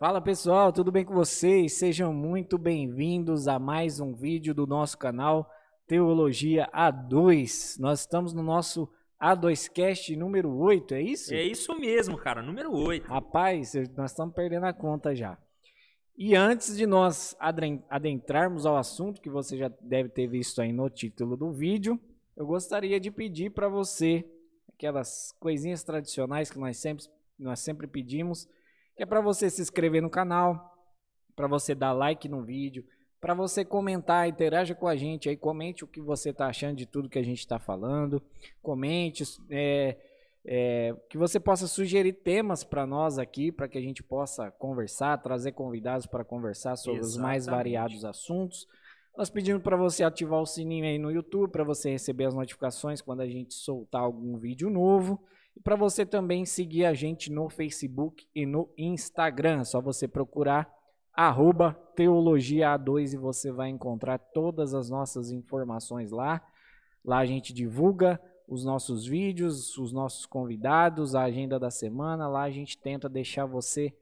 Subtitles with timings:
[0.00, 1.74] Fala pessoal, tudo bem com vocês?
[1.74, 5.52] Sejam muito bem-vindos a mais um vídeo do nosso canal
[5.86, 7.78] Teologia A2.
[7.78, 8.90] Nós estamos no nosso
[9.22, 11.34] A2Cast número 8, é isso?
[11.34, 13.06] É isso mesmo, cara, número 8.
[13.08, 15.36] Rapaz, nós estamos perdendo a conta já.
[16.16, 17.36] E antes de nós
[17.90, 22.00] adentrarmos ao assunto, que você já deve ter visto aí no título do vídeo,
[22.34, 24.24] eu gostaria de pedir para você
[24.66, 27.04] aquelas coisinhas tradicionais que nós sempre,
[27.38, 28.48] nós sempre pedimos,
[29.00, 30.76] que é para você se inscrever no canal,
[31.34, 32.84] para você dar like no vídeo,
[33.18, 36.84] para você comentar, interaja com a gente aí, comente o que você está achando de
[36.84, 38.22] tudo que a gente está falando,
[38.60, 39.96] comente, é,
[40.44, 45.16] é, que você possa sugerir temas para nós aqui, para que a gente possa conversar,
[45.16, 47.16] trazer convidados para conversar sobre Exatamente.
[47.16, 48.68] os mais variados assuntos.
[49.16, 53.00] Nós pedimos para você ativar o sininho aí no YouTube para você receber as notificações
[53.00, 55.18] quando a gente soltar algum vídeo novo.
[55.62, 59.60] Para você também seguir a gente no Facebook e no Instagram.
[59.60, 60.72] É só você procurar
[61.12, 66.42] arroba Teologia A2 e você vai encontrar todas as nossas informações lá.
[67.04, 72.26] Lá a gente divulga os nossos vídeos, os nossos convidados, a agenda da semana.
[72.26, 73.94] Lá a gente tenta deixar você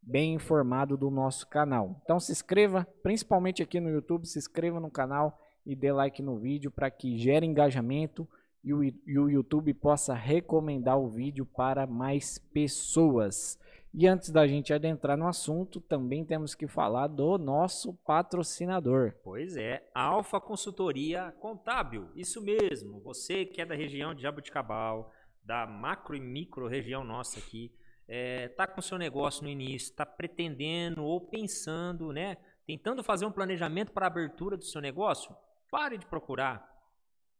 [0.00, 2.00] bem informado do nosso canal.
[2.02, 6.38] Então se inscreva, principalmente aqui no YouTube, se inscreva no canal e dê like no
[6.38, 8.28] vídeo para que gere engajamento
[8.64, 13.58] e o, YouTube possa recomendar o vídeo para mais pessoas.
[13.94, 19.14] E antes da gente adentrar no assunto, também temos que falar do nosso patrocinador.
[19.22, 22.08] Pois é, Alfa Consultoria Contábil.
[22.14, 25.12] Isso mesmo, você que é da região de Jabuticabal,
[25.44, 27.70] da macro e micro região nossa aqui,
[28.08, 33.32] está é, com seu negócio no início, está pretendendo ou pensando, né, tentando fazer um
[33.32, 35.34] planejamento para a abertura do seu negócio,
[35.70, 36.71] pare de procurar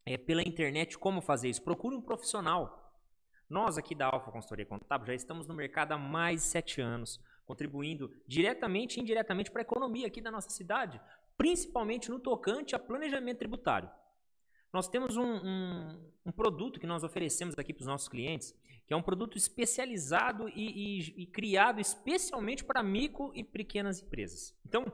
[0.05, 1.63] é, pela internet como fazer isso.
[1.63, 2.93] Procure um profissional.
[3.49, 7.21] Nós aqui da Alfa Consultoria Contábil já estamos no mercado há mais de sete anos,
[7.45, 11.01] contribuindo diretamente e indiretamente para a economia aqui da nossa cidade,
[11.37, 13.91] principalmente no tocante a planejamento tributário.
[14.73, 18.55] Nós temos um, um, um produto que nós oferecemos aqui para os nossos clientes,
[18.87, 24.57] que é um produto especializado e, e, e criado especialmente para micro e pequenas empresas.
[24.67, 24.91] Então,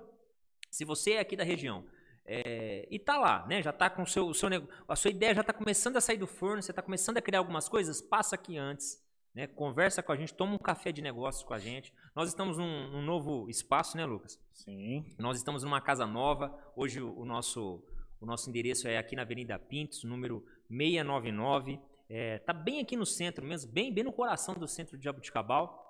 [0.69, 1.87] se você é aqui da região
[2.31, 3.63] é, e tá lá, né?
[3.63, 4.51] Já tá com o seu, o seu
[4.87, 7.39] a sua ideia já está começando a sair do forno, você está começando a criar
[7.39, 9.03] algumas coisas, passa aqui antes,
[9.35, 9.47] né?
[9.47, 11.91] Conversa com a gente, toma um café de negócios com a gente.
[12.15, 14.39] Nós estamos num, num novo espaço, né, Lucas?
[14.53, 15.07] Sim.
[15.19, 16.55] Nós estamos numa casa nova.
[16.77, 17.83] Hoje o, o nosso
[18.21, 21.81] o nosso endereço é aqui na Avenida Pintos, número 699.
[22.11, 25.87] É, tá bem aqui no centro mesmo, bem, bem no coração do centro de Jabuticabal.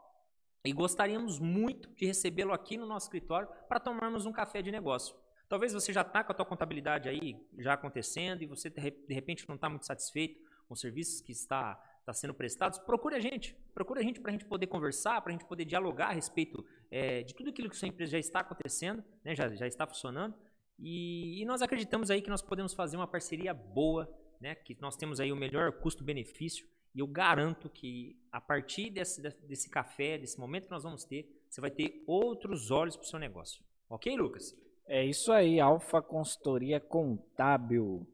[0.64, 5.16] E gostaríamos muito de recebê-lo aqui no nosso escritório para tomarmos um café de negócio.
[5.48, 9.48] Talvez você já está com a tua contabilidade aí já acontecendo e você de repente
[9.48, 12.78] não está muito satisfeito com os serviços que está, está sendo prestados.
[12.78, 15.64] Procure a gente, procure a gente para a gente poder conversar, para a gente poder
[15.64, 19.48] dialogar a respeito é, de tudo aquilo que sua empresa já está acontecendo, né, já,
[19.54, 20.34] já está funcionando.
[20.78, 24.08] E, e, nós acreditamos aí que nós podemos fazer uma parceria boa,
[24.40, 26.66] né, que nós temos aí o melhor custo-benefício.
[26.94, 31.42] E eu garanto que a partir desse, desse café, desse momento que nós vamos ter,
[31.48, 33.62] você vai ter outros olhos para o seu negócio.
[33.88, 34.54] Ok, Lucas?
[34.90, 38.06] É isso aí, Alfa Consultoria Contábil.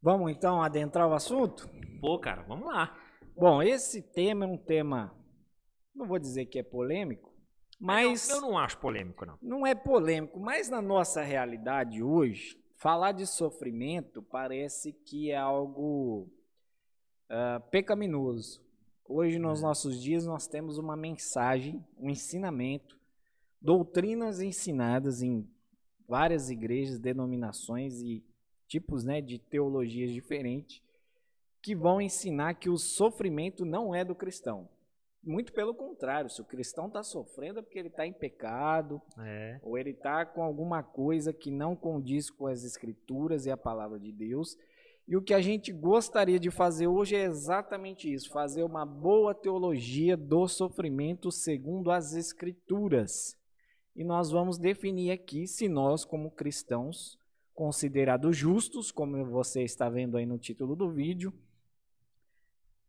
[0.00, 1.68] Vamos então adentrar o assunto?
[2.00, 2.98] Pô, cara, vamos lá.
[3.36, 5.14] Bom, esse tema é um tema,
[5.94, 7.34] não vou dizer que é polêmico,
[7.78, 8.30] mas.
[8.30, 9.38] Eu não, eu não acho polêmico, não.
[9.42, 16.30] Não é polêmico, mas na nossa realidade hoje, falar de sofrimento parece que é algo
[17.28, 18.64] uh, pecaminoso.
[19.04, 19.62] Hoje, nos é.
[19.62, 22.98] nossos dias, nós temos uma mensagem, um ensinamento,
[23.60, 25.46] doutrinas ensinadas em
[26.08, 28.24] várias igrejas, denominações e
[28.66, 30.82] tipos né, de teologias diferentes
[31.62, 34.68] que vão ensinar que o sofrimento não é do cristão.
[35.22, 39.58] Muito pelo contrário, se o cristão está sofrendo é porque ele está em pecado, é.
[39.62, 43.98] ou ele está com alguma coisa que não condiz com as escrituras e a palavra
[43.98, 44.56] de Deus.
[45.06, 49.34] E o que a gente gostaria de fazer hoje é exatamente isso: fazer uma boa
[49.34, 53.36] teologia do sofrimento segundo as escrituras.
[53.98, 57.18] E nós vamos definir aqui se nós, como cristãos,
[57.52, 61.34] considerados justos, como você está vendo aí no título do vídeo,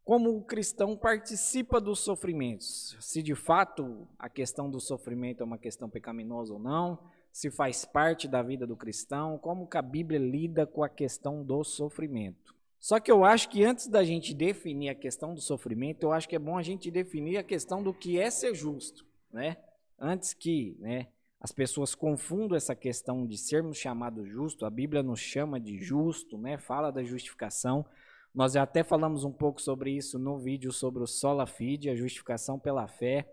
[0.06, 2.96] como o cristão participa dos sofrimentos.
[3.00, 7.00] Se de fato a questão do sofrimento é uma questão pecaminosa ou não,
[7.32, 11.44] se faz parte da vida do cristão, como que a Bíblia lida com a questão
[11.44, 12.54] do sofrimento.
[12.80, 16.30] Só que eu acho que antes da gente definir a questão do sofrimento, eu acho
[16.30, 19.58] que é bom a gente definir a questão do que é ser justo, né?
[20.00, 21.08] Antes que né,
[21.40, 26.38] as pessoas confundam essa questão de sermos chamados justo, a Bíblia nos chama de justo,
[26.38, 27.86] né, fala da justificação.
[28.34, 31.96] Nós já até falamos um pouco sobre isso no vídeo sobre o sola fide, a
[31.96, 33.28] justificação pela fé.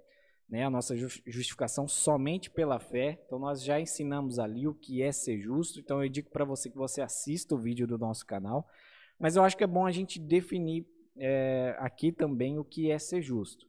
[0.48, 3.20] né, a nossa justificação somente pela fé.
[3.26, 5.80] Então nós já ensinamos ali o que é ser justo.
[5.80, 8.68] Então eu digo para você que você assista o vídeo do nosso canal.
[9.18, 10.86] Mas eu acho que é bom a gente definir
[11.16, 13.66] é, aqui também o que é ser justo.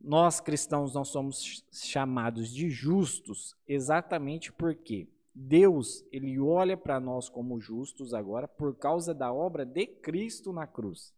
[0.00, 7.60] Nós cristãos não somos chamados de justos exatamente porque Deus ele olha para nós como
[7.60, 11.12] justos agora por causa da obra de Cristo na cruz.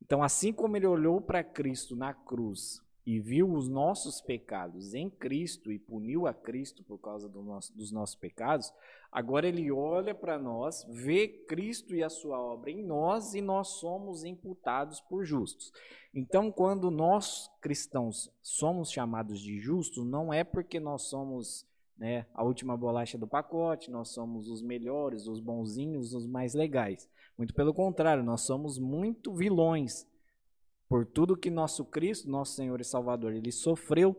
[0.00, 5.08] Então, assim como ele olhou para Cristo na cruz e viu os nossos pecados em
[5.08, 8.72] Cristo e puniu a Cristo por causa do nosso, dos nossos pecados,
[9.12, 13.68] agora ele olha para nós, vê Cristo e a sua obra em nós e nós
[13.78, 15.72] somos imputados por justos.
[16.12, 21.64] Então, quando nós cristãos somos chamados de justos, não é porque nós somos
[21.96, 27.08] né, a última bolacha do pacote, nós somos os melhores, os bonzinhos, os mais legais.
[27.38, 30.06] Muito pelo contrário, nós somos muito vilões
[30.88, 34.16] por tudo que nosso Cristo, nosso Senhor e Salvador, ele sofreu,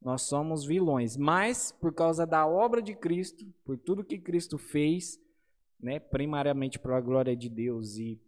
[0.00, 1.16] nós somos vilões.
[1.16, 5.20] Mas por causa da obra de Cristo, por tudo que Cristo fez,
[5.80, 8.20] né, primariamente para a glória de Deus e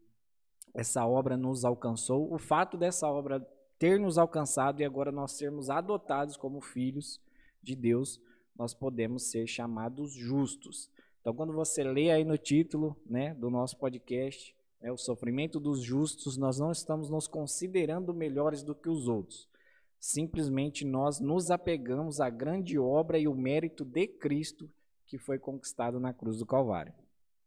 [0.74, 3.40] essa obra nos alcançou, o fato dessa obra
[3.78, 7.20] ter nos alcançado e agora nós sermos adotados como filhos
[7.62, 8.20] de Deus,
[8.56, 10.90] nós podemos ser chamados justos.
[11.20, 15.82] Então, quando você lê aí no título né, do nosso podcast, é o sofrimento dos
[15.82, 19.48] justos, nós não estamos nos considerando melhores do que os outros.
[19.98, 24.70] Simplesmente nós nos apegamos à grande obra e o mérito de Cristo
[25.06, 26.92] que foi conquistado na cruz do Calvário.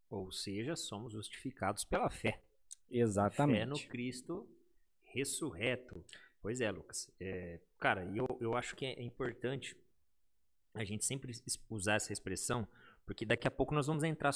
[0.10, 2.42] Ou seja, somos justificados pela fé.
[2.90, 3.60] Exatamente.
[3.60, 4.48] Fé no Cristo
[5.04, 6.04] ressurreto.
[6.42, 7.10] Pois é, Lucas.
[7.20, 9.76] É, cara, eu, eu acho que é importante
[10.74, 11.34] a gente sempre
[11.70, 12.68] usar essa expressão,
[13.10, 14.32] porque daqui a pouco nós vamos entrar,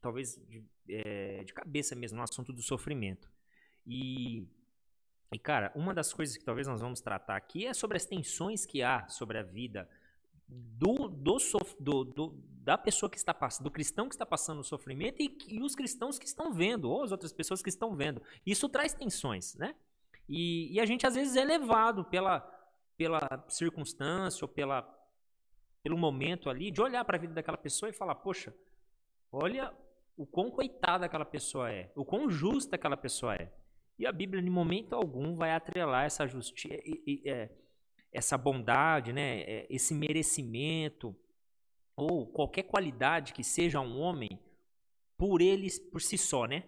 [0.00, 3.30] talvez, de, é, de cabeça mesmo no assunto do sofrimento.
[3.86, 4.44] E,
[5.32, 8.66] e, cara, uma das coisas que talvez nós vamos tratar aqui é sobre as tensões
[8.66, 9.88] que há sobre a vida
[10.48, 11.36] do, do,
[11.78, 15.38] do, do, da pessoa que está passando, do cristão que está passando o sofrimento e,
[15.46, 18.20] e, os cristãos que estão vendo, ou as outras pessoas que estão vendo.
[18.44, 19.76] Isso traz tensões, né?
[20.28, 22.40] E, e a gente às vezes é levado pela,
[22.96, 24.82] pela circunstância ou pela,
[25.82, 28.54] pelo momento ali, de olhar para a vida daquela pessoa e falar: poxa,
[29.32, 29.72] olha
[30.16, 33.52] o quão coitada aquela pessoa é, o quão justa aquela pessoa é.
[33.98, 36.74] E a Bíblia, em momento algum, vai atrelar essa justiça,
[37.24, 37.50] é,
[38.12, 41.14] essa bondade, né, é, esse merecimento,
[41.96, 44.38] ou qualquer qualidade que seja um homem,
[45.16, 46.62] por ele, por si só, né?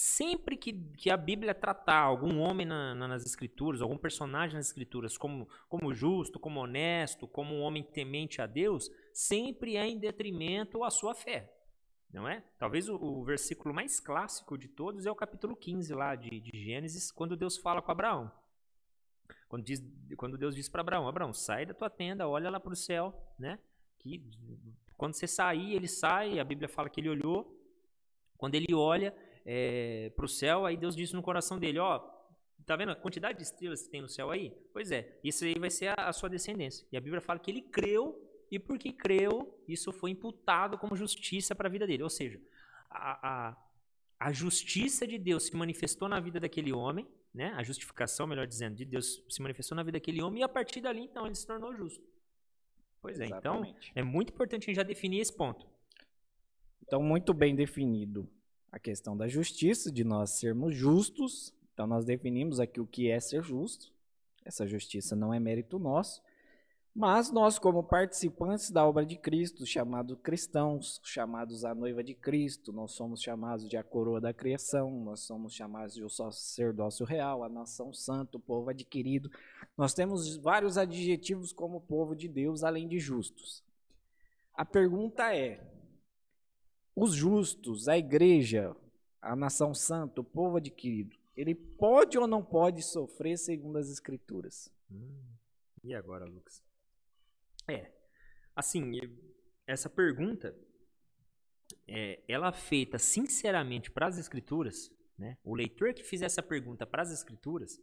[0.00, 4.68] Sempre que, que a Bíblia tratar algum homem na, na, nas Escrituras, algum personagem nas
[4.68, 9.98] Escrituras como, como justo, como honesto, como um homem temente a Deus, sempre é em
[9.98, 11.52] detrimento à sua fé.
[12.12, 12.44] Não é?
[12.60, 16.62] Talvez o, o versículo mais clássico de todos é o capítulo 15 lá de, de
[16.62, 18.30] Gênesis, quando Deus fala com Abraão.
[19.48, 19.82] Quando, diz,
[20.16, 23.12] quando Deus diz para Abraão: Abraão, sai da tua tenda, olha lá para o céu,
[23.36, 23.58] né?
[23.98, 24.24] Que
[24.96, 26.38] quando você sair, ele sai.
[26.38, 27.52] A Bíblia fala que ele olhou.
[28.36, 29.12] Quando ele olha,
[29.50, 32.00] é, para o céu, aí Deus disse no coração dele, ó,
[32.66, 34.52] tá vendo a quantidade de estrelas que tem no céu aí?
[34.74, 36.86] Pois é, isso aí vai ser a, a sua descendência.
[36.92, 41.54] E a Bíblia fala que ele creu, e porque creu, isso foi imputado como justiça
[41.54, 42.02] para a vida dele.
[42.02, 42.38] Ou seja,
[42.90, 43.56] a, a,
[44.20, 47.54] a justiça de Deus se manifestou na vida daquele homem, né?
[47.56, 50.82] a justificação, melhor dizendo, de Deus se manifestou na vida daquele homem, e a partir
[50.82, 52.04] dali, então, ele se tornou justo.
[53.00, 53.90] Pois é, então, Exatamente.
[53.92, 55.66] então é muito importante a gente já definir esse ponto.
[56.82, 58.30] Então, muito bem definido
[58.70, 61.52] a questão da justiça, de nós sermos justos.
[61.72, 63.92] Então, nós definimos aqui o que é ser justo.
[64.44, 66.22] Essa justiça não é mérito nosso.
[66.94, 72.72] Mas nós, como participantes da obra de Cristo, chamados cristãos, chamados a noiva de Cristo,
[72.72, 77.44] nós somos chamados de a coroa da criação, nós somos chamados de o sacerdócio real,
[77.44, 79.30] a nação santa, o povo adquirido.
[79.76, 83.62] Nós temos vários adjetivos como povo de Deus, além de justos.
[84.52, 85.60] A pergunta é:
[87.00, 88.74] os justos, a igreja,
[89.22, 94.68] a nação santa, o povo adquirido, ele pode ou não pode sofrer segundo as escrituras?
[94.90, 95.36] Hum,
[95.84, 96.60] e agora, Lucas?
[97.68, 97.92] É,
[98.56, 98.98] assim,
[99.64, 100.56] essa pergunta,
[101.86, 105.38] é, ela feita sinceramente para as escrituras, né?
[105.44, 107.80] O leitor que fizer essa pergunta para as escrituras,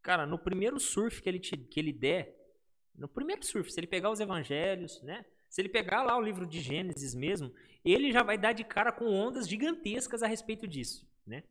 [0.00, 2.34] cara, no primeiro surf que ele, te, que ele der,
[2.94, 5.26] no primeiro surf, se ele pegar os evangelhos, né?
[5.54, 8.90] Se ele pegar lá o livro de Gênesis mesmo, ele já vai dar de cara
[8.90, 11.44] com ondas gigantescas a respeito disso, né?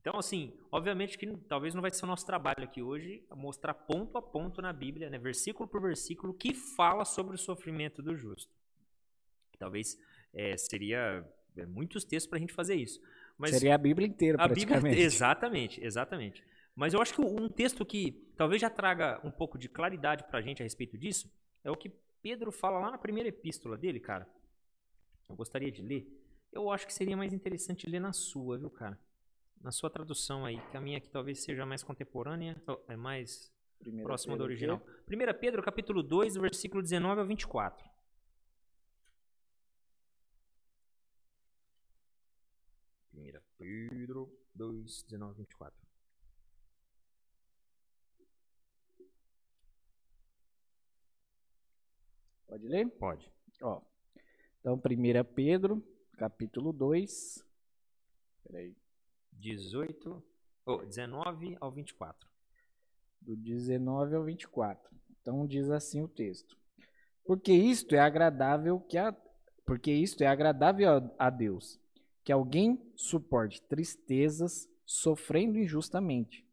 [0.00, 4.16] Então, assim, obviamente que talvez não vai ser o nosso trabalho aqui hoje mostrar ponto
[4.16, 8.56] a ponto na Bíblia, né, versículo por versículo, que fala sobre o sofrimento do justo.
[9.58, 9.98] Talvez
[10.32, 11.22] é, seria
[11.58, 12.98] é, muitos textos para a gente fazer isso.
[13.36, 14.82] Mas seria a Bíblia inteira, praticamente.
[14.82, 16.42] Bíblia, exatamente, exatamente.
[16.74, 20.38] Mas eu acho que um texto que talvez já traga um pouco de claridade para
[20.38, 21.30] a gente a respeito disso
[21.62, 21.92] é o que
[22.26, 24.28] Pedro fala lá na primeira epístola dele, cara.
[25.28, 26.04] Eu gostaria de ler.
[26.50, 28.98] Eu acho que seria mais interessante ler na sua, viu, cara?
[29.62, 34.04] Na sua tradução aí, que a minha aqui talvez seja mais contemporânea, é mais Primeira
[34.04, 34.82] próxima Pedro, do original.
[35.08, 37.88] 1 Pedro, capítulo 2, versículo 19 ao 24.
[43.14, 45.85] 1 Pedro 2, 19 24.
[52.46, 52.88] Pode ler?
[52.90, 53.30] Pode.
[53.60, 53.80] Ó,
[54.60, 55.82] então, 1 Pedro,
[56.16, 57.44] capítulo 2.
[58.44, 58.74] Peraí.
[59.32, 60.22] 18,
[60.64, 62.28] oh, 19 ao 24.
[63.20, 64.90] Do 19 ao 24.
[65.20, 66.56] Então diz assim o texto.
[67.24, 69.12] Porque isto é agradável que a,
[69.64, 71.80] porque isto é agradável a Deus,
[72.24, 76.44] que alguém suporte tristezas sofrendo injustamente,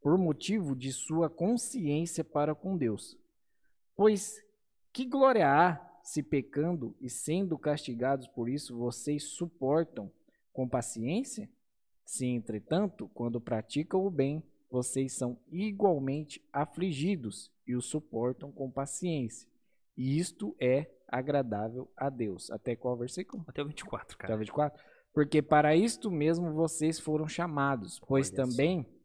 [0.00, 3.18] por motivo de sua consciência para com Deus.
[3.94, 4.42] Pois
[4.96, 10.10] que glória há se pecando e sendo castigados por isso vocês suportam
[10.54, 11.50] com paciência?
[12.02, 19.46] Se, entretanto, quando praticam o bem, vocês são igualmente afligidos e o suportam com paciência.
[19.94, 22.50] E isto é agradável a Deus.
[22.50, 23.44] Até qual versículo?
[23.46, 24.32] Até o 24, cara.
[24.32, 24.82] Até o 24?
[25.12, 28.96] Porque para isto mesmo vocês foram chamados, pois Olha também isso.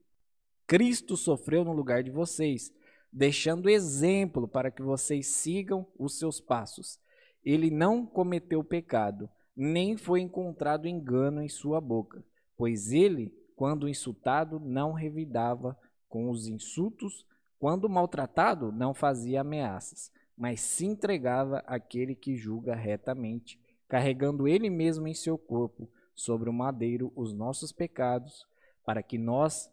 [0.65, 2.74] Cristo sofreu no lugar de vocês,
[3.12, 7.00] deixando exemplo para que vocês sigam os seus passos.
[7.44, 12.24] Ele não cometeu pecado, nem foi encontrado engano em sua boca,
[12.56, 15.77] pois ele, quando insultado, não revidava
[16.08, 17.25] com os insultos,
[17.60, 25.08] quando maltratado, não fazia ameaças, mas se entregava àquele que julga retamente, carregando ele mesmo
[25.08, 28.46] em seu corpo sobre o madeiro os nossos pecados,
[28.86, 29.70] para que nós,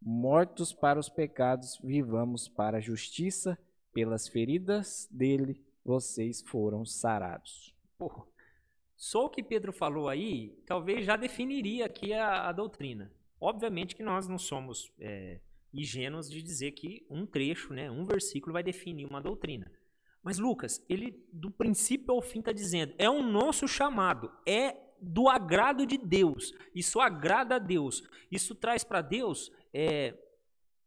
[0.00, 3.58] mortos para os pecados, vivamos para a justiça,
[3.92, 7.74] pelas feridas dele vocês foram sarados.
[7.96, 8.24] Porra.
[8.96, 13.12] Só o que Pedro falou aí, talvez já definiria aqui a, a doutrina.
[13.40, 15.38] Obviamente que nós não somos é,
[15.72, 19.70] ingênuos de dizer que um trecho, né, um versículo vai definir uma doutrina.
[20.22, 25.28] Mas Lucas, ele do princípio ao fim está dizendo, é o nosso chamado, é do
[25.28, 26.52] agrado de Deus.
[26.74, 28.02] Isso agrada a Deus.
[28.30, 30.18] Isso traz para Deus é,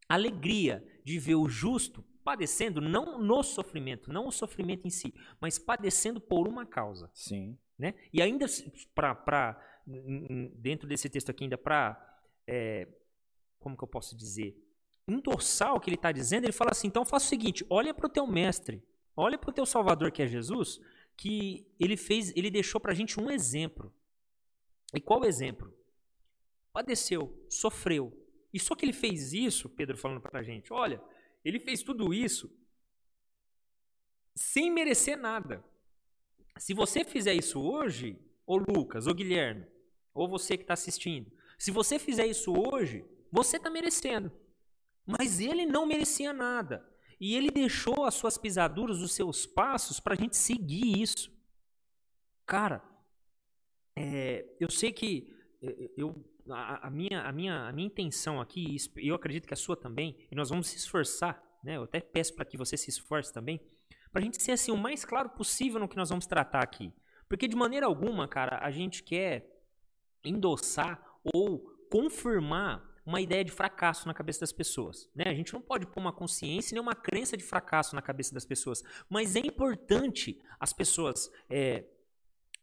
[0.08, 5.60] alegria de ver o justo padecendo, não no sofrimento, não o sofrimento em si, mas
[5.60, 7.10] padecendo por uma causa.
[7.13, 7.58] Sim.
[7.77, 7.93] Né?
[8.12, 8.46] E ainda
[8.93, 9.58] para
[10.55, 11.98] dentro desse texto aqui ainda para
[12.46, 12.88] é,
[13.60, 14.55] como que eu posso dizer
[15.10, 18.05] endossar o que ele está dizendo, ele fala assim: então faça o seguinte, olha para
[18.05, 18.84] o teu mestre,
[19.15, 20.79] olha para o teu Salvador que é Jesus,
[21.17, 23.93] que ele fez, ele deixou para a gente um exemplo.
[24.93, 25.74] E qual o exemplo?
[26.72, 28.18] Padeceu, sofreu.
[28.53, 31.01] E só que ele fez isso, Pedro falando para a gente, olha,
[31.44, 32.51] ele fez tudo isso
[34.36, 35.63] sem merecer nada.
[36.58, 39.65] Se você fizer isso hoje, ou Lucas, ou Guilherme,
[40.13, 44.32] ou você que está assistindo, se você fizer isso hoje, você está merecendo.
[45.06, 46.88] Mas ele não merecia nada.
[47.20, 51.32] E ele deixou as suas pisaduras, os seus passos, para a gente seguir isso.
[52.46, 52.82] Cara,
[53.96, 56.15] é, eu sei que é, eu,
[56.51, 60.15] a, a, minha, a, minha, a minha intenção aqui, eu acredito que a sua também,
[60.32, 61.77] e nós vamos se esforçar, né?
[61.77, 63.60] eu até peço para que você se esforce também,
[64.12, 66.91] para a gente ser assim, o mais claro possível no que nós vamos tratar aqui.
[67.27, 69.48] Porque de maneira alguma, cara, a gente quer
[70.24, 71.60] endossar ou
[71.91, 75.10] confirmar uma ideia de fracasso na cabeça das pessoas.
[75.15, 75.25] Né?
[75.27, 78.46] A gente não pode pôr uma consciência nem uma crença de fracasso na cabeça das
[78.46, 78.84] pessoas.
[79.10, 81.86] Mas é importante as pessoas é,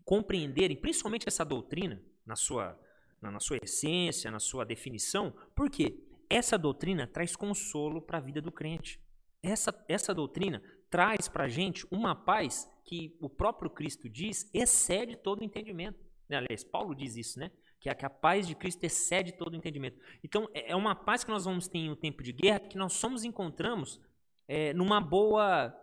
[0.05, 2.78] compreenderem, principalmente essa doutrina, na sua,
[3.20, 8.52] na, sua essência, na sua definição, porque essa doutrina traz consolo para a vida do
[8.52, 9.00] crente.
[9.42, 15.16] Essa, essa doutrina traz para a gente uma paz que o próprio Cristo diz excede
[15.16, 15.99] todo entendimento.
[16.28, 16.37] Né?
[16.37, 17.50] Aliás, Paulo diz isso, né?
[17.80, 20.00] Que a, que a paz de Cristo excede todo o entendimento.
[20.25, 22.78] Então, é, é uma paz que nós vamos ter em um tempo de guerra que
[22.78, 24.00] nós somos encontramos
[24.49, 25.75] é, numa boa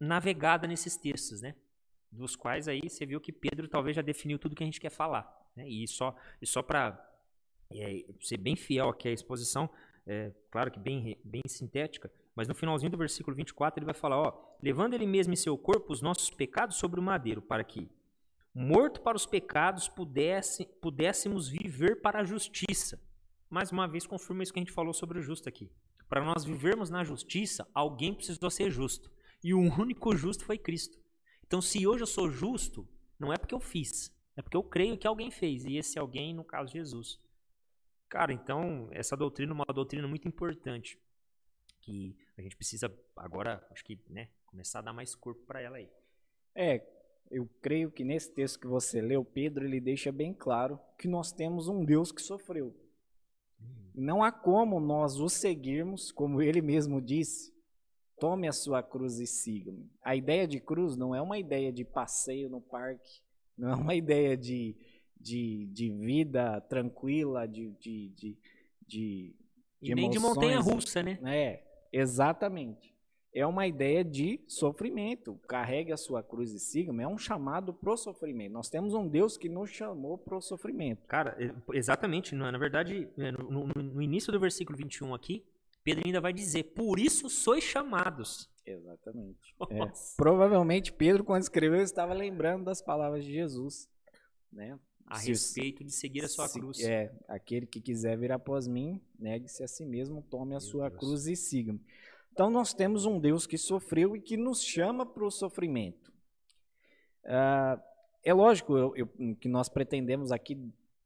[0.00, 1.54] navegada nesses textos, né?
[2.12, 4.90] dos quais aí você viu que Pedro talvez já definiu tudo que a gente quer
[4.90, 5.41] falar.
[5.56, 5.68] Né?
[5.68, 6.98] E só, e só para
[7.70, 9.68] é, ser bem fiel aqui à exposição,
[10.06, 14.18] é, claro que bem, bem sintética, mas no finalzinho do versículo 24 ele vai falar,
[14.18, 17.90] ó, levando ele mesmo em seu corpo os nossos pecados sobre o madeiro, para que,
[18.54, 23.00] morto para os pecados, pudesse, pudéssemos viver para a justiça.
[23.48, 25.70] Mais uma vez confirma isso que a gente falou sobre o justo aqui.
[26.08, 29.10] Para nós vivermos na justiça, alguém precisou ser justo.
[29.42, 30.98] E o único justo foi Cristo.
[31.46, 34.96] Então, se hoje eu sou justo, não é porque eu fiz, é porque eu creio
[34.96, 35.64] que alguém fez.
[35.64, 37.18] E esse alguém, no caso, Jesus.
[38.08, 40.98] Cara, então, essa doutrina é uma doutrina muito importante.
[41.80, 45.76] Que a gente precisa agora, acho que, né, começar a dar mais corpo para ela
[45.76, 45.88] aí.
[46.54, 46.86] É,
[47.30, 51.32] eu creio que nesse texto que você leu, Pedro, ele deixa bem claro que nós
[51.32, 52.76] temos um Deus que sofreu.
[53.94, 57.52] Não há como nós o seguirmos, como ele mesmo disse,
[58.18, 59.90] tome a sua cruz e siga-me.
[60.02, 63.20] A ideia de cruz não é uma ideia de passeio no parque,
[63.62, 64.74] não é uma ideia de,
[65.20, 68.38] de, de vida tranquila, de, de, de,
[68.84, 69.36] de,
[69.80, 71.16] de E nem de montanha russa, né?
[71.24, 72.92] É, exatamente.
[73.32, 75.40] É uma ideia de sofrimento.
[75.46, 77.04] Carregue a sua cruz e siga-me.
[77.04, 78.52] É um chamado pro sofrimento.
[78.52, 81.06] Nós temos um Deus que nos chamou pro sofrimento.
[81.06, 81.36] Cara,
[81.72, 82.34] exatamente.
[82.34, 85.44] Na verdade, é, no, no, no início do versículo 21 aqui,
[85.84, 88.50] Pedro ainda vai dizer: Por isso sois chamados.
[88.64, 89.54] Exatamente.
[89.70, 89.92] É.
[90.16, 93.88] Provavelmente Pedro, quando escreveu, estava lembrando das palavras de Jesus.
[94.52, 94.78] Né?
[95.06, 96.80] A se, respeito de seguir a sua se, cruz.
[96.80, 100.88] É, aquele que quiser vir após mim, negue-se a si mesmo, tome a Meu sua
[100.88, 101.00] Deus.
[101.00, 101.80] cruz e siga-me.
[102.32, 106.12] Então nós temos um Deus que sofreu e que nos chama para o sofrimento.
[107.24, 107.80] Ah,
[108.24, 110.58] é lógico eu, eu, que nós pretendemos aqui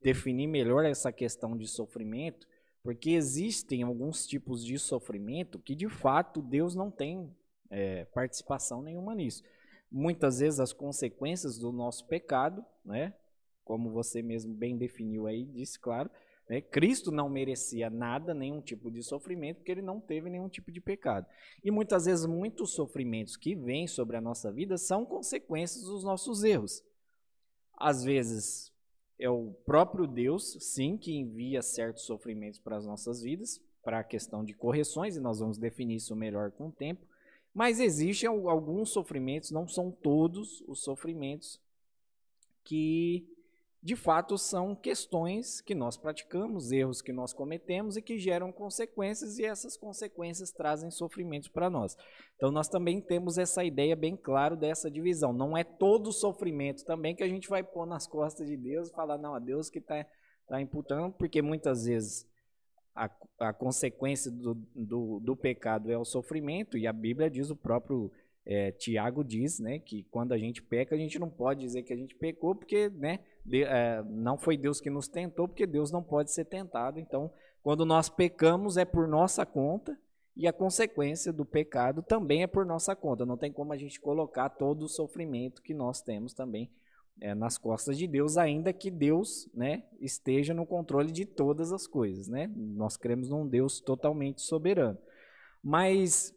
[0.03, 2.47] definir melhor essa questão de sofrimento,
[2.87, 7.29] porque existem alguns tipos de sofrimento que, de fato, Deus não tem
[7.69, 9.43] é, participação nenhuma nisso.
[9.91, 13.13] Muitas vezes as consequências do nosso pecado, né,
[13.65, 16.09] como você mesmo bem definiu aí, disse claro,
[16.49, 20.71] né, Cristo não merecia nada, nenhum tipo de sofrimento, porque ele não teve nenhum tipo
[20.71, 21.27] de pecado.
[21.65, 26.45] E muitas vezes muitos sofrimentos que vêm sobre a nossa vida são consequências dos nossos
[26.45, 26.85] erros.
[27.77, 28.73] Às vezes
[29.19, 34.05] é o próprio Deus, sim, que envia certos sofrimentos para as nossas vidas, para a
[34.05, 37.07] questão de correções, e nós vamos definir isso melhor com o tempo.
[37.55, 41.59] Mas existem alguns sofrimentos, não são todos os sofrimentos
[42.63, 43.27] que
[43.87, 49.39] de fato são questões que nós praticamos, erros que nós cometemos e que geram consequências,
[49.39, 51.97] e essas consequências trazem sofrimento para nós.
[52.35, 55.33] Então, nós também temos essa ideia bem clara dessa divisão.
[55.33, 58.93] Não é todo sofrimento também que a gente vai pôr nas costas de Deus e
[58.93, 60.05] falar, não, a Deus que está
[60.49, 62.27] tá imputando, porque muitas vezes
[62.93, 67.57] a, a consequência do, do, do pecado é o sofrimento, e a Bíblia diz o
[67.57, 68.11] próprio.
[68.49, 71.93] É, Tiago diz, né, que quando a gente peca, a gente não pode dizer que
[71.93, 75.93] a gente pecou, porque, né, de, é, não foi Deus que nos tentou, porque Deus
[75.93, 76.99] não pode ser tentado.
[76.99, 77.31] Então,
[77.63, 79.97] quando nós pecamos, é por nossa conta
[80.37, 83.25] e a consequência do pecado também é por nossa conta.
[83.25, 86.71] Não tem como a gente colocar todo o sofrimento que nós temos também
[87.21, 91.87] é, nas costas de Deus, ainda que Deus né, esteja no controle de todas as
[91.87, 92.29] coisas.
[92.29, 92.51] Né?
[92.55, 94.99] Nós cremos num Deus totalmente soberano.
[95.63, 96.35] Mas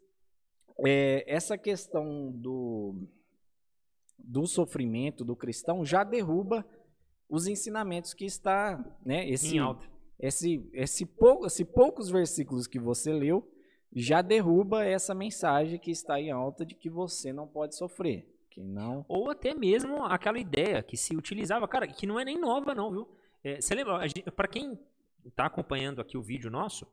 [0.86, 2.96] é, essa questão do,
[4.18, 6.66] do sofrimento do cristão já derruba
[7.30, 9.88] os ensinamentos que está, né, esse, em alta.
[10.20, 13.48] Esse, esse, pou, esse poucos versículos que você leu
[13.94, 18.28] já derruba essa mensagem que está em alta de que você não pode sofrer.
[18.50, 19.06] Que não...
[19.08, 22.92] Ou até mesmo aquela ideia que se utilizava, cara, que não é nem nova não,
[22.92, 23.08] viu?
[23.44, 24.02] É, você lembra,
[24.36, 24.78] para quem
[25.26, 26.86] está acompanhando aqui o vídeo nosso,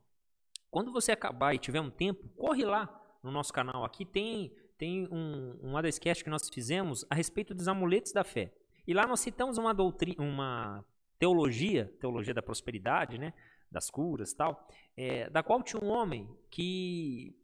[0.69, 2.89] quando você acabar e tiver um tempo, corre lá
[3.23, 7.67] no nosso canal aqui, tem, tem um, um Adescast que nós fizemos a respeito dos
[7.67, 8.53] amuletos da fé.
[8.87, 10.83] E lá nós citamos uma doutrina, uma
[11.19, 13.33] teologia, teologia da prosperidade, né,
[13.69, 17.35] das curas, tal, é, da qual tinha um homem que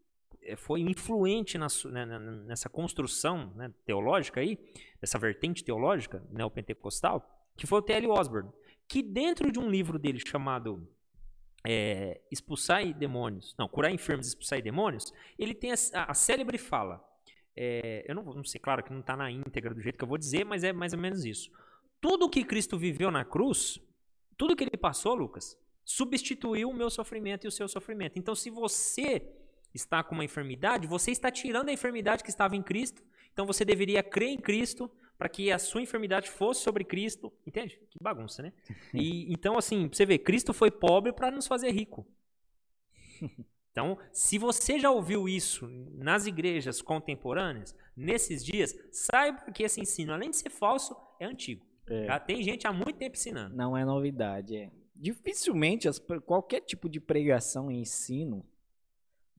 [0.42, 2.06] é, foi influente na, né,
[2.46, 4.58] nessa construção né, teológica aí,
[5.02, 8.08] dessa vertente teológica neopentecostal, que foi o T.L.
[8.08, 8.50] Osborne,
[8.88, 10.88] que dentro de um livro dele chamado
[11.66, 15.76] é, Expulsar Demônios, não, Curar Enfermos e Expulsar Demônios, ele tem a,
[16.08, 17.04] a célebre fala,
[17.56, 20.08] é, eu não, não sei, claro que não está na íntegra do jeito que eu
[20.08, 21.52] vou dizer, mas é mais ou menos isso.
[22.02, 23.80] Tudo que Cristo viveu na cruz,
[24.38, 28.18] tudo que ele passou, Lucas, substituiu o meu sofrimento e o seu sofrimento.
[28.18, 29.22] Então, se você
[29.74, 33.04] está com uma enfermidade, você está tirando a enfermidade que estava em Cristo.
[33.32, 37.32] Então, você deveria crer em Cristo para que a sua enfermidade fosse sobre Cristo.
[37.46, 37.80] Entende?
[37.90, 38.54] Que bagunça, né?
[38.94, 42.06] E, então, assim, você vê, Cristo foi pobre para nos fazer rico.
[43.74, 50.14] Então, se você já ouviu isso nas igrejas contemporâneas, nesses dias, saiba que esse ensino,
[50.14, 51.66] além de ser falso, é antigo.
[51.90, 52.06] É.
[52.06, 53.56] Já tem gente há muito tempo ensinando.
[53.56, 54.72] Não é novidade, é.
[54.96, 58.46] Dificilmente as, qualquer tipo de pregação e ensino,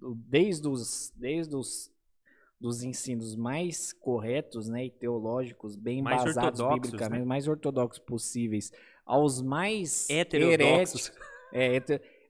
[0.02, 1.94] desde os, desde os
[2.60, 7.24] dos ensinos mais corretos né, e teológicos, bem mais embasados biblicamente, né?
[7.24, 8.72] mais ortodoxos possíveis,
[9.06, 11.12] aos mais heterodoxos.
[11.52, 11.76] É,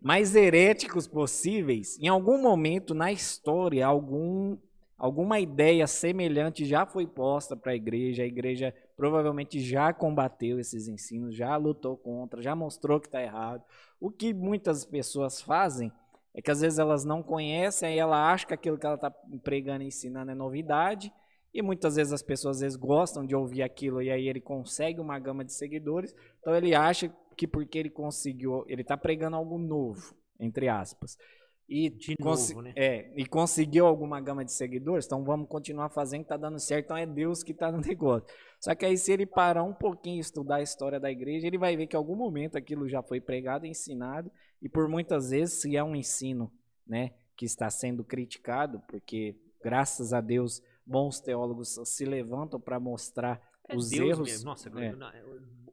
[0.05, 4.55] mais heréticos possíveis, em algum momento na história, algum,
[4.99, 10.89] alguma ideia semelhante já foi posta para a igreja, a igreja provavelmente já combateu esses
[10.89, 13.65] ensinos, já lutou contra, já mostrou que está errado.
[13.99, 15.91] O que muitas pessoas fazem
[16.35, 19.11] é que às vezes elas não conhecem, aí ela acha que aquilo que ela está
[19.43, 21.11] pregando e ensinando é novidade,
[21.55, 25.01] e muitas vezes as pessoas às vezes gostam de ouvir aquilo e aí ele consegue
[25.01, 29.59] uma gama de seguidores, então ele acha que porque ele conseguiu, ele está pregando algo
[29.59, 31.19] novo, entre aspas.
[31.67, 32.75] E, de novo, né?
[32.77, 36.97] é, e conseguiu alguma gama de seguidores, então vamos continuar fazendo está dando certo, então
[36.97, 38.29] é Deus que está no negócio.
[38.61, 41.57] Só que aí se ele parar um pouquinho e estudar a história da igreja, ele
[41.57, 45.31] vai ver que em algum momento aquilo já foi pregado e ensinado, e por muitas
[45.31, 46.53] vezes, se é um ensino
[46.87, 53.41] né, que está sendo criticado, porque graças a Deus bons teólogos se levantam para mostrar
[53.69, 54.29] é os Deus erros.
[54.29, 54.45] Mesmo.
[54.47, 55.25] Nossa, é.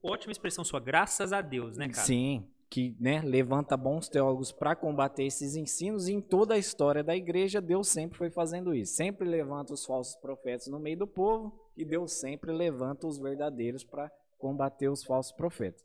[0.04, 2.06] ótima expressão sua, graças a Deus, né, cara?
[2.06, 7.04] Sim, que né, levanta bons teólogos para combater esses ensinos, e em toda a história
[7.04, 8.94] da igreja, Deus sempre foi fazendo isso.
[8.94, 13.84] Sempre levanta os falsos profetas no meio do povo, e Deus sempre levanta os verdadeiros
[13.84, 15.84] para combater os falsos profetas.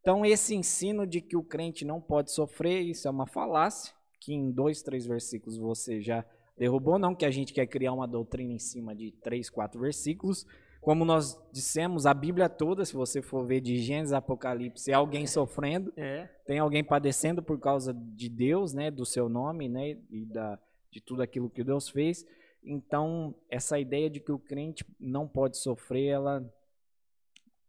[0.00, 4.32] Então, esse ensino de que o crente não pode sofrer, isso é uma falácia, que
[4.32, 6.24] em dois, três versículos você já
[6.56, 6.98] derrubou.
[6.98, 10.44] Não que a gente quer criar uma doutrina em cima de três, quatro versículos,
[10.82, 14.94] como nós dissemos, a Bíblia toda, se você for ver de Gênesis a Apocalipse, é
[14.94, 16.24] alguém sofrendo, é.
[16.44, 20.58] tem alguém padecendo por causa de Deus, né, do seu nome, né, e da,
[20.90, 22.26] de tudo aquilo que Deus fez.
[22.64, 26.52] Então, essa ideia de que o crente não pode sofrer, ela,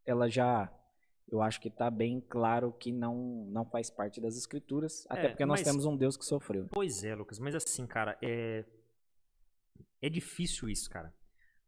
[0.07, 0.73] ela já,
[1.31, 5.29] eu acho que está bem claro que não, não faz parte das Escrituras, até é,
[5.29, 6.65] porque nós mas, temos um Deus que sofreu.
[6.71, 8.65] Pois é, Lucas, mas assim, cara, é,
[10.01, 11.13] é difícil isso, cara.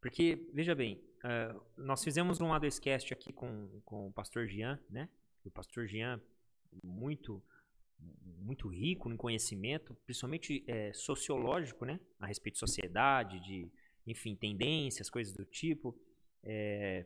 [0.01, 5.09] Porque, veja bem, Uh, nós fizemos um Adescast aqui com, com o pastor Jean, né?
[5.43, 6.21] O pastor Jean,
[6.83, 7.41] muito
[8.37, 11.99] muito rico em conhecimento, principalmente é, sociológico, né?
[12.19, 13.71] A respeito de sociedade, de,
[14.05, 15.97] enfim, tendências, coisas do tipo.
[16.43, 17.05] É,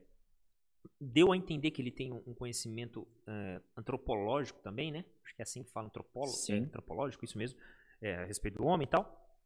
[1.00, 5.06] deu a entender que ele tem um conhecimento uh, antropológico também, né?
[5.24, 7.58] Acho que é assim que fala, antropólogo, é, antropológico, isso mesmo,
[8.02, 9.38] é, a respeito do homem e tal.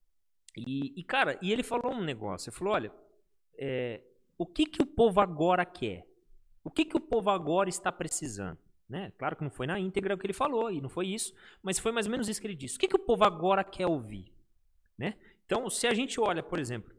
[0.55, 2.91] E, e, cara, e ele falou um negócio, ele falou, olha,
[3.57, 4.01] é,
[4.37, 6.07] o que, que o povo agora quer?
[6.63, 8.57] O que, que o povo agora está precisando?
[8.87, 9.11] Né?
[9.17, 11.79] Claro que não foi na íntegra o que ele falou, e não foi isso, mas
[11.79, 12.77] foi mais ou menos isso que ele disse.
[12.77, 14.31] O que, que o povo agora quer ouvir?
[14.97, 15.15] Né?
[15.45, 16.93] Então, se a gente olha, por exemplo,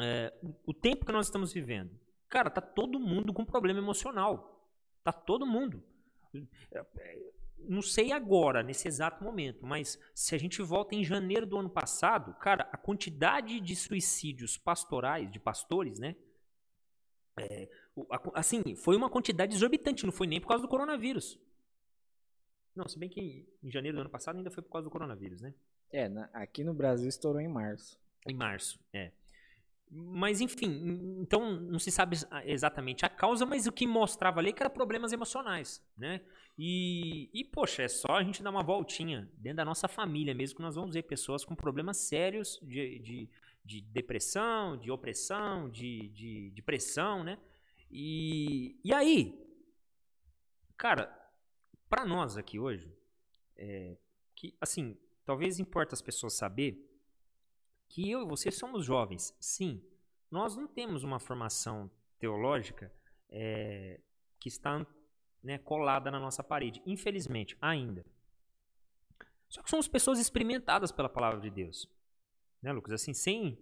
[0.00, 0.32] é,
[0.64, 1.90] o tempo que nós estamos vivendo,
[2.28, 4.66] cara, tá todo mundo com problema emocional.
[5.04, 5.82] Tá todo mundo.
[7.58, 11.70] Não sei agora, nesse exato momento, mas se a gente volta em janeiro do ano
[11.70, 16.16] passado, cara, a quantidade de suicídios pastorais, de pastores, né?
[17.36, 17.68] É,
[18.34, 21.38] assim, foi uma quantidade exorbitante, não foi nem por causa do coronavírus.
[22.74, 25.40] Não, se bem que em janeiro do ano passado ainda foi por causa do coronavírus,
[25.40, 25.54] né?
[25.90, 27.98] É, na, aqui no Brasil estourou em março.
[28.26, 29.12] Em março, é.
[29.94, 32.16] Mas enfim, então não se sabe
[32.46, 36.22] exatamente a causa, mas o que mostrava ali é que era problemas emocionais, né?
[36.58, 40.56] E, e, poxa, é só a gente dar uma voltinha dentro da nossa família mesmo
[40.56, 43.28] que nós vamos ver pessoas com problemas sérios de, de
[43.64, 47.38] de depressão, de opressão, de, de, de pressão, né?
[47.90, 49.38] E, e aí,
[50.76, 51.14] cara,
[51.88, 52.92] para nós aqui hoje,
[53.56, 53.96] é,
[54.34, 56.88] que assim, talvez importa as pessoas saber
[57.88, 59.36] que eu e você somos jovens.
[59.38, 59.84] Sim,
[60.30, 62.92] nós não temos uma formação teológica
[63.28, 64.00] é,
[64.40, 64.86] que está
[65.42, 68.04] né, colada na nossa parede, infelizmente, ainda.
[69.48, 71.86] Só que somos pessoas experimentadas pela palavra de Deus.
[72.62, 72.92] Né, Lucas?
[72.92, 73.58] Assim, sem.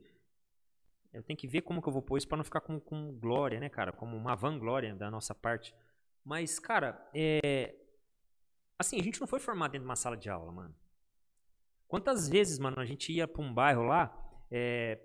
[1.13, 3.13] Eu tenho que ver como que eu vou pôr isso para não ficar com, com
[3.19, 3.93] glória, né, cara?
[3.93, 5.75] Como uma vanglória da nossa parte.
[6.25, 7.75] Mas, cara, é.
[8.79, 10.75] Assim, a gente não foi formado dentro de uma sala de aula, mano.
[11.89, 14.17] Quantas vezes, mano, a gente ia para um bairro lá,
[14.51, 15.01] é,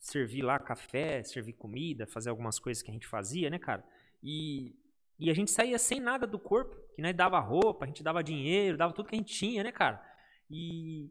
[0.00, 3.84] servir lá café, servir comida, fazer algumas coisas que a gente fazia, né, cara?
[4.22, 4.74] E,
[5.18, 8.24] e a gente saía sem nada do corpo, que nós dava roupa, a gente dava
[8.24, 10.02] dinheiro, dava tudo que a gente tinha, né, cara?
[10.50, 11.10] E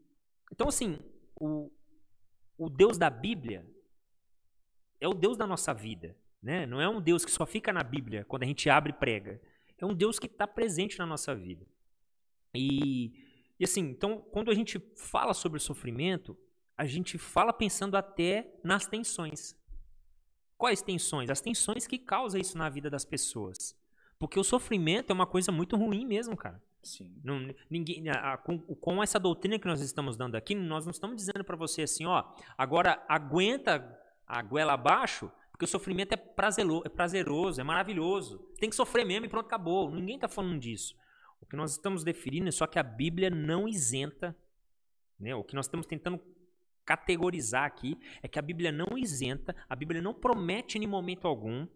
[0.50, 0.98] então assim,
[1.36, 1.70] o,
[2.64, 3.66] o Deus da Bíblia
[5.00, 6.16] é o Deus da nossa vida.
[6.40, 6.64] Né?
[6.64, 9.42] Não é um Deus que só fica na Bíblia quando a gente abre e prega.
[9.76, 11.66] É um Deus que está presente na nossa vida.
[12.54, 13.12] E,
[13.58, 16.38] e assim, então, quando a gente fala sobre sofrimento,
[16.76, 19.56] a gente fala pensando até nas tensões.
[20.56, 21.30] Quais tensões?
[21.30, 23.76] As tensões que causam isso na vida das pessoas.
[24.20, 26.62] Porque o sofrimento é uma coisa muito ruim mesmo, cara.
[26.82, 27.14] Sim.
[27.22, 31.16] Não, ninguém, a, com, com, essa doutrina que nós estamos dando aqui, nós não estamos
[31.16, 32.24] dizendo para você assim, ó,
[32.58, 38.38] agora aguenta a goela abaixo, porque o sofrimento é prazeroso, é prazeroso, é maravilhoso.
[38.58, 39.92] Tem que sofrer mesmo e pronto, acabou.
[39.92, 40.96] Ninguém está falando disso.
[41.40, 44.36] O que nós estamos definindo é só que a Bíblia não isenta,
[45.18, 45.34] né?
[45.34, 46.20] O que nós estamos tentando
[46.84, 51.66] categorizar aqui é que a Bíblia não isenta, a Bíblia não promete em momento algum,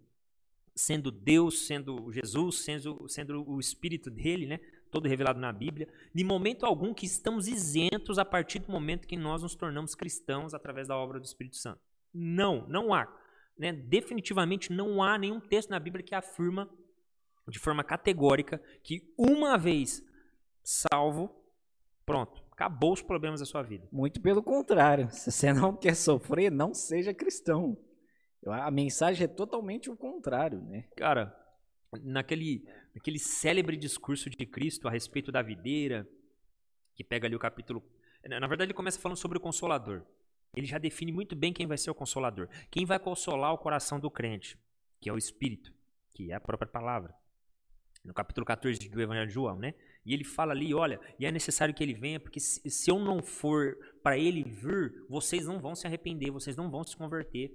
[0.75, 4.61] sendo Deus, sendo Jesus, sendo, sendo o Espírito dele, né?
[4.97, 9.17] Todo revelado na Bíblia, de momento algum que estamos isentos a partir do momento que
[9.17, 11.81] nós nos tornamos cristãos através da obra do Espírito Santo.
[12.15, 13.07] Não, não há.
[13.59, 13.73] Né?
[13.73, 16.71] Definitivamente não há nenhum texto na Bíblia que afirma
[17.47, 20.03] de forma categórica que uma vez
[20.65, 21.31] salvo,
[22.07, 23.87] pronto, acabou os problemas da sua vida.
[23.93, 25.11] Muito pelo contrário.
[25.11, 27.77] Se você não quer sofrer, não seja cristão.
[28.47, 30.85] A mensagem é totalmente o contrário, né?
[30.97, 31.37] Cara,
[32.03, 36.09] naquele, naquele célebre discurso de Cristo a respeito da videira,
[36.95, 37.83] que pega ali o capítulo.
[38.25, 40.03] Na verdade, ele começa falando sobre o consolador.
[40.55, 42.49] Ele já define muito bem quem vai ser o consolador.
[42.71, 44.59] Quem vai consolar o coração do crente,
[45.01, 45.73] que é o Espírito,
[46.15, 47.15] que é a própria palavra.
[48.03, 49.75] No capítulo 14 do Evangelho de João, né?
[50.05, 52.99] E ele fala ali, olha, e é necessário que ele venha, porque se, se eu
[52.99, 57.53] não for para ele vir, vocês não vão se arrepender, vocês não vão se converter.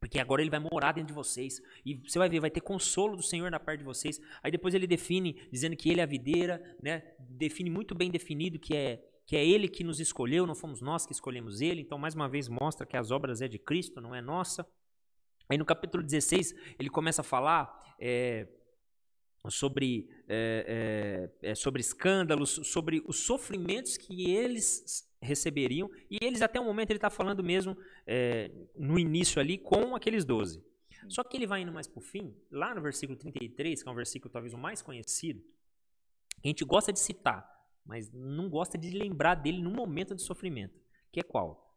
[0.00, 1.60] Porque agora ele vai morar dentro de vocês.
[1.84, 4.20] E você vai ver, vai ter consolo do Senhor na parte de vocês.
[4.42, 7.02] Aí depois ele define, dizendo que ele é a videira, né?
[7.18, 11.04] Define muito bem definido que é que é ele que nos escolheu, não fomos nós
[11.04, 11.82] que escolhemos ele.
[11.82, 14.66] Então, mais uma vez, mostra que as obras é de Cristo, não é nossa.
[15.50, 18.48] Aí no capítulo 16, ele começa a falar é,
[19.50, 25.90] sobre, é, é, sobre escândalos, sobre os sofrimentos que eles receberiam.
[26.10, 27.76] E eles, até o momento, ele está falando mesmo
[28.06, 30.62] é, no início ali com aqueles doze.
[31.08, 33.92] Só que ele vai indo mais para o fim, lá no versículo 33, que é
[33.92, 35.40] um versículo talvez o mais conhecido,
[36.40, 37.48] que a gente gosta de citar,
[37.84, 40.78] mas não gosta de lembrar dele no momento de sofrimento,
[41.10, 41.76] que é qual?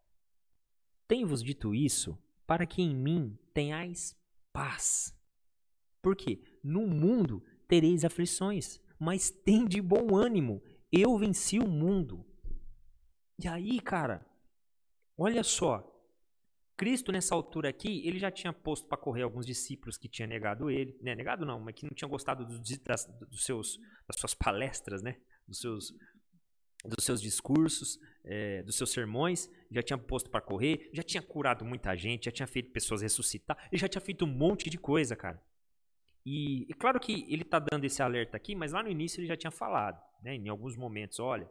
[1.07, 4.17] Tenho-vos dito isso para que em mim tenhais
[4.51, 5.17] paz.
[6.01, 6.41] Por quê?
[6.63, 10.61] No mundo tereis aflições, mas tende bom ânimo.
[10.91, 12.25] Eu venci o mundo.
[13.43, 14.23] E aí, cara,
[15.17, 15.87] olha só.
[16.77, 20.69] Cristo, nessa altura aqui, ele já tinha posto para correr alguns discípulos que tinham negado
[20.69, 20.97] ele.
[21.01, 21.15] Né?
[21.15, 25.17] Negado não, mas que não tinham gostado do, das, dos seus, das suas palestras, né?
[25.47, 25.93] dos, seus,
[26.85, 29.49] dos seus discursos, é, dos seus sermões.
[29.71, 33.57] Já tinha posto para correr, já tinha curado muita gente, já tinha feito pessoas ressuscitar.
[33.71, 35.41] Ele já tinha feito um monte de coisa, cara.
[36.23, 39.27] E, e claro que ele está dando esse alerta aqui, mas lá no início ele
[39.27, 40.35] já tinha falado, né?
[40.35, 41.49] em alguns momentos, olha,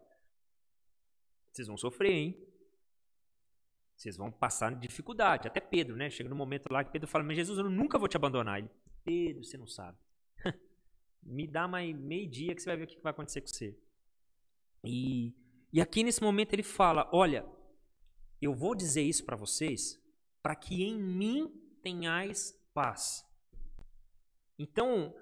[1.53, 2.47] vocês vão sofrer, hein?
[3.97, 5.47] Vocês vão passar dificuldade.
[5.47, 6.09] Até Pedro, né?
[6.09, 8.59] Chega no momento lá que Pedro fala: Mas Jesus, eu nunca vou te abandonar.
[8.59, 8.71] Ele,
[9.05, 9.99] Pedro, você não sabe.
[11.23, 13.79] Me dá mais meio dia que você vai ver o que vai acontecer com você.
[14.85, 15.35] E,
[15.73, 17.45] e aqui nesse momento ele fala: Olha,
[18.41, 20.01] eu vou dizer isso para vocês
[20.43, 23.25] para que em mim tenhais paz.
[24.59, 25.15] Então,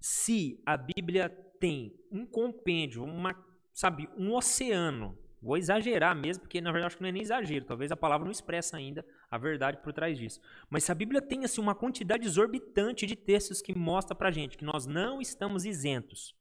[0.00, 1.28] se a Bíblia
[1.60, 3.34] tem um compêndio, uma,
[3.72, 7.64] sabe, um oceano Vou exagerar mesmo, porque na verdade acho que não é nem exagero.
[7.64, 10.40] Talvez a palavra não expressa ainda a verdade por trás disso.
[10.70, 14.56] Mas se a Bíblia tem assim, uma quantidade exorbitante de textos que mostra pra gente
[14.56, 16.36] que nós não estamos isentos.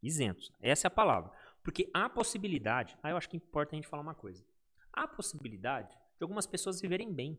[0.00, 0.52] Isentos.
[0.60, 1.32] Essa é a palavra.
[1.64, 4.44] Porque há possibilidade, aí eu acho que importa a gente falar uma coisa.
[4.92, 7.36] Há possibilidade de algumas pessoas viverem bem.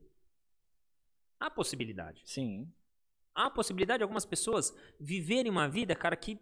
[1.39, 2.23] Há possibilidade.
[2.25, 2.69] Sim.
[3.33, 6.37] Há possibilidade de algumas pessoas viverem uma vida, cara, que,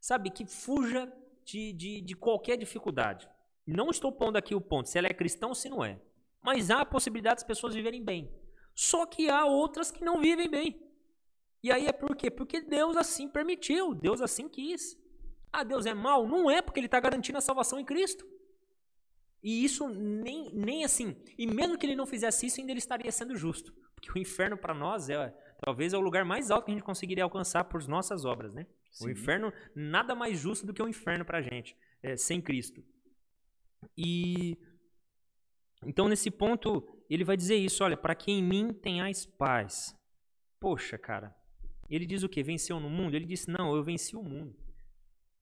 [0.00, 1.12] sabe, que fuja
[1.44, 3.28] de, de, de qualquer dificuldade.
[3.66, 6.00] Não estou pondo aqui o ponto se ela é cristã ou se não é.
[6.42, 8.30] Mas há a possibilidade das pessoas viverem bem.
[8.74, 10.80] Só que há outras que não vivem bem.
[11.62, 12.30] E aí é por quê?
[12.30, 14.98] Porque Deus assim permitiu, Deus assim quis.
[15.50, 16.26] Ah, Deus é mau?
[16.26, 18.26] Não é, porque Ele está garantindo a salvação em Cristo.
[19.42, 21.16] E isso nem, nem assim.
[21.38, 23.72] E mesmo que Ele não fizesse isso, ainda Ele estaria sendo justo.
[23.94, 26.84] Porque o inferno para nós é talvez é o lugar mais alto que a gente
[26.84, 28.66] conseguiria alcançar por nossas obras, né?
[28.90, 29.06] Sim.
[29.06, 32.84] O inferno, nada mais justo do que o inferno para a gente, é, sem Cristo.
[33.96, 34.56] E
[35.86, 39.94] então nesse ponto ele vai dizer isso, olha, para que em mim tenhais paz.
[40.58, 41.34] Poxa, cara.
[41.88, 42.42] Ele diz o que?
[42.42, 43.14] Venceu no mundo?
[43.14, 44.56] Ele disse, não, eu venci o mundo.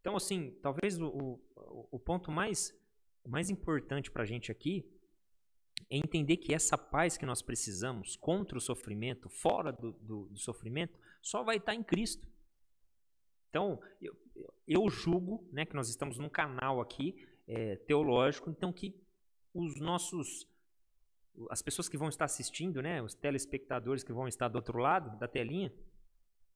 [0.01, 2.77] Então, assim, talvez o, o, o ponto mais,
[3.25, 4.85] mais importante para a gente aqui
[5.89, 10.39] é entender que essa paz que nós precisamos contra o sofrimento, fora do, do, do
[10.39, 12.27] sofrimento, só vai estar em Cristo.
[13.49, 14.17] Então, eu,
[14.67, 17.15] eu julgo né, que nós estamos num canal aqui
[17.47, 18.95] é, teológico, então que
[19.55, 20.51] os nossos
[21.51, 25.19] as pessoas que vão estar assistindo, né, os telespectadores que vão estar do outro lado
[25.19, 25.73] da telinha,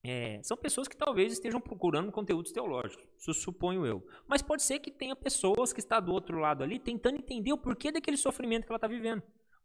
[0.04, 4.06] é, são pessoas que talvez estejam procurando conteúdos teológicos, suponho eu.
[4.28, 7.58] Mas pode ser que tenha pessoas que estão do outro lado ali tentando entender o
[7.58, 9.22] porquê daquele sofrimento que ela está vivendo.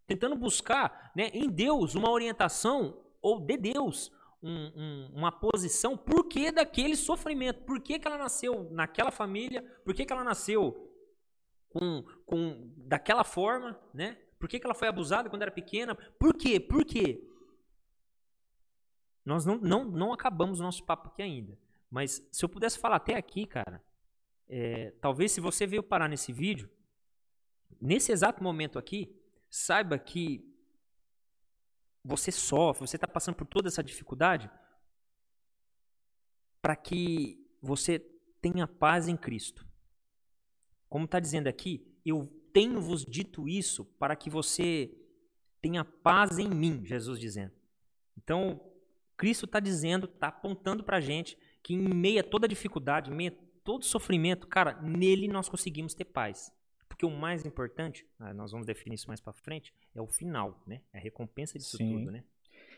[0.08, 6.28] Tentando buscar né, em Deus uma orientação, ou de Deus, um, um, uma posição, por
[6.28, 10.90] que daquele sofrimento, por que, que ela nasceu naquela família, por que, que ela nasceu
[11.72, 14.18] com, com daquela forma, né?
[14.40, 15.96] Por que, que ela foi abusada quando era pequena?
[15.96, 16.60] Por quê?
[16.60, 17.28] Por quê?
[19.24, 21.58] Nós não, não, não acabamos o nosso papo aqui ainda.
[21.90, 23.84] Mas se eu pudesse falar até aqui, cara,
[24.50, 26.70] é, talvez se você veio parar nesse vídeo,
[27.80, 29.16] nesse exato momento aqui,
[29.50, 30.44] saiba que
[32.04, 34.50] você sofre, você está passando por toda essa dificuldade
[36.62, 38.00] para que você
[38.42, 39.66] tenha paz em Cristo.
[40.91, 44.93] Como está dizendo aqui, eu tenho-vos dito isso para que você
[45.62, 47.54] tenha paz em mim, Jesus dizendo.
[48.17, 48.60] Então,
[49.15, 53.15] Cristo está dizendo, está apontando para a gente que em meio a toda dificuldade, em
[53.15, 56.51] meio a todo sofrimento, cara, nele nós conseguimos ter paz.
[56.89, 60.62] Porque o mais importante, ah, nós vamos definir isso mais para frente, é o final,
[60.67, 60.82] né?
[60.91, 61.99] É a recompensa disso Sim.
[61.99, 62.25] tudo, né?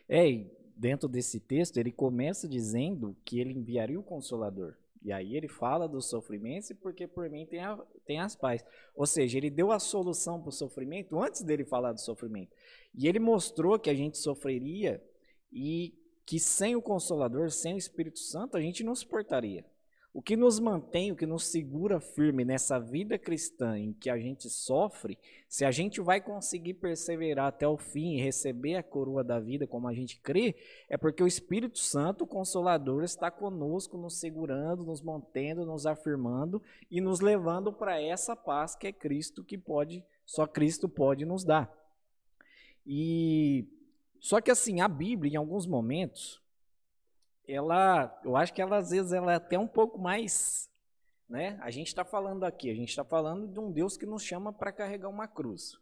[0.08, 4.76] É, e dentro desse texto, ele começa dizendo que ele enviaria o Consolador.
[5.04, 8.63] E aí ele fala dos sofrimentos e porque por mim tem, a, tem as paz.
[8.96, 12.56] Ou seja, ele deu a solução para o sofrimento antes dele falar do sofrimento.
[12.96, 15.04] E ele mostrou que a gente sofreria
[15.52, 15.94] e
[16.26, 19.66] que sem o Consolador, sem o Espírito Santo, a gente não suportaria.
[20.13, 24.17] O que nos mantém, o que nos segura firme nessa vida cristã em que a
[24.19, 25.17] gente sofre,
[25.49, 29.65] se a gente vai conseguir perseverar até o fim e receber a coroa da vida
[29.65, 30.56] como a gente crê,
[30.88, 36.62] é porque o Espírito Santo, o Consolador, está conosco, nos segurando, nos mantendo, nos afirmando
[36.91, 41.43] e nos levando para essa paz que é Cristo que pode, só Cristo pode nos
[41.43, 41.73] dar.
[42.86, 43.65] E
[44.19, 46.43] só que assim, a Bíblia, em alguns momentos,
[47.48, 50.70] ela, eu acho que ela às vezes ela é até um pouco mais,
[51.28, 51.58] né?
[51.62, 54.54] A gente está falando aqui, a gente está falando de um Deus que nos chama
[54.54, 55.78] para carregar uma cruz.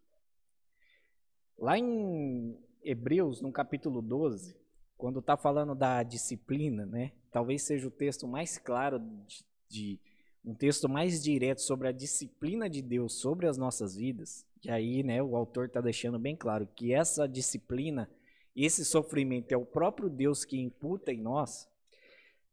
[1.58, 4.56] Lá em Hebreus, no capítulo 12,
[4.97, 7.12] quando está falando da disciplina, né?
[7.32, 10.00] Talvez seja o texto mais claro de, de
[10.43, 14.45] um texto mais direto sobre a disciplina de Deus sobre as nossas vidas.
[14.63, 18.10] E aí, né, o autor está deixando bem claro que essa disciplina
[18.55, 21.67] esse sofrimento é o próprio Deus que imputa em nós,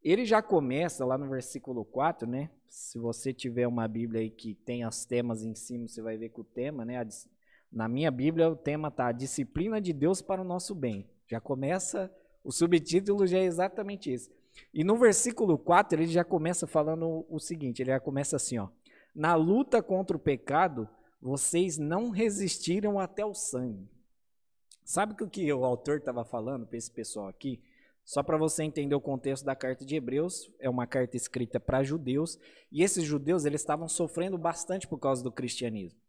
[0.02, 2.50] ele já começa lá no versículo 4, né?
[2.68, 6.28] Se você tiver uma Bíblia aí que tem as temas em cima, você vai ver
[6.28, 7.06] que o tema, né?
[7.70, 11.08] Na minha Bíblia, o tema tá a disciplina de Deus para o nosso bem.
[11.26, 12.11] Já começa,
[12.44, 14.30] o subtítulo já é exatamente esse.
[14.72, 18.68] E no versículo 4, ele já começa falando o seguinte: ele já começa assim, ó.
[19.14, 20.88] Na luta contra o pecado,
[21.20, 23.88] vocês não resistiram até o sangue.
[24.88, 27.61] Sabe o que o autor estava falando para esse pessoal aqui?
[28.07, 31.83] Só para você entender o contexto da carta de Hebreus, é uma carta escrita para
[31.83, 32.38] judeus,
[32.72, 36.01] e esses judeus eles estavam sofrendo bastante por causa do cristianismo.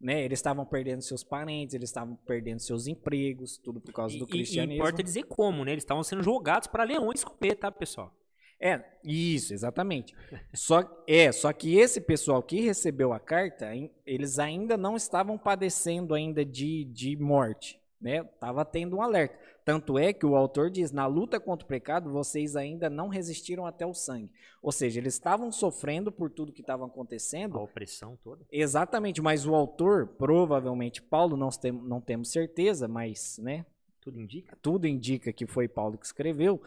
[0.00, 0.24] Né?
[0.24, 4.74] Eles estavam perdendo seus parentes, eles estavam perdendo seus empregos, tudo por causa do cristianismo.
[4.74, 5.72] E importa dizer como, né?
[5.72, 8.14] Eles estavam sendo jogados para leões comer, tá, pessoal?
[8.60, 10.14] É, isso, exatamente.
[10.54, 13.72] só, é, só que esse pessoal que recebeu a carta,
[14.06, 18.22] eles ainda não estavam padecendo ainda de, de morte né?
[18.38, 19.34] Tava tendo um alerta.
[19.64, 23.64] Tanto é que o autor diz: na luta contra o pecado, vocês ainda não resistiram
[23.64, 24.30] até o sangue.
[24.62, 27.56] Ou seja, eles estavam sofrendo por tudo que estava acontecendo.
[27.56, 28.44] A opressão toda.
[28.52, 33.64] Exatamente, mas o autor, provavelmente Paulo, não, tem, não temos certeza, mas, né?
[34.02, 34.58] Tudo indica.
[34.60, 36.60] Tudo indica que foi Paulo que escreveu.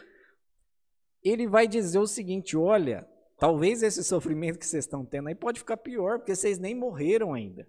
[1.23, 5.59] Ele vai dizer o seguinte: olha, talvez esse sofrimento que vocês estão tendo aí pode
[5.59, 7.67] ficar pior, porque vocês nem morreram ainda.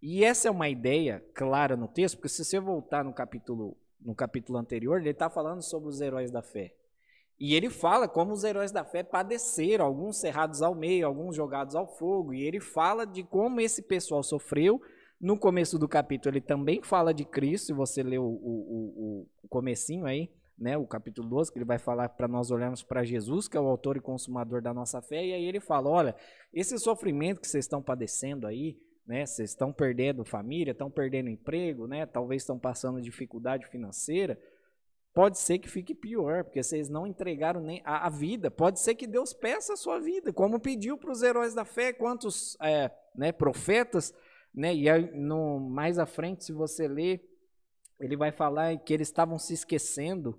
[0.00, 4.14] E essa é uma ideia clara no texto, porque se você voltar no capítulo, no
[4.14, 6.72] capítulo anterior, ele está falando sobre os heróis da fé.
[7.40, 11.76] E ele fala como os heróis da fé padeceram, alguns cerrados ao meio, alguns jogados
[11.76, 12.34] ao fogo.
[12.34, 14.80] E ele fala de como esse pessoal sofreu.
[15.20, 19.26] No começo do capítulo, ele também fala de Cristo, se você ler o, o, o,
[19.42, 23.04] o comecinho aí, né, o capítulo 12, que ele vai falar para nós olharmos para
[23.04, 25.24] Jesus, que é o autor e consumador da nossa fé.
[25.24, 26.16] E aí ele fala, olha,
[26.52, 28.76] esse sofrimento que vocês estão padecendo aí,
[29.08, 29.24] né?
[29.24, 32.04] Vocês estão perdendo família, estão perdendo emprego, né?
[32.04, 34.38] Talvez estão passando dificuldade financeira.
[35.14, 38.50] Pode ser que fique pior, porque vocês não entregaram nem a, a vida.
[38.50, 41.90] Pode ser que Deus peça a sua vida, como pediu para os heróis da fé,
[41.90, 44.14] quantos é, né, profetas,
[44.54, 44.74] né?
[44.74, 47.26] E aí, no, mais à frente, se você ler,
[47.98, 50.38] ele vai falar que eles estavam se esquecendo,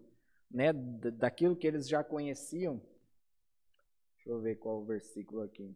[0.50, 2.80] né, daquilo que eles já conheciam.
[4.16, 5.76] Deixa eu ver qual o versículo aqui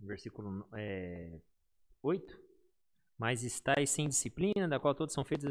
[0.00, 1.40] versículo é,
[2.02, 2.46] 8.
[3.18, 5.46] Mas estáis sem disciplina, da qual todos são feitos.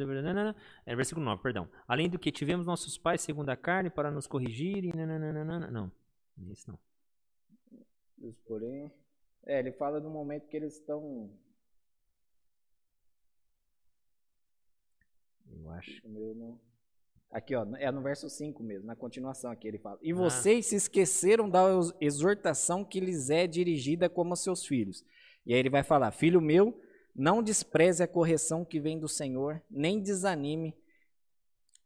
[0.85, 1.67] É, versículo 9, perdão.
[1.87, 4.91] Além do que tivemos nossos pais segundo a carne para nos corrigirem.
[4.95, 5.91] Não, não,
[6.51, 6.79] isso não.
[8.45, 8.91] porém.
[9.45, 11.31] É, ele fala do momento que eles estão.
[15.47, 16.05] Eu acho.
[16.05, 16.59] O meu não.
[17.35, 19.99] Aqui, ó, é no verso 5 mesmo, na continuação aqui ele fala.
[20.01, 20.15] E ah.
[20.15, 21.65] vocês se esqueceram da
[21.99, 25.03] exortação que lhes é dirigida como seus filhos.
[25.45, 26.79] E aí ele vai falar: Filho meu,
[27.13, 30.73] não despreze a correção que vem do Senhor, nem desanime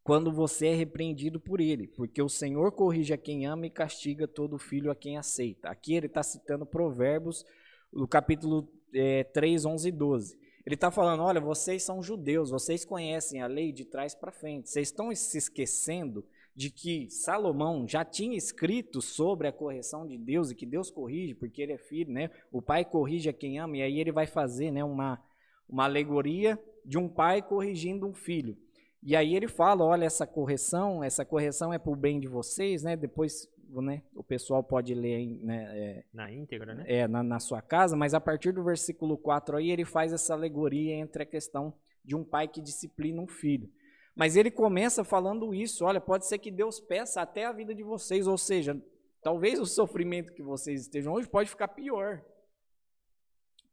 [0.04, 4.28] quando você é repreendido por ele, porque o Senhor corrige a quem ama e castiga
[4.28, 5.68] todo filho a quem aceita.
[5.68, 7.44] Aqui ele está citando Provérbios,
[7.92, 10.38] no capítulo é, 3, 11 e 12.
[10.64, 14.70] Ele está falando: olha, vocês são judeus, vocês conhecem a lei de trás para frente.
[14.70, 20.50] Vocês estão se esquecendo de que Salomão já tinha escrito sobre a correção de Deus
[20.50, 22.30] e que Deus corrige porque ele é filho, né?
[22.52, 25.22] O pai corrige a quem ama e aí ele vai fazer, né, uma
[25.68, 28.56] uma alegoria de um pai corrigindo um filho.
[29.02, 32.82] E aí ele fala, olha essa correção, essa correção é para o bem de vocês,
[32.82, 32.96] né?
[32.96, 36.84] Depois né, o pessoal pode ler né, é, na íntegra, né?
[36.86, 40.34] É, na, na, sua casa, mas a partir do versículo 4 aí ele faz essa
[40.34, 41.72] alegoria entre a questão
[42.04, 43.70] de um pai que disciplina um filho.
[44.14, 47.82] Mas ele começa falando isso, olha, pode ser que Deus peça até a vida de
[47.82, 48.80] vocês, ou seja,
[49.22, 52.22] talvez o sofrimento que vocês estejam hoje pode ficar pior.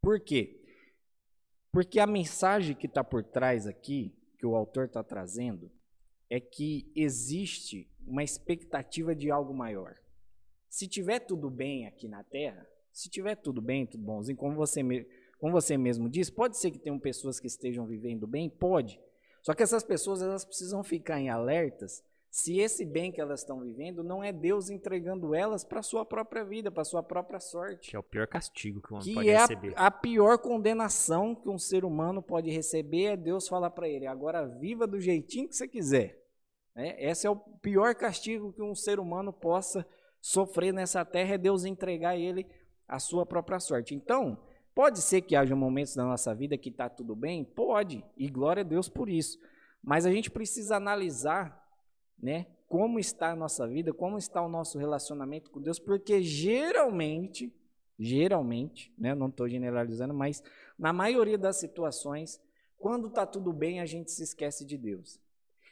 [0.02, 0.62] Por quê?
[1.72, 5.72] Porque a mensagem que está por trás aqui, que o autor está trazendo,
[6.30, 9.95] é que existe uma expectativa de algo maior.
[10.69, 14.82] Se tiver tudo bem aqui na Terra, se tiver tudo bem, tudo bonzinho, como você,
[15.39, 18.49] como você mesmo disse, pode ser que tenham pessoas que estejam vivendo bem?
[18.49, 18.99] Pode.
[19.41, 22.03] Só que essas pessoas elas precisam ficar em alertas
[22.38, 26.45] se esse bem que elas estão vivendo não é Deus entregando elas para sua própria
[26.45, 27.89] vida, para sua própria sorte.
[27.89, 29.73] Que é o pior castigo que um homem pode é receber.
[29.75, 34.05] A, a pior condenação que um ser humano pode receber é Deus falar para ele:
[34.05, 36.23] agora viva do jeitinho que você quiser.
[36.75, 39.83] É, esse é o pior castigo que um ser humano possa
[40.21, 42.45] sofrer nessa terra, é Deus entregar a ele
[42.88, 43.95] a sua própria sorte.
[43.95, 44.38] Então,
[44.75, 47.43] pode ser que haja momentos na nossa vida que está tudo bem?
[47.43, 49.39] Pode, e glória a Deus por isso.
[49.81, 51.66] Mas a gente precisa analisar
[52.22, 57.53] né, como está a nossa vida, como está o nosso relacionamento com Deus, porque geralmente,
[57.97, 60.43] geralmente, né, não estou generalizando, mas
[60.78, 62.41] na maioria das situações,
[62.78, 65.20] quando está tudo bem, a gente se esquece de Deus.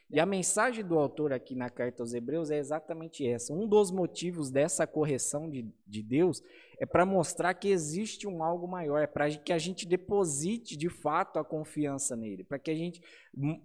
[0.09, 3.51] E a mensagem do autor aqui na carta aos Hebreus é exatamente essa.
[3.51, 6.43] Um dos motivos dessa correção de, de Deus
[6.77, 10.89] é para mostrar que existe um algo maior, é para que a gente deposite de
[10.89, 13.01] fato a confiança nele, para que a gente,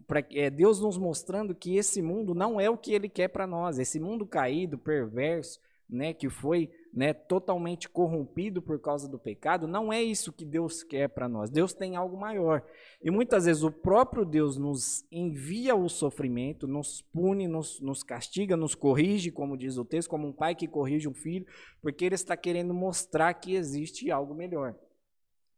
[0.07, 3.47] para é, Deus nos mostrando que esse mundo não é o que Ele quer para
[3.47, 9.67] nós, esse mundo caído, perverso, né, que foi né, totalmente corrompido por causa do pecado,
[9.67, 11.49] não é isso que Deus quer para nós.
[11.49, 12.65] Deus tem algo maior.
[13.03, 18.57] E muitas vezes o próprio Deus nos envia o sofrimento, nos pune, nos, nos castiga,
[18.57, 21.47] nos corrige, como diz o texto, como um pai que corrige um filho,
[21.81, 24.75] porque ele está querendo mostrar que existe algo melhor.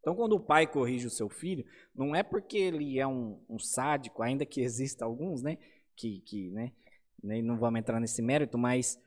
[0.00, 1.64] Então, quando o pai corrige o seu filho,
[1.94, 5.56] não é porque ele é um, um sádico, ainda que exista alguns, né,
[5.94, 6.72] que, que né,
[7.22, 9.00] não vamos entrar nesse mérito, mas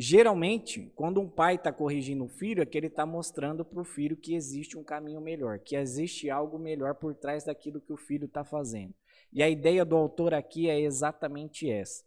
[0.00, 3.84] Geralmente, quando um pai está corrigindo um filho, é que ele está mostrando para o
[3.84, 7.96] filho que existe um caminho melhor, que existe algo melhor por trás daquilo que o
[7.96, 8.94] filho está fazendo.
[9.32, 12.04] E a ideia do autor aqui é exatamente essa: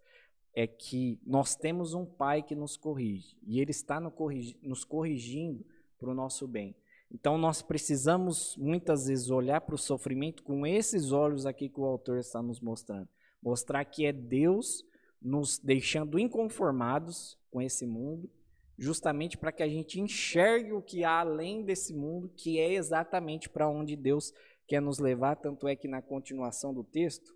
[0.55, 5.65] é que nós temos um pai que nos corrige, e ele está nos corrigindo
[5.99, 6.73] para o nosso bem.
[7.11, 11.85] Então nós precisamos muitas vezes olhar para o sofrimento com esses olhos aqui que o
[11.85, 13.09] autor está nos mostrando.
[13.43, 14.85] Mostrar que é Deus
[15.21, 18.29] nos deixando inconformados com esse mundo,
[18.77, 23.47] justamente para que a gente enxergue o que há além desse mundo, que é exatamente
[23.47, 24.33] para onde Deus
[24.65, 25.35] quer nos levar.
[25.35, 27.35] Tanto é que na continuação do texto,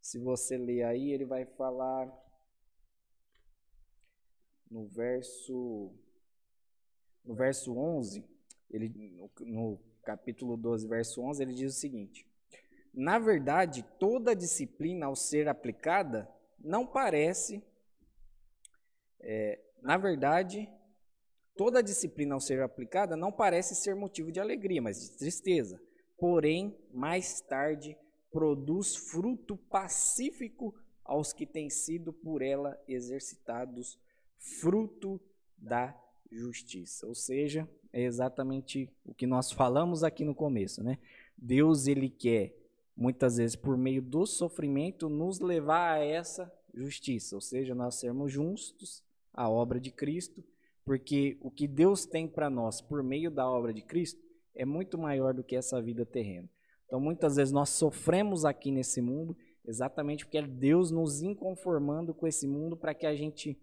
[0.00, 2.08] se você ler aí, ele vai falar
[4.70, 5.92] no verso
[7.24, 8.24] no verso 11,
[8.70, 8.88] ele
[9.40, 12.26] no, capítulo 12, verso 11, ele diz o seguinte:
[12.94, 16.28] Na verdade, toda disciplina ao ser aplicada
[16.60, 17.62] não parece
[19.20, 20.68] é, na verdade,
[21.56, 25.80] toda disciplina ao ser aplicada não parece ser motivo de alegria, mas de tristeza.
[26.18, 27.96] Porém, mais tarde,
[28.30, 33.98] produz fruto pacífico aos que têm sido por ela exercitados,
[34.38, 35.20] fruto
[35.56, 35.98] da
[36.30, 37.06] justiça.
[37.06, 40.98] Ou seja, é exatamente o que nós falamos aqui no começo, né?
[41.36, 42.54] Deus ele quer
[43.00, 48.30] muitas vezes por meio do sofrimento nos levar a essa justiça, ou seja, nós sermos
[48.30, 50.44] justos a obra de Cristo,
[50.84, 54.20] porque o que Deus tem para nós por meio da obra de Cristo
[54.54, 56.46] é muito maior do que essa vida terrena.
[56.84, 59.34] Então, muitas vezes nós sofremos aqui nesse mundo
[59.64, 63.58] exatamente porque é Deus nos inconformando com esse mundo para que a gente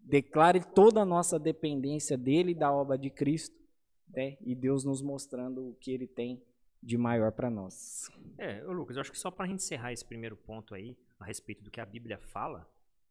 [0.00, 3.56] declare toda a nossa dependência dele e da obra de Cristo,
[4.08, 4.36] né?
[4.40, 6.42] e Deus nos mostrando o que ele tem
[6.82, 8.08] de maior para nós.
[8.38, 11.24] É, Lucas, eu acho que só para a gente encerrar esse primeiro ponto aí, a
[11.24, 12.68] respeito do que a Bíblia fala,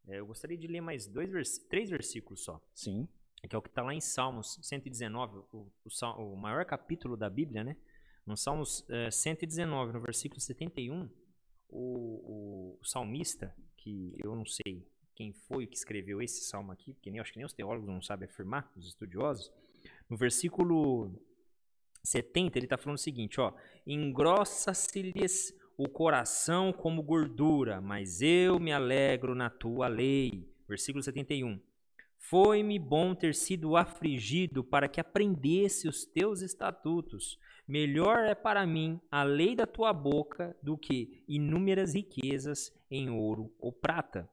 [0.08, 2.62] é, eu gostaria de ler mais dois vers três versículos só.
[2.74, 3.08] Sim.
[3.48, 7.30] Que é o que está lá em Salmos 119, o, o, o, maior capítulo da
[7.30, 7.78] Bíblia, né?
[8.26, 11.08] No Salmos é, 119, no versículo 71,
[11.70, 16.94] o, o, o salmista, que eu não sei quem foi que escreveu esse salmo aqui,
[16.94, 19.52] porque nem, acho que nem os teólogos não sabem afirmar, os estudiosos,
[20.10, 21.12] no versículo
[22.06, 23.54] 70, ele está falando o seguinte, ó,
[23.86, 30.48] engrossa-se-lhes o coração como gordura, mas eu me alegro na tua lei.
[30.68, 31.60] Versículo 71.
[32.18, 37.38] Foi-me bom ter sido afligido para que aprendesse os teus estatutos.
[37.68, 43.54] Melhor é para mim a lei da tua boca do que inúmeras riquezas em ouro
[43.60, 44.30] ou prata.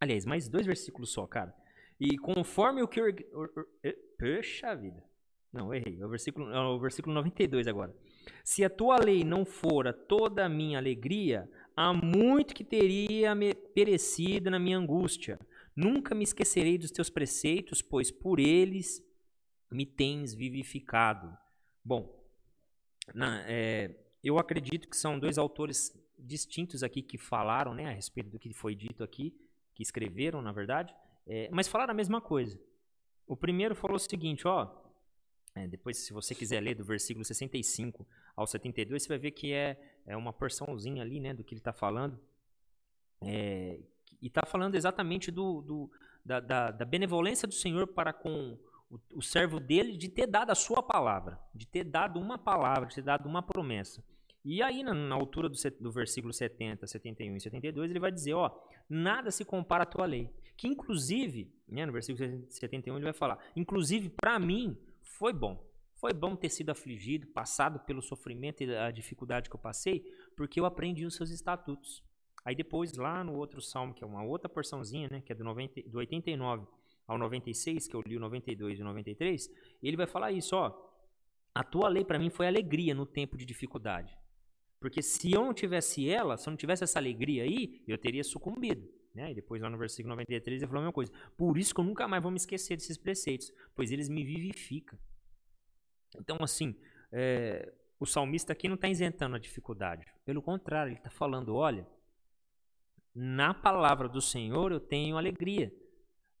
[0.00, 1.54] Aliás, mais dois versículos só, cara.
[2.00, 3.00] E conforme o que.
[4.18, 5.04] Puxa vida.
[5.52, 6.00] Não, errei.
[6.00, 7.94] É o versículo, é o versículo 92 agora.
[8.44, 13.34] Se a tua lei não fora toda a minha alegria, há muito que teria
[13.74, 15.38] perecido na minha angústia.
[15.74, 19.04] Nunca me esquecerei dos teus preceitos, pois por eles
[19.70, 21.36] me tens vivificado.
[21.84, 22.24] Bom,
[23.14, 28.30] na, é, eu acredito que são dois autores distintos aqui que falaram né, a respeito
[28.30, 29.34] do que foi dito aqui,
[29.74, 30.94] que escreveram, na verdade,
[31.26, 32.60] é, mas falaram a mesma coisa.
[33.26, 34.79] O primeiro falou o seguinte, ó,
[35.54, 39.52] é, depois, se você quiser ler do versículo 65 ao 72, você vai ver que
[39.52, 42.18] é, é uma porçãozinha ali, né, do que ele está falando.
[43.20, 43.80] É,
[44.22, 45.90] e está falando exatamente do, do
[46.24, 48.56] da, da, da, benevolência do Senhor para com
[48.90, 52.86] o, o, servo dele de ter dado a sua palavra, de ter dado uma palavra,
[52.86, 54.04] de ter dado uma promessa.
[54.44, 58.34] E aí, na, na altura do, do versículo 70, 71 e 72, ele vai dizer,
[58.34, 58.50] ó,
[58.88, 60.30] nada se compara à tua lei.
[60.56, 64.78] Que inclusive, né, no versículo 71 ele vai falar, inclusive para mim
[65.18, 65.68] foi bom.
[65.94, 70.02] Foi bom ter sido afligido, passado pelo sofrimento e a dificuldade que eu passei,
[70.36, 72.02] porque eu aprendi os seus estatutos.
[72.44, 75.44] Aí depois, lá no outro salmo, que é uma outra porçãozinha, né, que é do,
[75.44, 76.66] 90, do 89
[77.06, 79.50] ao 96, que eu li o 92 e o 93,
[79.82, 80.90] ele vai falar isso, ó.
[81.54, 84.16] A tua lei para mim foi alegria no tempo de dificuldade.
[84.78, 88.24] Porque se eu não tivesse ela, se eu não tivesse essa alegria aí, eu teria
[88.24, 88.88] sucumbido.
[89.14, 89.32] Né?
[89.32, 91.12] E depois lá no versículo 93 ele falou a mesma coisa.
[91.36, 94.98] Por isso que eu nunca mais vou me esquecer desses preceitos, pois eles me vivificam.
[96.18, 96.76] Então, assim,
[97.12, 100.06] é, o salmista aqui não está isentando a dificuldade.
[100.24, 101.86] Pelo contrário, ele está falando: olha,
[103.14, 105.72] na palavra do Senhor eu tenho alegria.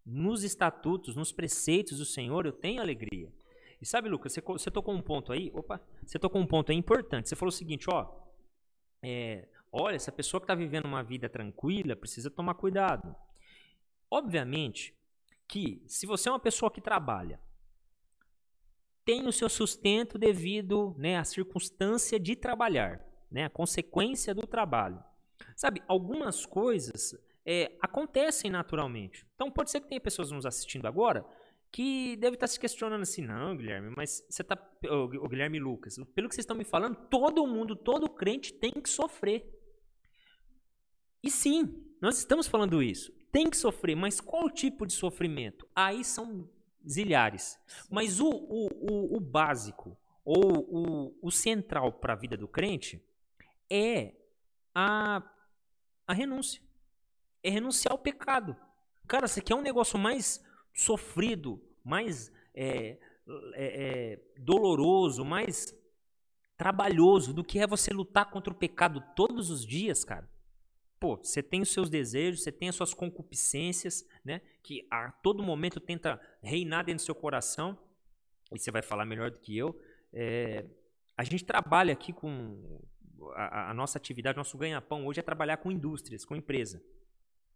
[0.04, 3.32] Nos estatutos, nos preceitos do Senhor eu tenho alegria.
[3.80, 6.78] E sabe, Lucas, você, você tocou um ponto aí, opa, você tocou um ponto aí
[6.78, 7.28] importante.
[7.28, 8.10] Você falou o seguinte, ó,
[9.02, 13.14] é, olha, essa pessoa que está vivendo uma vida tranquila precisa tomar cuidado.
[14.10, 14.94] Obviamente
[15.46, 17.40] que se você é uma pessoa que trabalha,
[19.04, 25.02] tem o seu sustento devido né, à circunstância de trabalhar, né, a consequência do trabalho.
[25.56, 29.26] Sabe, algumas coisas é, acontecem naturalmente.
[29.34, 31.26] Então pode ser que tenha pessoas nos assistindo agora
[31.72, 34.58] que deve estar se questionando assim, não, Guilherme, mas você está,
[34.90, 38.88] o Guilherme Lucas, pelo que vocês estão me falando, todo mundo, todo crente tem que
[38.88, 39.59] sofrer.
[41.22, 43.12] E sim, nós estamos falando isso.
[43.30, 45.68] Tem que sofrer, mas qual tipo de sofrimento?
[45.74, 46.48] Aí são
[46.88, 47.58] zilhares.
[47.90, 53.02] Mas o, o, o, o básico, ou o, o central para a vida do crente,
[53.68, 54.14] é
[54.74, 55.22] a,
[56.06, 56.60] a renúncia.
[57.42, 58.56] É renunciar ao pecado.
[59.06, 60.44] Cara, você quer um negócio mais
[60.74, 65.74] sofrido, mais é, é, é, doloroso, mais
[66.56, 70.28] trabalhoso do que é você lutar contra o pecado todos os dias, cara?
[71.00, 74.42] Pô, você tem os seus desejos, você tem as suas concupiscências, né?
[74.62, 77.76] Que a todo momento tenta reinar dentro do seu coração.
[78.52, 79.80] E você vai falar melhor do que eu.
[80.12, 80.66] É,
[81.16, 82.82] a gente trabalha aqui com
[83.34, 86.82] a, a nossa atividade, nosso ganha-pão hoje é trabalhar com indústrias, com empresa.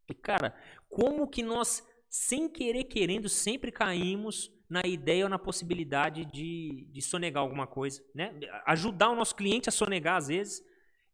[0.09, 0.57] E cara,
[0.89, 7.03] como que nós, sem querer querendo, sempre caímos na ideia ou na possibilidade de, de
[7.03, 8.39] sonegar alguma coisa, né?
[8.67, 10.65] Ajudar o nosso cliente a sonegar às vezes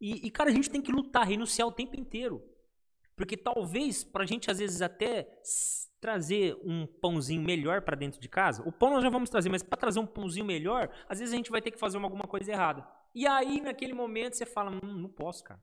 [0.01, 2.43] e, e, cara, a gente tem que lutar, renunciar o tempo inteiro.
[3.15, 5.29] Porque talvez, pra gente às vezes até
[6.01, 9.63] trazer um pãozinho melhor para dentro de casa, o pão nós já vamos trazer, mas
[9.63, 12.25] para trazer um pãozinho melhor, às vezes a gente vai ter que fazer uma, alguma
[12.25, 12.87] coisa errada.
[13.15, 15.63] E aí, naquele momento, você fala: hum, não posso, cara.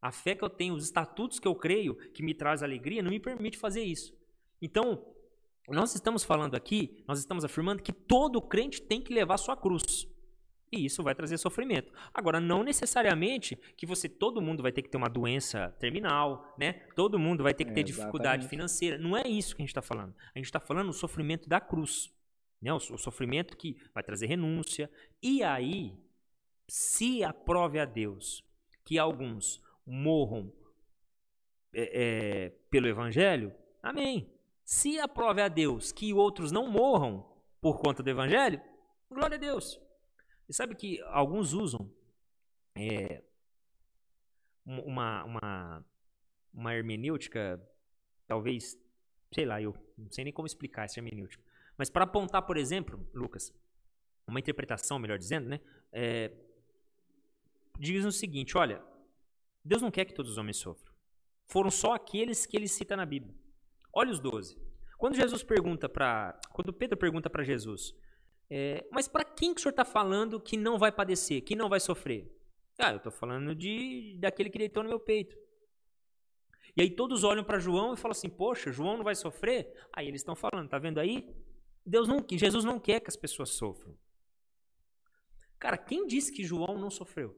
[0.00, 3.10] A fé que eu tenho, os estatutos que eu creio, que me traz alegria, não
[3.10, 4.12] me permite fazer isso.
[4.60, 5.04] Então,
[5.68, 10.06] nós estamos falando aqui, nós estamos afirmando que todo crente tem que levar sua cruz.
[10.72, 11.92] E isso vai trazer sofrimento.
[12.14, 16.72] Agora, não necessariamente que você, todo mundo vai ter que ter uma doença terminal, né?
[16.96, 18.96] Todo mundo vai ter que ter é, dificuldade financeira.
[18.96, 20.14] Não é isso que a gente está falando.
[20.34, 22.10] A gente está falando do sofrimento da cruz.
[22.60, 22.72] Né?
[22.72, 24.90] O, o sofrimento que vai trazer renúncia.
[25.22, 25.94] E aí,
[26.66, 28.42] se aprove a Deus
[28.82, 30.50] que alguns morram
[31.74, 33.52] é, é, pelo Evangelho,
[33.82, 34.32] amém.
[34.64, 38.58] Se aprove a Deus que outros não morram por conta do Evangelho,
[39.10, 39.78] glória a Deus.
[40.48, 41.90] E sabe que alguns usam
[42.74, 43.22] é,
[44.64, 45.84] uma, uma,
[46.52, 47.60] uma hermenêutica,
[48.26, 48.78] talvez,
[49.32, 51.42] sei lá, eu não sei nem como explicar essa hermenêutica.
[51.76, 53.52] Mas para apontar, por exemplo, Lucas,
[54.26, 55.60] uma interpretação, melhor dizendo, né?
[55.92, 56.30] É,
[57.78, 58.82] diz o seguinte: olha,
[59.64, 60.92] Deus não quer que todos os homens sofram.
[61.46, 63.34] Foram só aqueles que ele cita na Bíblia.
[63.92, 64.56] Olha os doze.
[64.96, 67.94] Quando Jesus pergunta para, quando Pedro pergunta para Jesus,
[68.50, 71.68] é, mas para quem que o senhor está falando que não vai padecer, que não
[71.68, 72.30] vai sofrer?
[72.78, 75.36] Ah, eu estou falando de daquele que deitou no meu peito.
[76.76, 79.72] E aí todos olham para João e falam assim: Poxa, João não vai sofrer?
[79.92, 81.28] Aí eles estão falando, tá vendo aí?
[81.84, 83.96] Deus não, Jesus não quer que as pessoas sofram.
[85.58, 87.36] Cara, quem disse que João não sofreu?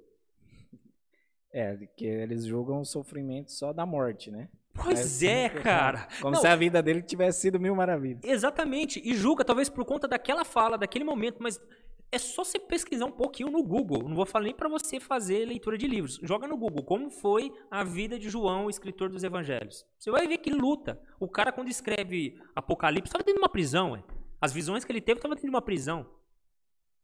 [1.53, 4.51] É, que eles julgam o sofrimento só da morte, né?
[4.75, 6.09] Pois Mas, é, cara.
[6.21, 8.25] Como não, se a vida dele tivesse sido mil maravilhas.
[8.25, 9.01] Exatamente.
[9.05, 11.61] E julga, talvez por conta daquela fala, daquele momento, mas
[12.11, 14.09] é só você pesquisar um pouquinho no Google.
[14.09, 16.19] Não vou falar nem para você fazer leitura de livros.
[16.23, 19.87] Joga no Google como foi a vida de João, o escritor dos evangelhos.
[19.99, 21.01] Você vai ver que luta.
[21.19, 23.93] O cara, quando escreve Apocalipse, estava dentro de uma prisão.
[23.93, 24.05] Ué.
[24.41, 26.07] As visões que ele teve estavam dentro de uma prisão.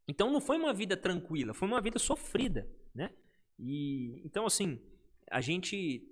[0.07, 3.11] Então não foi uma vida tranquila, foi uma vida sofrida, né?
[3.59, 4.81] E então assim,
[5.31, 6.10] a gente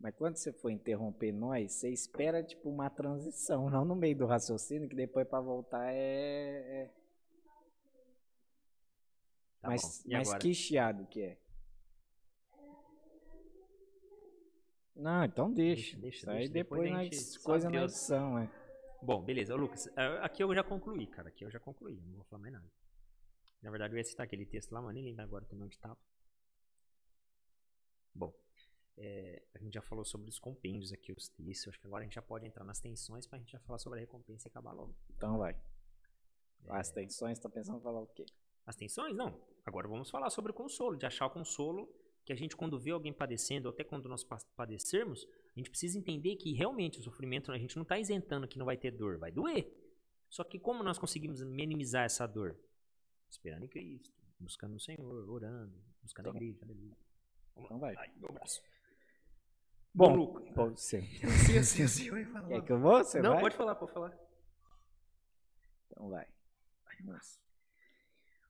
[0.00, 4.26] Mas quando você for interromper nós, você espera tipo uma transição, não no meio do
[4.26, 6.84] raciocínio, que depois para voltar é.
[6.84, 6.90] é...
[9.60, 11.38] Tá mas mas que chiado que é?
[14.94, 15.96] Não, então deixa.
[15.96, 16.30] Deixa, deixa.
[16.30, 18.50] Aí depois, depois nós coisa na edição, é.
[19.00, 19.54] Bom, beleza.
[19.54, 21.28] Ô, Lucas, é, aqui eu já concluí, cara.
[21.28, 22.00] Aqui eu já concluí.
[22.04, 22.66] Não vou falar mais nada.
[23.62, 25.96] Na verdade, eu ia citar aquele texto lá, mas nem lembro agora também onde estava.
[28.12, 28.32] Bom,
[29.00, 31.68] é, a gente já falou sobre os compêndios aqui, os textos.
[31.68, 33.78] Acho que agora a gente já pode entrar nas tensões para a gente já falar
[33.78, 34.94] sobre a recompensa e acabar logo.
[35.16, 35.52] Então vai.
[35.52, 36.76] É...
[36.76, 38.26] As tensões, tá pensando em falar o quê?
[38.66, 39.16] As tensões?
[39.16, 39.40] Não.
[39.64, 41.88] Agora vamos falar sobre o consolo, de achar o consolo
[42.24, 44.24] que a gente, quando vê alguém padecendo, ou até quando nós
[44.54, 48.58] padecermos, a gente precisa entender que realmente o sofrimento, a gente não está isentando que
[48.58, 49.72] não vai ter dor, vai doer.
[50.28, 52.58] Só que como nós conseguimos minimizar essa dor?
[53.30, 56.64] Esperando em Cristo, buscando o Senhor, orando, buscando então, a igreja.
[56.64, 56.96] Aleluia.
[57.56, 57.94] Então vai.
[57.96, 58.62] Ai, meu braço.
[59.94, 61.04] Bom, pode ser.
[61.58, 62.48] Assim, vai falar.
[62.48, 62.98] Quer que eu vou?
[62.98, 63.40] Você não, vai?
[63.40, 64.18] pode falar, pode falar.
[65.90, 66.26] Então vai.
[66.86, 67.18] Ai,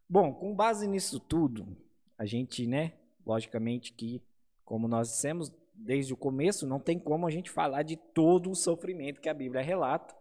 [0.08, 1.76] Bom, com base nisso tudo,
[2.16, 2.94] a gente, né,
[3.28, 4.22] Logicamente que,
[4.64, 8.54] como nós dissemos desde o começo, não tem como a gente falar de todo o
[8.54, 10.16] sofrimento que a Bíblia relata,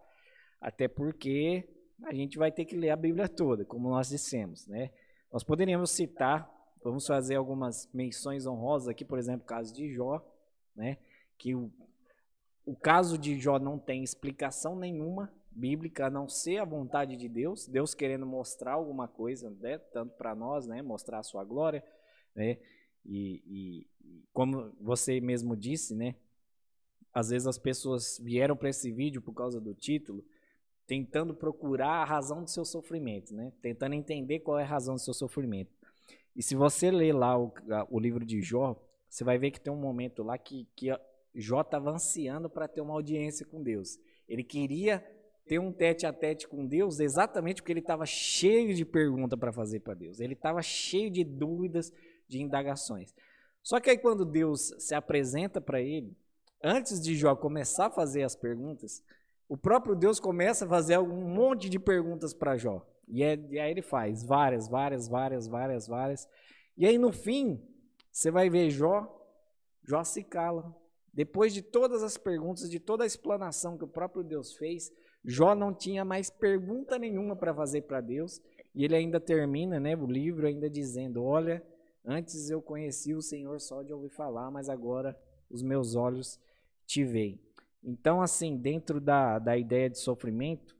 [0.60, 1.66] até porque
[2.04, 4.90] a gente vai ter que ler a Bíblia toda, como nós dissemos, né?
[5.32, 6.50] Nós poderíamos citar,
[6.84, 10.22] vamos fazer algumas menções honrosas aqui, por exemplo, o caso de Jó,
[10.76, 10.98] né?
[11.38, 11.72] Que o,
[12.66, 17.28] o caso de Jó não tem explicação nenhuma bíblica a não ser a vontade de
[17.28, 19.78] Deus, Deus querendo mostrar alguma coisa, né?
[19.78, 20.82] Tanto para nós, né?
[20.82, 21.84] Mostrar a sua glória,
[22.34, 22.58] né?
[23.04, 23.86] E, e,
[24.32, 26.14] como você mesmo disse, né?
[27.12, 30.24] Às vezes as pessoas vieram para esse vídeo por causa do título,
[30.86, 33.52] tentando procurar a razão do seu sofrimento, né?
[33.60, 35.72] Tentando entender qual é a razão do seu sofrimento.
[36.36, 37.52] E se você ler lá o,
[37.90, 40.90] o livro de Jó, você vai ver que tem um momento lá que, que
[41.40, 43.98] Jó estava ansiando para ter uma audiência com Deus.
[44.28, 45.04] Ele queria
[45.46, 49.52] ter um tete a tete com Deus exatamente porque ele estava cheio de perguntas para
[49.52, 50.20] fazer para Deus.
[50.20, 51.92] Ele estava cheio de dúvidas,
[52.28, 53.14] de indagações.
[53.62, 56.16] Só que aí quando Deus se apresenta para ele,
[56.62, 59.02] antes de Jó começar a fazer as perguntas,
[59.48, 62.86] o próprio Deus começa a fazer um monte de perguntas para Jó.
[63.06, 66.28] E, é, e aí ele faz várias, várias, várias, várias, várias.
[66.76, 67.62] E aí no fim,
[68.12, 69.08] você vai ver Jó,
[69.84, 70.76] Jó se cala.
[71.18, 74.92] Depois de todas as perguntas, de toda a explanação que o próprio Deus fez,
[75.24, 78.40] Jó não tinha mais pergunta nenhuma para fazer para Deus.
[78.72, 81.60] E ele ainda termina né, o livro ainda dizendo: Olha,
[82.10, 85.14] Antes eu conheci o Senhor só de ouvir falar, mas agora
[85.50, 86.40] os meus olhos
[86.86, 87.38] te veem.
[87.84, 90.74] Então, assim, dentro da, da ideia de sofrimento,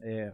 [0.00, 0.32] é,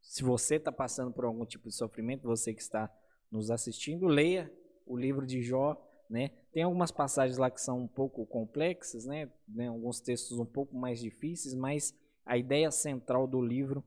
[0.00, 2.88] se você está passando por algum tipo de sofrimento, você que está
[3.28, 4.48] nos assistindo, leia
[4.86, 5.76] o livro de Jó.
[6.10, 6.32] Né?
[6.52, 9.30] Tem algumas passagens lá que são um pouco complexas, né?
[9.46, 9.68] né?
[9.68, 11.94] alguns textos um pouco mais difíceis, mas
[12.26, 13.84] a ideia central do livro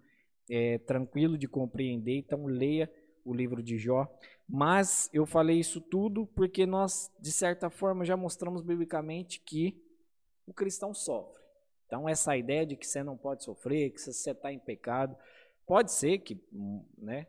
[0.50, 2.90] é tranquilo de compreender, então leia
[3.26, 4.08] o livro de Jó.
[4.48, 9.78] Mas eu falei isso tudo porque nós, de certa forma, já mostramos biblicamente que
[10.48, 11.44] o cristão sofre.
[11.86, 15.16] Então, essa ideia de que você não pode sofrer, que você está em pecado,
[15.66, 17.28] pode ser que hum, né,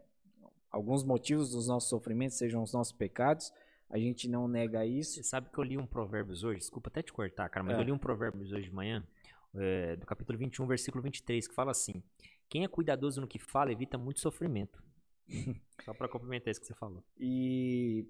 [0.71, 3.53] alguns motivos dos nossos sofrimentos sejam os nossos pecados,
[3.91, 5.15] a gente não nega isso.
[5.15, 7.81] Você sabe que eu li um Provérbios hoje, desculpa até te cortar, cara, mas é.
[7.81, 9.07] eu li um Provérbios hoje de manhã,
[9.55, 12.03] é, do capítulo 21, versículo 23, que fala assim:
[12.49, 14.83] Quem é cuidadoso no que fala evita muito sofrimento.
[15.85, 17.03] Só para complementar isso que você falou.
[17.19, 18.07] E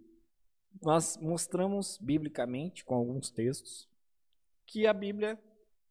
[0.83, 3.89] nós mostramos biblicamente, com alguns textos,
[4.67, 5.39] que a Bíblia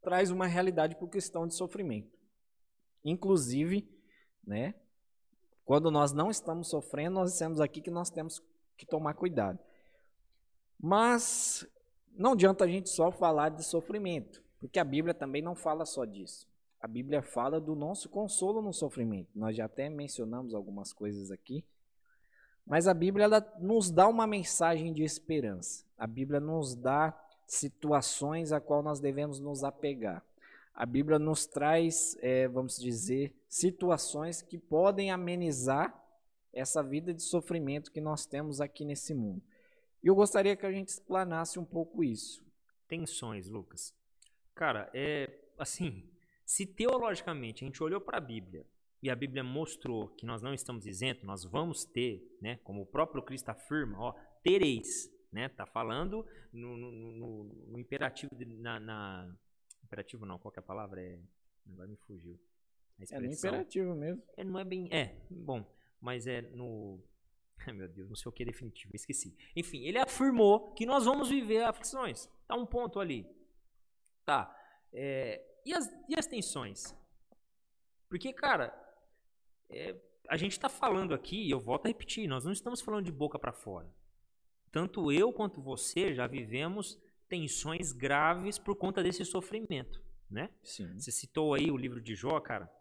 [0.01, 2.11] traz uma realidade para o cristão de sofrimento.
[3.03, 3.87] Inclusive,
[4.45, 4.75] né,
[5.65, 8.41] quando nós não estamos sofrendo, nós dissemos aqui que nós temos
[8.77, 9.59] que tomar cuidado.
[10.85, 11.65] Mas
[12.13, 16.03] não adianta a gente só falar de sofrimento, porque a Bíblia também não fala só
[16.03, 16.45] disso.
[16.77, 19.29] A Bíblia fala do nosso consolo no sofrimento.
[19.33, 21.63] Nós já até mencionamos algumas coisas aqui.
[22.67, 23.29] Mas a Bíblia
[23.61, 25.85] nos dá uma mensagem de esperança.
[25.97, 27.17] A Bíblia nos dá
[27.47, 30.21] situações a qual nós devemos nos apegar.
[30.75, 35.97] A Bíblia nos traz, é, vamos dizer, situações que podem amenizar
[36.51, 39.41] essa vida de sofrimento que nós temos aqui nesse mundo.
[40.03, 42.45] E eu gostaria que a gente explanasse um pouco isso.
[42.87, 43.95] Tensões, Lucas.
[44.53, 46.07] Cara, é assim,
[46.45, 48.65] se teologicamente a gente olhou para a Bíblia
[49.01, 52.85] e a Bíblia mostrou que nós não estamos isentos, nós vamos ter, né, como o
[52.85, 58.79] próprio Cristo afirma, ó, tereis, né, tá falando no, no, no, no imperativo, de, na,
[58.79, 59.35] na,
[59.83, 61.01] imperativo não, qual é a palavra?
[61.01, 61.19] É,
[61.71, 62.39] agora me fugiu.
[63.11, 64.21] É no imperativo mesmo.
[64.37, 65.65] É, não é bem, é, bom,
[65.99, 67.03] mas é no,
[67.65, 69.35] ai meu Deus, não sei o que é definitivo, esqueci.
[69.55, 73.25] Enfim, ele afirmou que nós vamos viver aflições, tá um ponto ali.
[74.25, 74.55] Tá,
[74.91, 76.95] é, e, as, e as tensões?
[78.07, 78.73] Porque, cara,
[79.69, 79.95] é,
[80.29, 83.11] a gente está falando aqui, e eu volto a repetir, nós não estamos falando de
[83.11, 83.91] boca para fora.
[84.71, 90.49] Tanto eu quanto você já vivemos tensões graves por conta desse sofrimento, né?
[90.63, 90.99] Sim.
[90.99, 92.71] Você citou aí o livro de Jó, cara.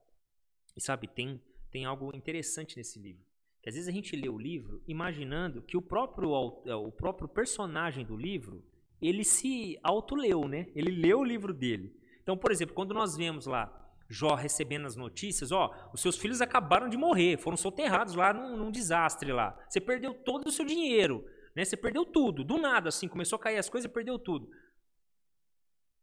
[0.77, 3.25] E sabe, tem, tem algo interessante nesse livro.
[3.63, 7.29] Que às vezes a gente lê o livro imaginando que o próprio, é, o próprio
[7.29, 8.65] personagem do livro,
[9.01, 10.69] ele se autoleu, né?
[10.75, 11.97] Ele leu o livro dele.
[12.23, 16.43] Então, por exemplo, quando nós vemos lá Jó recebendo as notícias, ó, os seus filhos
[16.43, 19.59] acabaram de morrer, foram soterrados lá num, num desastre lá.
[19.69, 21.65] Você perdeu todo o seu dinheiro, né?
[21.65, 24.51] Você perdeu tudo, do nada, assim, começou a cair as coisas e perdeu tudo.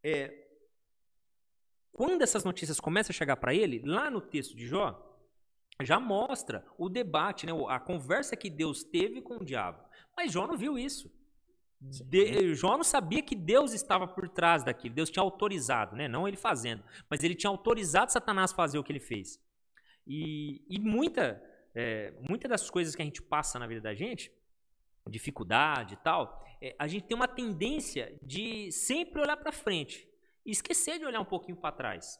[0.02, 0.48] É,
[1.92, 5.09] quando essas notícias começam a chegar para ele, lá no texto de Jó,
[5.82, 9.84] já mostra o debate, né, a conversa que Deus teve com o diabo.
[10.16, 11.12] Mas Jó não viu isso.
[11.82, 14.94] De, Jó não sabia que Deus estava por trás daquilo.
[14.94, 16.08] Deus tinha autorizado, né?
[16.08, 19.42] não ele fazendo, mas ele tinha autorizado Satanás fazer o que ele fez.
[20.06, 21.42] E, e muita,
[21.74, 24.30] é, muita das coisas que a gente passa na vida da gente,
[25.08, 30.06] dificuldade e tal, é, a gente tem uma tendência de sempre olhar para frente
[30.46, 32.20] e esquecer de olhar um pouquinho para trás.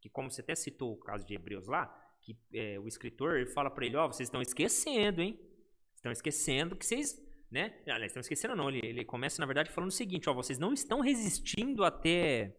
[0.00, 3.46] Que como você até citou o caso de Hebreus lá, que é, o escritor ele
[3.46, 5.38] fala para ele, ó, oh, vocês estão esquecendo, hein?
[5.94, 7.74] Estão esquecendo que vocês né?
[7.86, 10.72] Aliás, estão esquecendo não, ele, ele começa na verdade falando o seguinte, ó, vocês não
[10.72, 12.54] estão resistindo até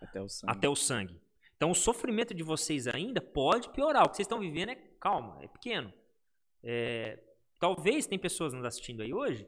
[0.00, 0.52] até o sangue.
[0.52, 1.20] Até o sangue.
[1.56, 4.04] Então o sofrimento de vocês ainda pode piorar.
[4.04, 5.92] O que vocês estão vivendo é calma, é pequeno.
[6.62, 7.22] É,
[7.58, 9.46] talvez tem pessoas nos assistindo aí hoje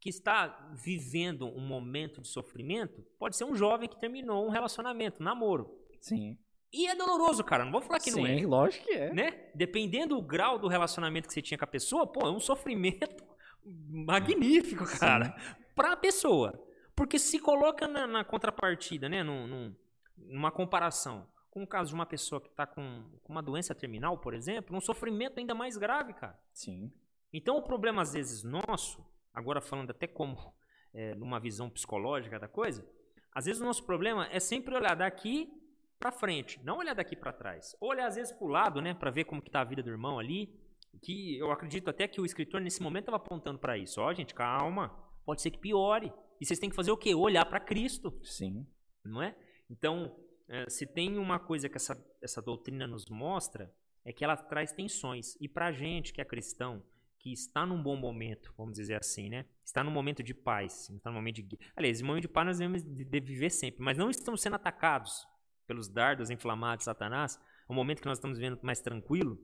[0.00, 3.02] que está vivendo um momento de sofrimento.
[3.18, 5.78] Pode ser um jovem que terminou um relacionamento, um namoro.
[6.00, 6.38] Sim.
[6.72, 7.64] E é doloroso, cara.
[7.64, 8.38] Não vou falar que Sim, não é.
[8.38, 9.12] Sim, lógico que é.
[9.12, 9.50] Né?
[9.54, 13.24] Dependendo do grau do relacionamento que você tinha com a pessoa, pô, é um sofrimento
[13.64, 15.34] magnífico, cara,
[15.74, 16.62] para a pessoa.
[16.94, 19.76] Porque se coloca na, na contrapartida, né, num, num,
[20.16, 24.16] numa comparação com o caso de uma pessoa que está com, com, uma doença terminal,
[24.18, 26.38] por exemplo, um sofrimento ainda mais grave, cara.
[26.52, 26.92] Sim.
[27.32, 29.04] Então o problema às vezes nosso,
[29.34, 30.54] agora falando até como
[30.94, 32.88] é, numa visão psicológica da coisa,
[33.34, 35.52] às vezes o nosso problema é sempre olhar daqui
[36.00, 37.76] para frente, não olhar daqui para trás.
[37.78, 39.82] Ou olhar às vezes para o lado, né, para ver como que tá a vida
[39.82, 40.58] do irmão ali,
[41.02, 44.00] que eu acredito até que o escritor nesse momento estava apontando para isso.
[44.00, 44.88] Ó, gente, calma,
[45.26, 46.10] pode ser que piore.
[46.40, 47.14] E vocês têm que fazer o quê?
[47.14, 48.18] Olhar para Cristo.
[48.24, 48.66] Sim.
[49.04, 49.36] Não é?
[49.68, 50.16] Então,
[50.48, 53.70] é, se tem uma coisa que essa, essa doutrina nos mostra,
[54.02, 55.36] é que ela traz tensões.
[55.38, 56.82] E para a gente que é cristão,
[57.18, 59.44] que está num bom momento, vamos dizer assim, né?
[59.62, 61.58] Está num momento de paz, está num momento de...
[61.76, 65.28] Aliás, em momento de paz nós devemos de viver sempre, mas não estamos sendo atacados
[65.70, 69.38] pelos dardos inflamados de Satanás, um momento que nós estamos vivendo mais tranquilo,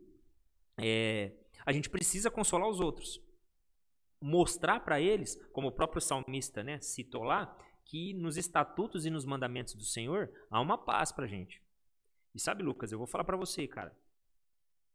[0.77, 1.33] é,
[1.65, 3.23] a gente precisa consolar os outros.
[4.21, 9.25] Mostrar para eles, como o próprio salmista né, citou lá, que nos estatutos e nos
[9.25, 11.63] mandamentos do Senhor há uma paz para gente.
[12.35, 13.97] E sabe, Lucas, eu vou falar para você, cara.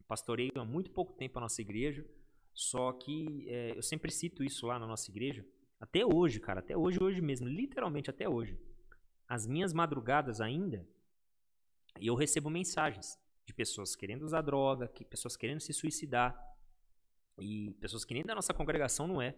[0.10, 2.06] Pastorei há muito pouco tempo a nossa igreja,
[2.54, 5.46] só que é, eu sempre cito isso lá na nossa igreja.
[5.80, 8.60] Até hoje, cara, até hoje, hoje mesmo, literalmente até hoje.
[9.30, 10.86] as minhas madrugadas ainda,
[12.00, 16.38] e eu recebo mensagens de pessoas querendo usar droga, que pessoas querendo se suicidar,
[17.40, 19.36] e pessoas que nem da nossa congregação não é.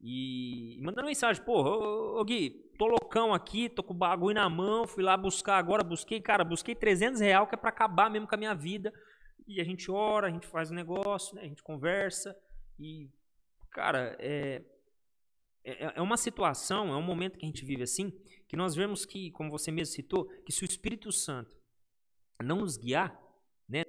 [0.00, 4.48] E mandando mensagem, pô, ô, ô, Gui, tô loucão aqui, tô com o bagulho na
[4.48, 8.26] mão, fui lá buscar agora, busquei, cara, busquei 300 real que é pra acabar mesmo
[8.26, 8.92] com a minha vida.
[9.46, 12.36] E a gente ora, a gente faz um negócio, né, a gente conversa.
[12.80, 13.08] E,
[13.70, 14.62] cara, é,
[15.62, 18.10] é, é uma situação, é um momento que a gente vive assim,
[18.48, 21.56] que nós vemos que, como você mesmo citou, que se o Espírito Santo
[22.42, 23.18] não nos guiar,
[23.68, 23.84] né,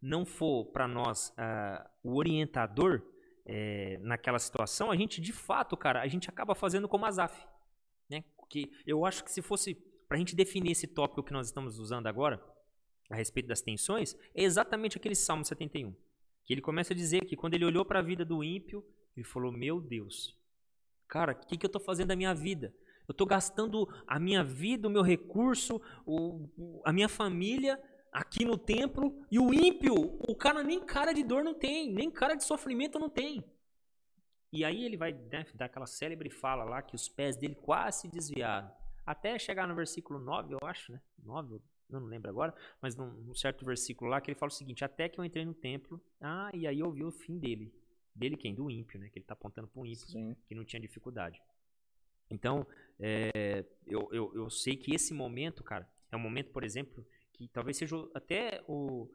[0.00, 3.02] não for para nós uh, o orientador
[3.44, 7.46] é, naquela situação, a gente de fato, cara, a gente acaba fazendo como Azaf.
[8.08, 8.24] Né?
[8.36, 9.74] Porque eu acho que se fosse
[10.08, 12.42] para a gente definir esse tópico que nós estamos usando agora,
[13.10, 15.94] a respeito das tensões, é exatamente aquele Salmo 71.
[16.44, 18.84] Que ele começa a dizer que quando ele olhou para a vida do ímpio,
[19.16, 20.36] ele falou: Meu Deus,
[21.08, 22.74] cara, o que, que eu estou fazendo da minha vida?
[23.08, 27.80] Eu estou gastando a minha vida, o meu recurso, o, a minha família
[28.12, 32.10] aqui no templo e o ímpio, o cara nem cara de dor não tem, nem
[32.10, 33.44] cara de sofrimento não tem.
[34.52, 38.02] E aí ele vai né, dar aquela célebre fala lá que os pés dele quase
[38.02, 38.70] se desviaram.
[39.04, 41.00] Até chegar no versículo 9, eu acho, né?
[41.22, 44.54] 9, eu não lembro agora, mas num, num certo versículo lá que ele fala o
[44.54, 47.72] seguinte: Até que eu entrei no templo, ah, e aí eu vi o fim dele.
[48.14, 48.54] Dele quem?
[48.54, 49.10] Do ímpio, né?
[49.10, 50.34] Que ele está apontando para o ímpio, Sim.
[50.46, 51.40] que não tinha dificuldade.
[52.30, 52.66] Então,
[52.98, 57.48] é, eu, eu, eu sei que esse momento, cara, é um momento, por exemplo, que
[57.48, 59.08] talvez seja até o,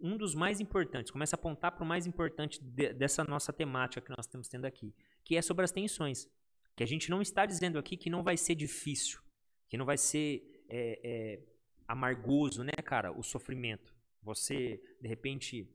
[0.00, 4.00] um dos mais importantes, começa a apontar para o mais importante de, dessa nossa temática
[4.00, 6.28] que nós estamos tendo aqui, que é sobre as tensões.
[6.76, 9.20] Que a gente não está dizendo aqui que não vai ser difícil,
[9.68, 11.40] que não vai ser é, é,
[11.86, 13.94] amargoso, né, cara, o sofrimento.
[14.22, 15.68] Você, de repente,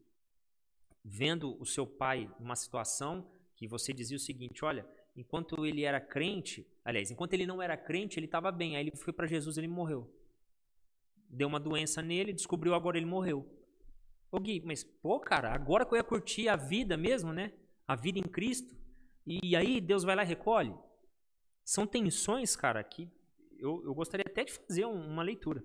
[1.04, 6.00] vendo o seu pai numa situação que você dizia o seguinte: olha, enquanto ele era
[6.00, 9.58] crente, aliás, enquanto ele não era crente, ele estava bem, aí ele foi para Jesus
[9.58, 10.12] ele morreu
[11.34, 13.50] deu uma doença nele, descobriu agora ele morreu.
[14.32, 17.54] Ô Gui, mas pô, cara, agora que eu ia curtir a vida mesmo, né?
[17.88, 18.76] A vida em Cristo.
[19.26, 20.74] E aí Deus vai lá e recolhe.
[21.64, 23.10] São tensões, cara, que
[23.58, 25.64] eu, eu gostaria até de fazer um, uma leitura.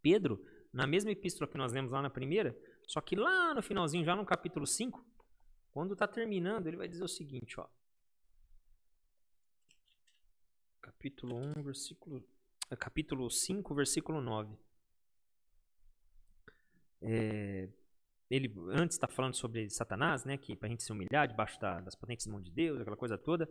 [0.00, 2.56] Pedro, na mesma epístola que nós lemos lá na primeira,
[2.86, 5.04] só que lá no finalzinho, já no capítulo 5,
[5.72, 7.66] quando está terminando, ele vai dizer o seguinte, ó.
[10.88, 12.24] Capítulo 1, versículo
[12.78, 14.56] capítulo 5, versículo 9.
[17.02, 17.68] É,
[18.30, 21.78] ele antes está falando sobre Satanás, né, que para a gente se humilhar debaixo da,
[21.80, 23.46] das potentes mãos de Deus, aquela coisa toda.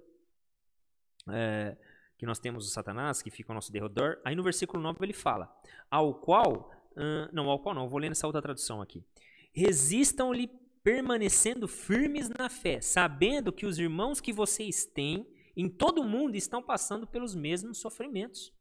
[1.29, 1.77] É,
[2.17, 4.19] que nós temos o Satanás que fica ao nosso derredor.
[4.25, 5.55] Aí no versículo 9 ele fala:
[5.91, 9.03] Ao qual, uh, não, ao qual não, vou ler nessa outra tradução aqui.
[9.53, 10.47] Resistam-lhe
[10.83, 16.35] permanecendo firmes na fé, sabendo que os irmãos que vocês têm em todo o mundo
[16.35, 18.53] estão passando pelos mesmos sofrimentos.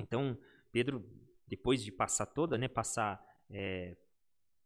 [0.00, 0.36] Então,
[0.72, 1.08] Pedro,
[1.46, 3.96] depois de passar toda, né, passar é,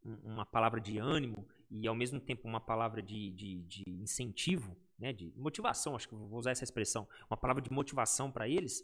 [0.02, 5.12] uma palavra de ânimo e ao mesmo tempo uma palavra de, de, de incentivo, né,
[5.12, 8.82] de motivação, acho que vou usar essa expressão, uma palavra de motivação para eles,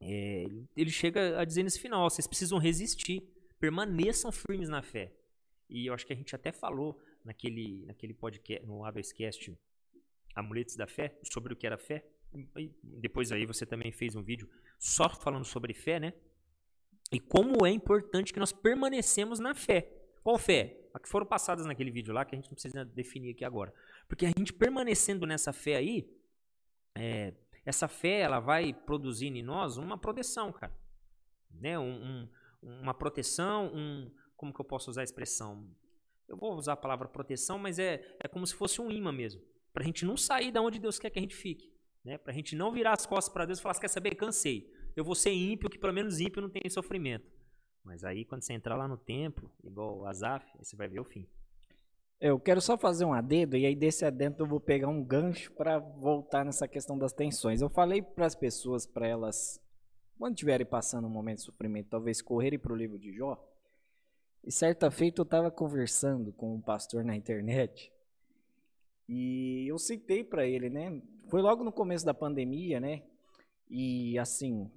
[0.00, 0.46] é,
[0.76, 3.22] ele chega a dizer nesse final: vocês precisam resistir,
[3.60, 5.14] permaneçam firmes na fé.
[5.70, 9.56] E eu acho que a gente até falou naquele, naquele podcast, no A2Cast,
[10.34, 12.06] Amuletos da Fé, sobre o que era fé.
[12.56, 16.12] E depois aí você também fez um vídeo só falando sobre fé, né?
[17.12, 19.92] E como é importante que nós permanecemos na fé.
[20.22, 20.80] Qual fé?
[20.92, 23.72] A que foram passadas naquele vídeo lá, que a gente não precisa definir aqui agora.
[24.08, 26.10] Porque a gente permanecendo nessa fé aí,
[26.94, 30.74] é, essa fé ela vai produzir em nós uma proteção, cara.
[31.50, 31.78] Né?
[31.78, 32.28] Um,
[32.62, 34.10] um, uma proteção, um.
[34.36, 35.68] Como que eu posso usar a expressão?
[36.28, 39.40] Eu vou usar a palavra proteção, mas é, é como se fosse um imã mesmo.
[39.74, 41.74] Para a gente não sair da onde Deus quer que a gente fique.
[42.04, 42.16] Né?
[42.16, 44.72] Para a gente não virar as costas para Deus e falar, quer saber, cansei.
[44.94, 47.28] Eu vou ser ímpio, que pelo menos ímpio não tem sofrimento.
[47.82, 51.04] Mas aí quando você entrar lá no templo, igual o Azaf, você vai ver o
[51.04, 51.28] fim.
[52.20, 55.52] Eu quero só fazer um adendo, e aí desse adendo eu vou pegar um gancho
[55.54, 57.60] para voltar nessa questão das tensões.
[57.60, 59.60] Eu falei para as pessoas, para elas,
[60.16, 63.36] quando estiverem passando um momento de sofrimento, talvez correrem para o livro de Jó.
[64.44, 67.92] E certa feita eu estava conversando com um pastor na internet,
[69.08, 71.00] e eu citei para ele, né?
[71.28, 73.02] Foi logo no começo da pandemia, né?
[73.68, 74.70] E assim,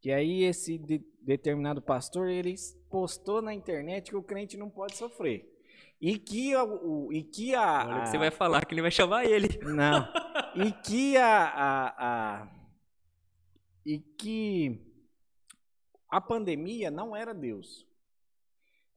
[0.00, 2.54] que aí esse de, determinado pastor, ele
[2.90, 5.52] postou na internet que o crente não pode sofrer.
[6.00, 7.86] E que, o, e que a.
[7.86, 9.58] Olha que você vai falar que ele vai chamar ele.
[9.62, 10.06] Não.
[10.56, 12.48] E que a, a, a.
[13.84, 14.80] E que
[16.08, 17.86] a pandemia não era Deus.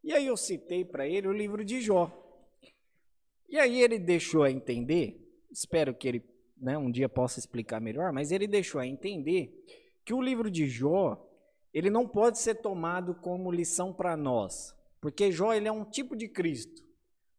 [0.02, 2.29] E aí eu citei para ele o livro de Jó.
[3.50, 5.20] E aí ele deixou a entender,
[5.52, 6.24] espero que ele
[6.60, 9.66] né, um dia possa explicar melhor, mas ele deixou a entender
[10.06, 11.26] que o livro de Jó,
[11.74, 16.16] ele não pode ser tomado como lição para nós, porque Jó ele é um tipo
[16.16, 16.84] de Cristo.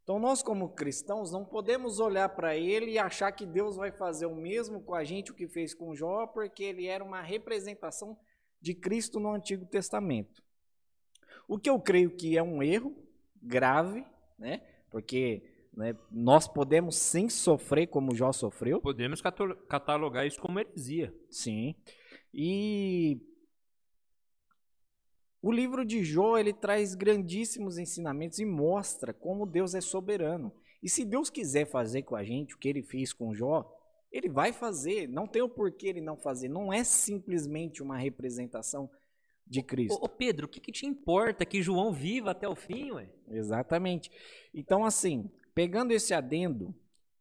[0.03, 4.25] Então nós como cristãos não podemos olhar para ele e achar que Deus vai fazer
[4.25, 8.17] o mesmo com a gente o que fez com Jó, porque ele era uma representação
[8.59, 10.43] de Cristo no Antigo Testamento.
[11.47, 12.95] O que eu creio que é um erro
[13.41, 14.05] grave,
[14.37, 14.61] né?
[14.89, 15.50] Porque
[15.81, 18.79] né, nós podemos sim sofrer como Jó sofreu.
[18.79, 21.11] Podemos catalogar isso como heresia.
[21.27, 21.75] Sim.
[22.31, 23.19] E
[25.41, 30.53] o livro de Jó, ele traz grandíssimos ensinamentos e mostra como Deus é soberano.
[30.83, 33.67] E se Deus quiser fazer com a gente o que ele fez com Jó,
[34.11, 35.07] ele vai fazer.
[35.07, 36.47] Não tem o porquê ele não fazer.
[36.47, 38.87] Não é simplesmente uma representação
[39.47, 39.99] de Cristo.
[39.99, 43.09] Ô, ô Pedro, o que, que, te importa que João viva até o fim, ué?
[43.29, 44.11] Exatamente.
[44.53, 46.73] Então, assim, pegando esse adendo,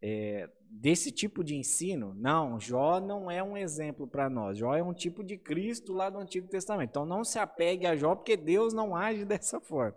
[0.02, 4.56] é, desse tipo de ensino, não, Jó não é um exemplo para nós.
[4.56, 6.90] Jó é um tipo de Cristo lá do Antigo Testamento.
[6.90, 9.96] Então não se apegue a Jó, porque Deus não age dessa forma.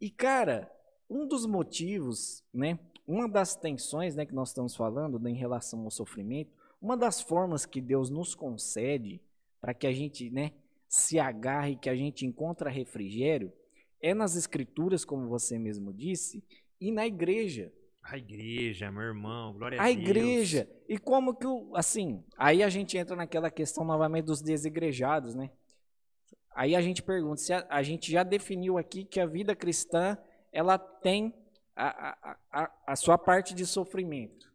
[0.00, 0.70] E, cara,
[1.08, 5.82] um dos motivos, né, uma das tensões né, que nós estamos falando né, em relação
[5.84, 9.20] ao sofrimento, uma das formas que Deus nos concede
[9.60, 10.52] para que a gente né,
[10.88, 13.52] se agarre, que a gente encontra refrigério,
[14.00, 16.44] é nas escrituras, como você mesmo disse,
[16.80, 17.72] e na igreja.
[18.02, 19.96] A igreja, meu irmão, glória a, a Deus.
[19.96, 20.70] A igreja.
[20.88, 25.50] E como que, o, assim, aí a gente entra naquela questão novamente dos desigrejados, né?
[26.54, 30.16] Aí a gente pergunta, se a, a gente já definiu aqui que a vida cristã,
[30.52, 31.34] ela tem
[31.76, 34.50] a, a, a, a sua parte de sofrimento.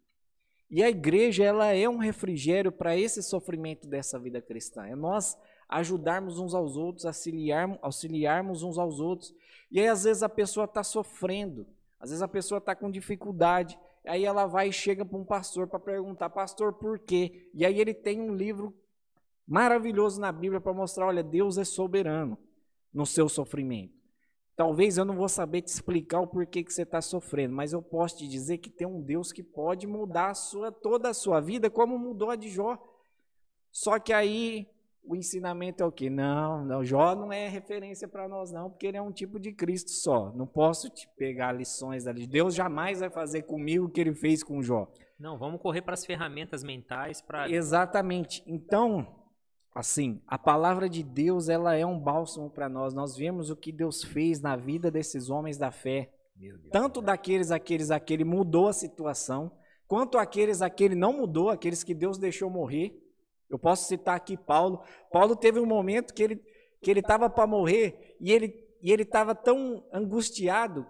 [0.70, 4.88] E a igreja, ela é um refrigério para esse sofrimento dessa vida cristã.
[4.88, 5.38] É nós
[5.70, 9.34] ajudarmos uns aos outros, auxiliar, auxiliarmos uns aos outros.
[9.72, 11.68] E aí, às vezes, a pessoa está sofrendo.
[12.04, 15.70] Às vezes a pessoa está com dificuldade, aí ela vai e chega para um pastor
[15.70, 17.50] para perguntar, pastor, por quê?
[17.54, 18.76] E aí ele tem um livro
[19.48, 22.38] maravilhoso na Bíblia para mostrar, olha, Deus é soberano
[22.94, 23.94] no seu sofrimento.
[24.54, 27.82] Talvez eu não vou saber te explicar o porquê que você está sofrendo, mas eu
[27.82, 31.40] posso te dizer que tem um Deus que pode mudar a sua, toda a sua
[31.40, 32.78] vida, como mudou a de Jó.
[33.72, 34.68] Só que aí
[35.06, 36.10] o ensinamento é o quê?
[36.10, 39.52] Não, não, Jó não é referência para nós não, porque ele é um tipo de
[39.52, 40.32] Cristo só.
[40.34, 42.26] Não posso te pegar lições dali.
[42.26, 44.88] Deus jamais vai fazer comigo o que ele fez com Jó.
[45.20, 48.44] Não, vamos correr para as ferramentas mentais para Exatamente.
[48.48, 49.08] Então,
[49.76, 52.94] assim, a palavra de Deus, ela é um bálsamo para nós.
[52.94, 56.12] Nós vemos o que Deus fez na vida desses homens da fé.
[56.72, 59.52] Tanto daqueles aqueles a que ele mudou a situação,
[59.88, 63.03] quanto aqueles a que ele não mudou, aqueles que Deus deixou morrer.
[63.54, 64.82] Eu posso citar aqui Paulo.
[65.12, 66.42] Paulo teve um momento que ele
[66.82, 70.86] que ele estava para morrer e ele e ele estava tão angustiado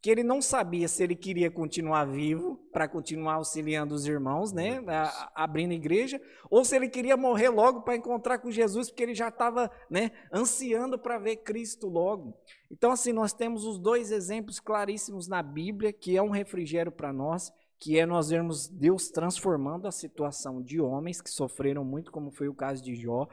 [0.00, 4.82] que ele não sabia se ele queria continuar vivo para continuar auxiliando os irmãos, né,
[4.86, 9.14] a, abrindo igreja, ou se ele queria morrer logo para encontrar com Jesus, porque ele
[9.14, 12.36] já estava, né, ansiando para ver Cristo logo.
[12.70, 17.12] Então assim, nós temos os dois exemplos claríssimos na Bíblia, que é um refrigério para
[17.12, 22.30] nós que é nós vermos Deus transformando a situação de homens que sofreram muito, como
[22.30, 23.28] foi o caso de Jó.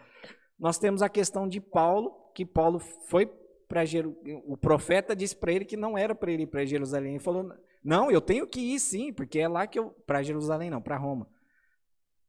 [0.58, 3.26] Nós temos a questão de Paulo, que Paulo foi
[3.68, 7.16] para Jerusalém, o profeta disse para ele que não era para ele ir para Jerusalém.
[7.16, 7.52] Ele falou:
[7.84, 10.98] "Não, eu tenho que ir sim, porque é lá que eu para Jerusalém não, para
[10.98, 11.28] Roma".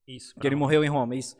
[0.07, 0.35] Isso.
[0.39, 1.37] Que ele morreu em Roma, isso.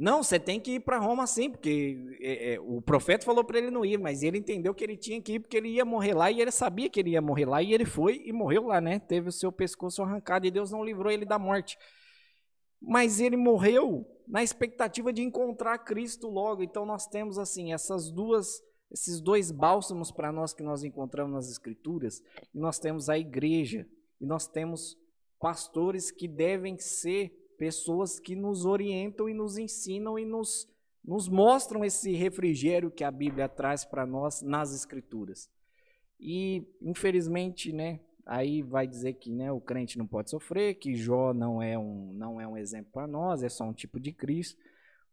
[0.00, 3.58] Não, você tem que ir para Roma sim, porque é, é, o profeta falou para
[3.58, 6.14] ele não ir, mas ele entendeu que ele tinha que ir porque ele ia morrer
[6.14, 8.80] lá e ele sabia que ele ia morrer lá e ele foi e morreu lá,
[8.80, 8.98] né?
[8.98, 11.76] Teve o seu pescoço arrancado e Deus não livrou ele da morte.
[12.80, 16.62] Mas ele morreu na expectativa de encontrar Cristo logo.
[16.62, 21.50] Então nós temos assim essas duas esses dois bálsamos para nós que nós encontramos nas
[21.50, 22.20] escrituras,
[22.52, 23.86] e nós temos a igreja,
[24.20, 24.96] e nós temos
[25.38, 30.66] pastores que devem ser pessoas que nos orientam e nos ensinam e nos,
[31.04, 35.46] nos mostram esse refrigério que a Bíblia traz para nós nas Escrituras.
[36.18, 41.34] E, infelizmente, né, aí vai dizer que né, o crente não pode sofrer, que Jó
[41.34, 44.58] não é um, não é um exemplo para nós, é só um tipo de Cristo,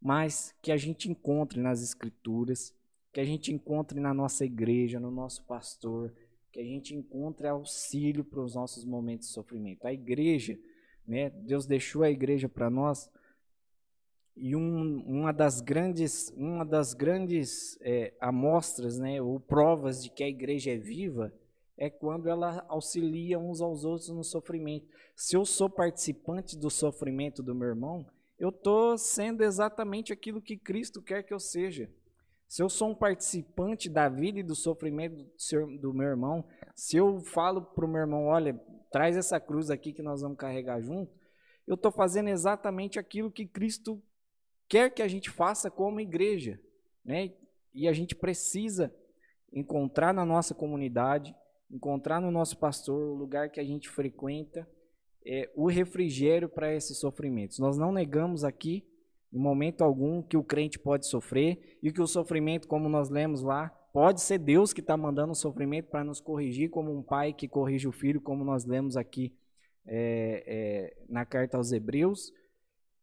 [0.01, 2.73] mas que a gente encontre nas Escrituras,
[3.11, 6.13] que a gente encontre na nossa igreja, no nosso pastor,
[6.49, 9.85] que a gente encontre auxílio para os nossos momentos de sofrimento.
[9.85, 10.57] A igreja
[11.07, 11.29] né?
[11.29, 13.09] Deus deixou a igreja para nós
[14.39, 20.23] e um, uma das grandes, uma das grandes é, amostras, né, ou provas de que
[20.23, 21.33] a igreja é viva,
[21.75, 24.87] é quando ela auxilia uns aos outros no sofrimento.
[25.15, 28.05] Se eu sou participante do sofrimento do meu irmão,
[28.37, 31.89] eu estou sendo exatamente aquilo que Cristo quer que eu seja.
[32.47, 35.25] Se eu sou um participante da vida e do sofrimento
[35.81, 36.45] do meu irmão,
[36.75, 38.59] se eu falo para o meu irmão, olha,
[38.91, 41.11] traz essa cruz aqui que nós vamos carregar junto,
[41.65, 44.01] eu estou fazendo exatamente aquilo que Cristo
[44.67, 46.59] quer que a gente faça como igreja,
[47.03, 47.33] né?
[47.73, 48.93] E a gente precisa
[49.51, 51.35] encontrar na nossa comunidade,
[51.69, 54.67] encontrar no nosso pastor, o lugar que a gente frequenta,
[55.25, 57.59] é, o refrigério para esses sofrimentos.
[57.59, 58.85] Nós não negamos aqui,
[59.31, 63.41] em momento algum, que o crente pode sofrer e que o sofrimento, como nós lemos
[63.41, 67.33] lá, pode ser Deus que está mandando o sofrimento para nos corrigir, como um pai
[67.33, 69.35] que corrige o filho, como nós lemos aqui
[69.87, 72.31] é, é, na carta aos Hebreus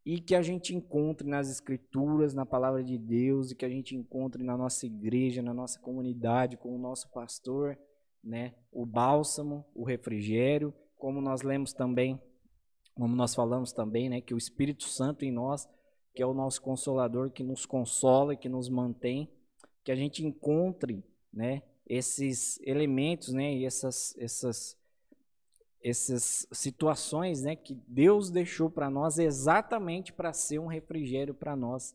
[0.06, 3.96] e que a gente encontre nas escrituras, na palavra de Deus, e que a gente
[3.96, 7.76] encontre na nossa igreja, na nossa comunidade, com o nosso pastor,
[8.22, 12.22] né, o bálsamo, o refrigério, como nós lemos também,
[12.94, 15.68] como nós falamos também, né, que o Espírito Santo em nós,
[16.14, 19.28] que é o nosso consolador, que nos consola, que nos mantém,
[19.84, 24.76] que a gente encontre, né, esses elementos, né, e essas essas
[25.82, 31.94] essas situações né, que Deus deixou para nós exatamente para ser um refrigério para nós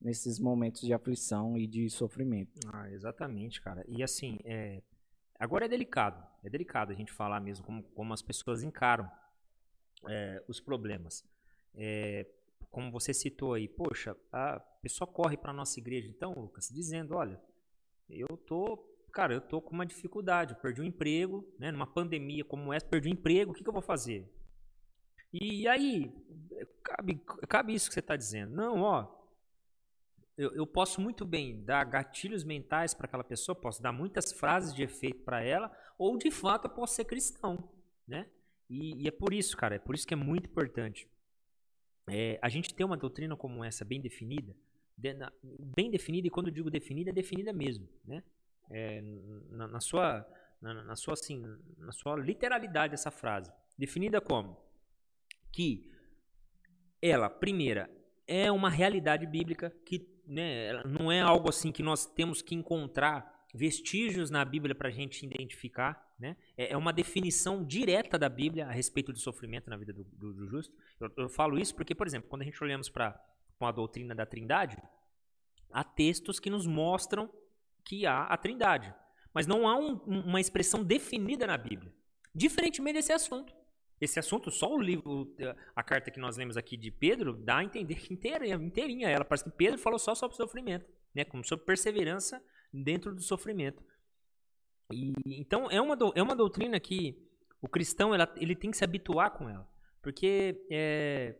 [0.00, 2.58] nesses momentos de aflição e de sofrimento.
[2.66, 3.84] Ah, exatamente, cara.
[3.86, 4.82] E assim, é...
[5.38, 9.08] agora é delicado, é delicado a gente falar mesmo como, como as pessoas encaram
[10.08, 11.24] é, os problemas.
[11.74, 12.26] É,
[12.70, 17.40] como você citou aí, poxa, a pessoa corre para nossa igreja, então, Lucas, dizendo, olha,
[18.08, 22.44] eu tô cara, eu tô com uma dificuldade, eu perdi um emprego, né, numa pandemia
[22.44, 24.32] como essa, perdi um emprego, o que, que eu vou fazer?
[25.32, 26.12] E aí,
[26.82, 28.54] cabe, cabe isso que você está dizendo.
[28.54, 29.20] Não, ó,
[30.36, 34.74] eu, eu, posso muito bem dar gatilhos mentais para aquela pessoa, posso dar muitas frases
[34.74, 37.70] de efeito para ela, ou de fato eu posso ser cristão,
[38.08, 38.28] né?
[38.68, 41.08] E, e, é por isso, cara, é por isso que é muito importante.
[42.08, 44.54] É, a gente ter uma doutrina como essa bem definida,
[44.96, 48.22] de, na, bem definida, e quando eu digo definida, é definida mesmo, né?
[48.70, 49.02] é,
[49.50, 50.26] na, na, sua,
[50.60, 51.44] na, na, sua assim,
[51.76, 54.56] na sua literalidade essa frase, definida como
[55.52, 55.90] que
[57.02, 57.90] ela, primeira,
[58.26, 63.39] é uma realidade bíblica que né, não é algo assim que nós temos que encontrar
[63.54, 66.36] vestígios na Bíblia para a gente identificar, né?
[66.56, 70.32] É, é uma definição direta da Bíblia a respeito do sofrimento na vida do, do,
[70.32, 70.74] do justo.
[71.00, 73.20] Eu, eu, falo isso porque, por exemplo, quando a gente olhamos para
[73.60, 74.76] a doutrina da Trindade,
[75.72, 77.30] há textos que nos mostram
[77.84, 78.94] que há a Trindade.
[79.32, 81.92] Mas não há um, uma expressão definida na Bíblia.
[82.34, 83.52] Diferentemente desse assunto.
[84.00, 85.34] Esse assunto, só o livro,
[85.76, 89.24] a carta que nós lemos aqui de Pedro, dá a entender inteira, inteirinha ela.
[89.24, 91.24] Parece que Pedro falou só sobre sofrimento, né?
[91.24, 92.42] como sobre perseverança
[92.72, 93.82] dentro do sofrimento.
[94.92, 97.16] E, então, é uma, do, é uma doutrina que
[97.60, 99.68] o cristão ela, ele tem que se habituar com ela.
[100.02, 101.36] Porque é,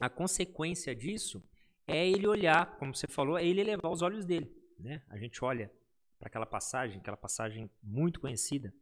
[0.00, 1.42] a consequência disso
[1.86, 5.02] é ele olhar, como você falou, é ele elevar os olhos dele né?
[5.08, 5.70] A gente olha
[6.18, 8.72] para aquela passagem, aquela passagem muito conhecida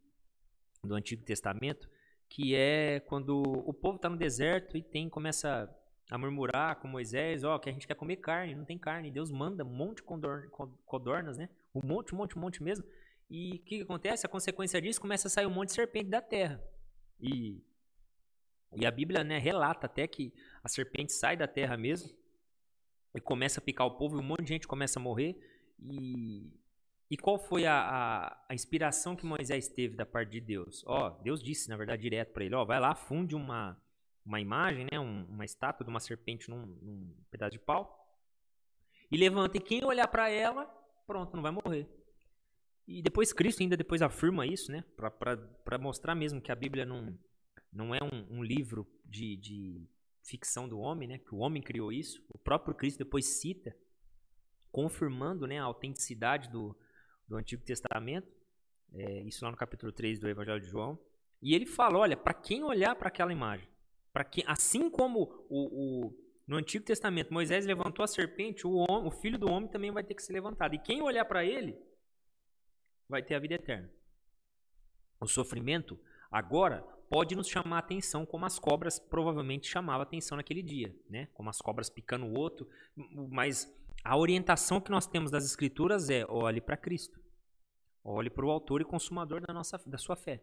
[0.83, 1.89] do Antigo Testamento,
[2.29, 5.69] que é quando o povo está no deserto e tem começa
[6.09, 9.11] a murmurar com Moisés, ó, que a gente quer comer carne, não tem carne.
[9.11, 10.03] Deus manda um monte de
[10.85, 11.49] codornas, né?
[11.73, 12.85] Um monte, um monte, um monte mesmo.
[13.29, 14.25] E o que, que, acontece?
[14.25, 16.63] A consequência disso começa a sair um monte de serpente da terra.
[17.19, 17.63] E,
[18.75, 20.31] e a Bíblia né, relata até que
[20.63, 22.15] a serpente sai da terra mesmo
[23.15, 25.35] e começa a picar o povo e um monte de gente começa a morrer.
[25.79, 26.51] E,
[27.09, 30.83] e qual foi a, a, a, inspiração que Moisés teve da parte de Deus?
[30.85, 33.81] Ó, Deus disse, na verdade, direto para ele: ó, vai lá, funde uma,
[34.25, 38.03] uma imagem, né, um, uma estátua de uma serpente num, num, pedaço de pau
[39.11, 39.57] e levanta.
[39.57, 40.65] E quem olhar para ela,
[41.05, 41.87] pronto, não vai morrer.
[42.87, 47.17] E depois Cristo ainda depois afirma isso, né, para mostrar mesmo que a Bíblia não,
[47.71, 49.89] não é um, um livro de, de
[50.23, 52.23] ficção do homem, né, que o homem criou isso.
[52.29, 53.75] O próprio Cristo depois cita
[54.71, 56.77] confirmando né, a autenticidade do,
[57.27, 58.27] do Antigo Testamento,
[58.93, 60.99] é, isso lá no capítulo 3 do Evangelho de João.
[61.41, 63.67] E ele fala: olha, para quem olhar para aquela imagem,
[64.15, 66.17] para quem, assim como o, o,
[66.47, 70.05] no Antigo Testamento Moisés levantou a serpente, o, homem, o filho do homem também vai
[70.05, 70.73] ter que ser levantado.
[70.73, 71.77] E quem olhar para ele
[73.09, 73.91] vai ter a vida eterna.
[75.19, 75.99] O sofrimento
[76.31, 80.95] agora pode nos chamar a atenção, como as cobras provavelmente chamavam a atenção naquele dia,
[81.09, 81.27] né?
[81.33, 82.69] Como as cobras picando o outro,
[83.29, 83.69] mas
[84.01, 87.19] a orientação que nós temos das escrituras é olhe para Cristo.
[88.01, 90.41] Olhe para o autor e consumador da, nossa, da sua fé.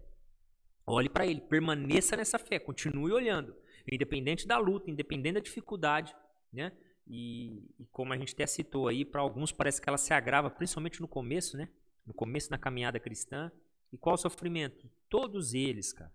[0.86, 3.57] Olhe para ele, permaneça nessa fé, continue olhando,
[3.90, 6.14] independente da luta, independente da dificuldade,
[6.52, 6.72] né?
[7.06, 10.50] E, e como a gente até citou aí, para alguns parece que ela se agrava,
[10.50, 11.68] principalmente no começo, né?
[12.06, 13.50] No começo da caminhada cristã.
[13.92, 14.90] E qual o sofrimento?
[15.09, 16.12] Todos eles, cara.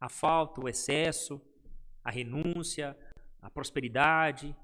[0.00, 1.40] A falta, o excesso,
[2.04, 2.96] a renúncia,
[3.40, 4.54] a prosperidade,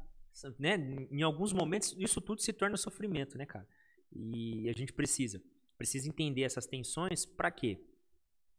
[0.58, 0.76] né?
[1.10, 3.66] Em alguns momentos isso tudo se torna sofrimento, né, cara?
[4.12, 5.42] E a gente precisa,
[5.76, 7.80] precisa entender essas tensões para quê?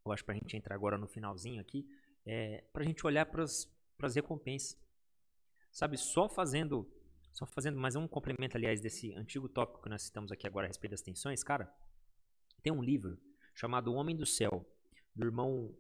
[0.06, 1.88] Eu acho para a gente entrar agora no finalzinho aqui,
[2.26, 3.46] é para a gente olhar para
[4.16, 4.78] recompensas.
[5.72, 6.90] Sabe, só fazendo
[7.34, 10.70] Só fazendo mais um complemento, aliás, desse antigo tópico que nós citamos aqui agora a
[10.70, 11.74] respeito das tensões, cara.
[12.64, 13.20] Tem um livro
[13.54, 14.66] chamado O Homem do Céu,
[15.14, 15.76] do irmão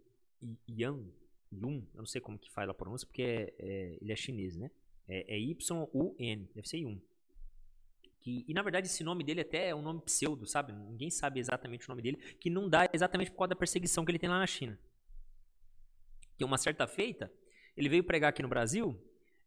[0.70, 1.04] Yan
[1.52, 4.56] Yun, eu não sei como que faz a pronúncia, porque é, é, ele é chinês,
[4.56, 4.70] né?
[5.08, 7.00] É, é Y-U-N, deve ser Yun.
[8.20, 10.74] Que, e na verdade esse nome dele até é um nome pseudo, sabe?
[10.74, 14.12] Ninguém sabe exatamente o nome dele, que não dá exatamente por causa da perseguição que
[14.12, 14.80] ele tem lá na China.
[16.38, 17.32] Que uma certa feita,
[17.76, 18.98] ele veio pregar aqui no Brasil,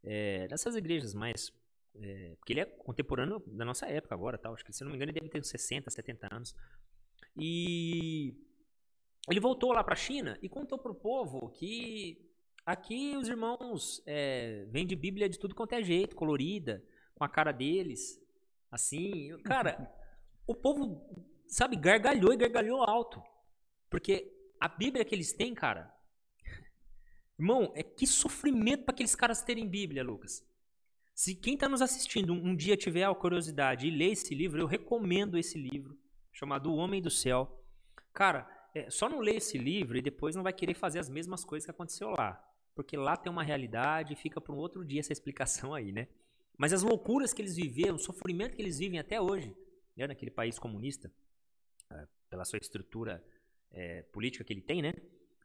[0.02, 1.52] é, nessas igrejas mais.
[2.00, 4.54] É, porque ele é contemporâneo da nossa época agora, tal.
[4.54, 6.54] Acho que, se não me engano, ele deve ter uns 60, 70 anos.
[7.36, 8.34] E
[9.28, 12.24] ele voltou lá para a China e contou para o povo que
[12.64, 16.84] aqui os irmãos é, vendem Bíblia de tudo quanto é jeito, colorida,
[17.14, 18.20] com a cara deles,
[18.70, 19.36] assim.
[19.42, 19.90] Cara,
[20.46, 23.22] o povo, sabe, gargalhou e gargalhou alto.
[23.90, 25.92] Porque a Bíblia que eles têm, cara,
[27.38, 30.44] Irmão, é que sofrimento para aqueles caras terem Bíblia, Lucas.
[31.14, 34.66] Se quem está nos assistindo um, dia tiver a curiosidade e ler esse livro, eu
[34.66, 35.96] recomendo esse livro,
[36.32, 37.64] chamado O Homem do Céu.
[38.12, 41.44] Cara, é, só não lê esse livro e depois não vai querer fazer as mesmas
[41.44, 42.44] coisas que aconteceu lá.
[42.74, 46.08] Porque lá tem uma realidade e fica para um outro dia essa explicação aí, né?
[46.56, 49.56] Mas as loucuras que eles viveram, o sofrimento que eles vivem até hoje,
[49.96, 51.12] né, naquele país comunista,
[51.90, 53.24] é, pela sua estrutura
[53.70, 54.92] é, política que ele tem, né?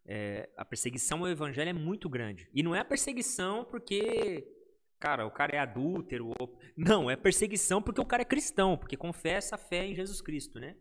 [0.05, 2.49] É, a perseguição ao evangelho é muito grande.
[2.53, 4.47] E não é a perseguição porque,
[4.99, 6.33] cara, o cara é adúltero.
[6.39, 6.59] Ou...
[6.75, 10.59] Não, é perseguição porque o cara é cristão, porque confessa a fé em Jesus Cristo,
[10.59, 10.75] né?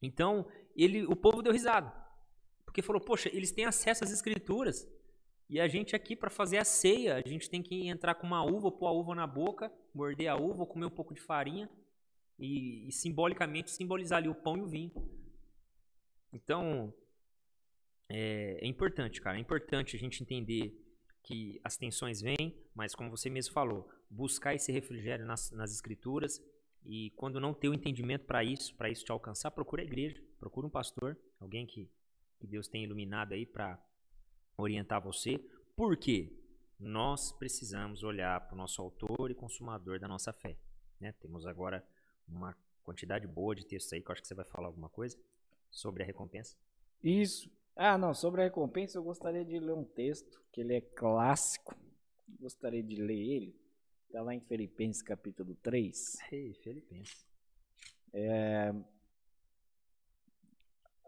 [0.00, 0.46] Então,
[0.76, 1.92] ele, o povo deu risada.
[2.64, 4.88] Porque falou, poxa, eles têm acesso às escrituras.
[5.48, 8.42] E a gente aqui, para fazer a ceia, a gente tem que entrar com uma
[8.42, 11.68] uva, pôr a uva na boca, morder a uva, comer um pouco de farinha
[12.38, 14.90] e, e simbolicamente simbolizar ali o pão e o vinho.
[16.32, 16.92] Então,
[18.14, 19.38] é, é, importante, cara.
[19.38, 20.78] É importante a gente entender
[21.22, 26.38] que as tensões vêm, mas como você mesmo falou, buscar esse refrigério nas, nas escrituras
[26.84, 30.22] e quando não ter o entendimento para isso, para isso te alcançar, procura a igreja,
[30.38, 31.88] procura um pastor, alguém que,
[32.38, 33.82] que Deus tenha iluminado aí para
[34.58, 35.38] orientar você.
[35.74, 36.36] Por quê?
[36.78, 40.58] Nós precisamos olhar para o nosso autor e consumador da nossa fé.
[41.00, 41.12] Né?
[41.12, 41.82] Temos agora
[42.28, 45.16] uma quantidade boa de textos aí, que eu acho que você vai falar alguma coisa
[45.70, 46.56] sobre a recompensa.
[47.02, 47.48] Isso.
[47.74, 51.74] Ah, não, sobre a recompensa eu gostaria de ler um texto, que ele é clássico.
[52.38, 53.56] Gostaria de ler ele.
[54.06, 56.18] Está lá em Filipenses capítulo 3.
[56.30, 57.26] Ei, Filipenses.
[58.12, 58.74] É,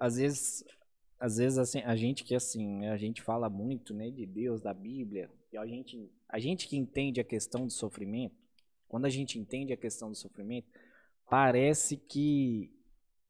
[0.01, 0.65] às vezes,
[1.21, 4.73] às vezes assim, a gente que assim, a gente fala muito, né, de Deus, da
[4.73, 8.35] Bíblia, e a gente, a gente que entende a questão do sofrimento,
[8.89, 10.69] quando a gente entende a questão do sofrimento,
[11.29, 12.74] parece que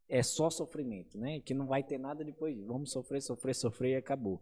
[0.09, 1.40] é só sofrimento, né?
[1.40, 2.59] Que não vai ter nada depois.
[2.64, 4.40] Vamos sofrer, sofrer, sofrer e acabou.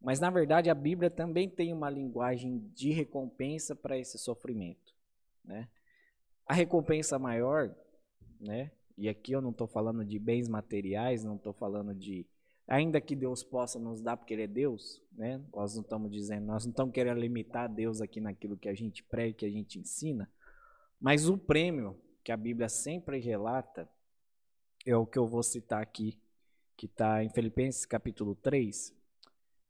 [0.00, 4.94] Mas na verdade a Bíblia também tem uma linguagem de recompensa para esse sofrimento,
[5.44, 5.68] né?
[6.46, 7.74] A recompensa maior,
[8.38, 8.70] né?
[8.96, 12.26] E aqui eu não estou falando de bens materiais, não estou falando de
[12.66, 15.42] ainda que Deus possa nos dar porque Ele é Deus, né?
[15.54, 19.02] Nós não estamos dizendo, nós não estamos querendo limitar Deus aqui naquilo que a gente
[19.02, 20.30] prega, que a gente ensina,
[21.00, 23.88] mas o prêmio que a Bíblia sempre relata
[24.84, 26.18] é o que eu vou citar aqui,
[26.76, 28.92] que está em Filipenses capítulo 3.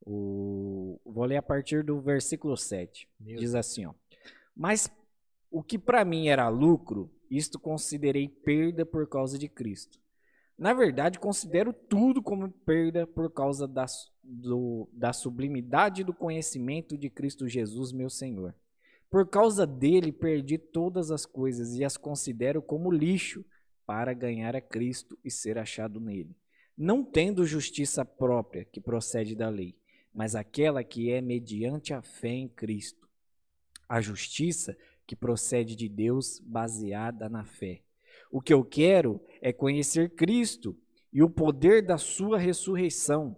[0.01, 3.09] O, vou ler a partir do versículo 7.
[3.19, 3.95] Meu Diz assim, ó.
[4.55, 4.91] Mas
[5.51, 9.99] o que para mim era lucro, isto considerei perda por causa de Cristo.
[10.57, 13.87] Na verdade, considero tudo como perda por causa da,
[14.23, 18.55] do, da sublimidade do conhecimento de Cristo Jesus, meu Senhor.
[19.11, 23.45] Por causa dele, perdi todas as coisas e as considero como lixo
[23.87, 26.37] para ganhar a Cristo e ser achado nele,
[26.77, 29.77] não tendo justiça própria que procede da lei,
[30.13, 33.09] mas aquela que é mediante a fé em Cristo.
[33.89, 37.83] A justiça que procede de Deus baseada na fé.
[38.31, 40.77] O que eu quero é conhecer Cristo
[41.13, 43.37] e o poder da sua ressurreição,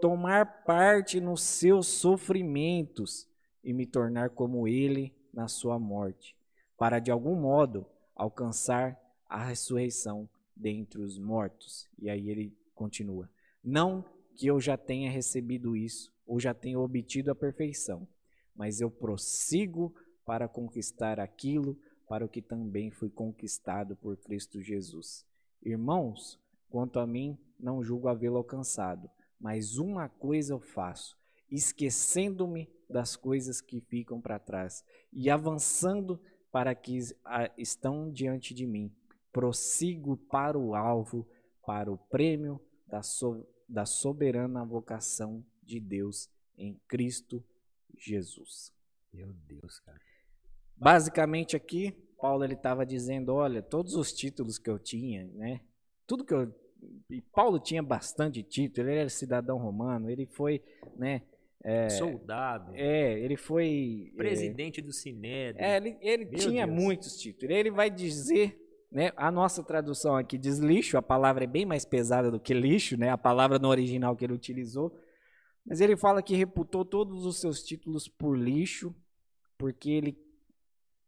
[0.00, 3.28] tomar parte nos seus sofrimentos
[3.62, 6.36] e me tornar como ele na sua morte,
[6.76, 7.84] para de algum modo
[8.14, 8.98] alcançar
[9.28, 11.88] a ressurreição dentre os mortos.
[11.98, 13.30] E aí ele continua:
[13.62, 18.06] Não que eu já tenha recebido isso, ou já tenha obtido a perfeição,
[18.54, 19.94] mas eu prossigo
[20.24, 21.76] para conquistar aquilo
[22.08, 25.26] para o que também fui conquistado por Cristo Jesus.
[25.62, 26.38] Irmãos,
[26.70, 29.10] quanto a mim, não julgo havê-lo alcançado,
[29.40, 31.16] mas uma coisa eu faço,
[31.50, 36.98] esquecendo-me das coisas que ficam para trás e avançando para que
[37.58, 38.90] estão diante de mim
[39.32, 41.26] prossigo para o alvo,
[41.64, 47.44] para o prêmio da, so, da soberana vocação de Deus em Cristo
[47.96, 48.72] Jesus.
[49.12, 50.00] Meu Deus, cara.
[50.76, 55.60] basicamente aqui, Paulo ele estava dizendo, olha, todos os títulos que eu tinha, né?
[56.06, 56.52] Tudo que eu
[57.10, 60.62] e Paulo tinha bastante título, ele era cidadão romano, ele foi,
[60.96, 61.22] né,
[61.64, 62.72] é, soldado.
[62.74, 65.64] É, ele foi é, presidente é, do Sinédrio.
[65.64, 66.78] É, ele, ele tinha Deus.
[66.78, 67.54] muitos títulos.
[67.54, 68.58] Ele vai dizer,
[68.90, 72.54] né, a nossa tradução aqui diz lixo, a palavra é bem mais pesada do que
[72.54, 73.10] lixo, né?
[73.10, 74.98] A palavra no original que ele utilizou.
[75.64, 78.94] Mas ele fala que reputou todos os seus títulos por lixo,
[79.58, 80.18] porque ele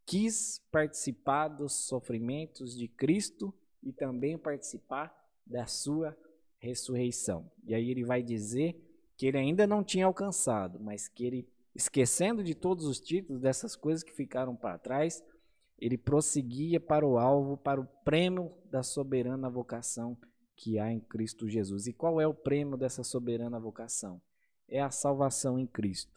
[0.05, 5.15] quis participar dos sofrimentos de Cristo e também participar
[5.47, 6.15] da sua
[6.59, 7.51] ressurreição.
[7.65, 8.78] E aí ele vai dizer
[9.16, 13.74] que ele ainda não tinha alcançado, mas que ele, esquecendo de todos os títulos, dessas
[13.74, 15.23] coisas que ficaram para trás,
[15.81, 20.16] ele prosseguia para o alvo, para o prêmio da soberana vocação
[20.55, 21.86] que há em Cristo Jesus.
[21.86, 24.20] E qual é o prêmio dessa soberana vocação?
[24.69, 26.12] É a salvação em Cristo.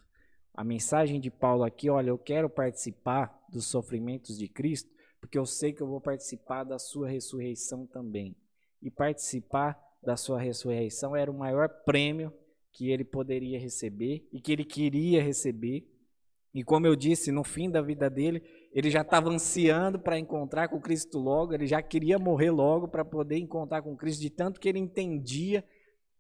[0.53, 5.45] A mensagem de Paulo aqui, olha, eu quero participar dos sofrimentos de Cristo, porque eu
[5.45, 8.35] sei que eu vou participar da sua ressurreição também.
[8.81, 12.33] E participar da sua ressurreição era o maior prêmio
[12.73, 15.87] que ele poderia receber e que ele queria receber.
[16.53, 20.67] E como eu disse, no fim da vida dele, ele já estava ansiando para encontrar
[20.67, 24.59] com Cristo logo, ele já queria morrer logo para poder encontrar com Cristo, de tanto
[24.59, 25.63] que ele entendia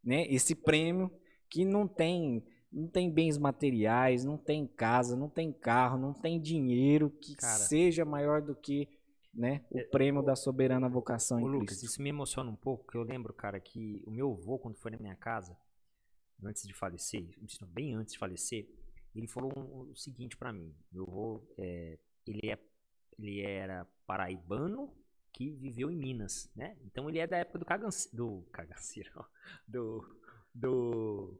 [0.03, 1.11] né, esse prêmio
[1.49, 6.41] que não tem não tem bens materiais, não tem casa, não tem carro, não tem
[6.41, 8.89] dinheiro que Cara, seja maior do que
[9.31, 11.85] né, o é, prêmio da soberana vocação em Lucas, Cristo.
[11.85, 14.89] isso me emociona um pouco, porque eu lembro, cara, que o meu avô, quando foi
[14.89, 15.55] na minha casa,
[16.43, 17.29] antes de falecer,
[17.67, 18.67] bem antes de falecer,
[19.15, 19.51] ele falou
[19.91, 20.73] o seguinte para mim.
[20.91, 22.59] Meu avô, é, ele, é,
[23.17, 24.93] ele era paraibano
[25.31, 26.77] que viveu em Minas, né?
[26.85, 29.25] Então ele é da época do cagaceiro, do cagaceiro,
[29.67, 30.05] do
[30.53, 31.39] do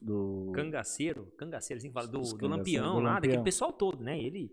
[0.00, 4.18] do cangaceiro, cangaceiro assim fala, do, do lampião lá, daquele pessoal todo, né?
[4.18, 4.52] Ele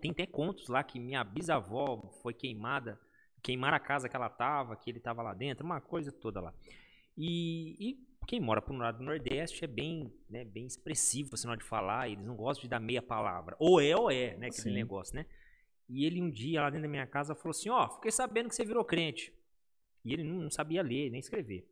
[0.00, 3.00] tem até contos lá que minha bisavó foi queimada,
[3.42, 6.54] queimar a casa que ela tava, que ele tava lá dentro, uma coisa toda lá.
[7.16, 11.56] E, e quem mora pro lado do Nordeste é bem, né, bem expressivo, você não
[11.56, 13.56] de falar, eles não gostam de dar meia palavra.
[13.58, 14.74] Ou é ou é, né, aquele Sim.
[14.74, 15.26] negócio, né?
[15.88, 18.48] E ele um dia lá dentro da minha casa falou assim: "Ó, oh, fiquei sabendo
[18.48, 19.32] que você virou crente".
[20.04, 21.66] E ele não, não sabia ler nem escrever.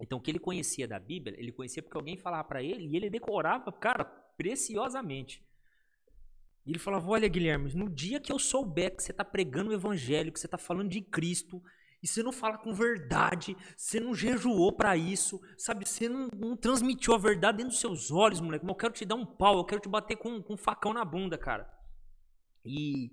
[0.00, 2.96] Então, o que ele conhecia da Bíblia, ele conhecia porque alguém falava para ele e
[2.96, 5.44] ele decorava, cara, preciosamente.
[6.66, 9.74] E ele falava: Olha, Guilherme, no dia que eu souber que você está pregando o
[9.74, 11.62] evangelho, que você está falando de Cristo,
[12.02, 15.88] e você não fala com verdade, você não jejuou para isso, sabe?
[15.88, 18.64] Você não, não, transmitiu a verdade dentro dos seus olhos, moleque.
[18.64, 20.92] Mas eu quero te dar um pau, eu quero te bater com, com um facão
[20.92, 21.70] na bunda, cara.
[22.64, 23.12] E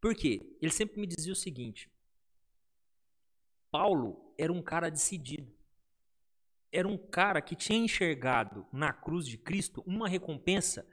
[0.00, 0.56] por quê?
[0.62, 1.90] Ele sempre me dizia o seguinte:
[3.70, 5.52] Paulo era um cara decidido
[6.72, 10.88] era um cara que tinha enxergado na cruz de Cristo uma recompensa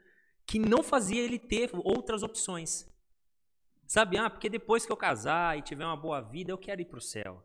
[0.45, 2.88] que não fazia ele ter outras opções.
[3.89, 6.85] Sabe, ah, porque depois que eu casar e tiver uma boa vida, eu quero ir
[6.85, 7.43] para o céu.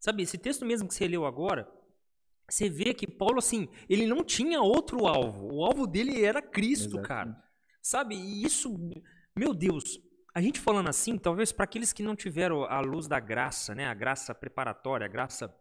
[0.00, 1.70] Sabe, esse texto mesmo que você leu agora,
[2.48, 5.52] você vê que Paulo, assim, ele não tinha outro alvo.
[5.52, 7.06] O alvo dele era Cristo, Exato.
[7.06, 7.44] cara.
[7.82, 8.74] Sabe, e isso,
[9.36, 10.00] meu Deus,
[10.34, 13.86] a gente falando assim, talvez para aqueles que não tiveram a luz da graça, né,
[13.86, 15.54] a graça preparatória, a graça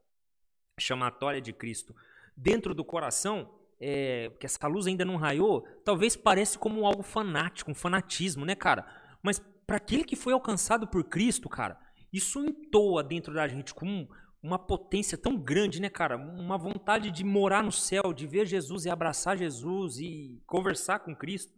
[0.80, 1.94] chamatória de Cristo
[2.38, 7.70] dentro do coração, é, que essa luz ainda não raiou, talvez pareça como algo fanático,
[7.70, 8.86] um fanatismo, né, cara?
[9.22, 11.80] Mas para aquele que foi alcançado por Cristo, cara,
[12.12, 14.08] isso entoa dentro da gente com
[14.42, 16.18] uma potência tão grande, né, cara?
[16.18, 21.16] Uma vontade de morar no céu, de ver Jesus e abraçar Jesus e conversar com
[21.16, 21.54] Cristo.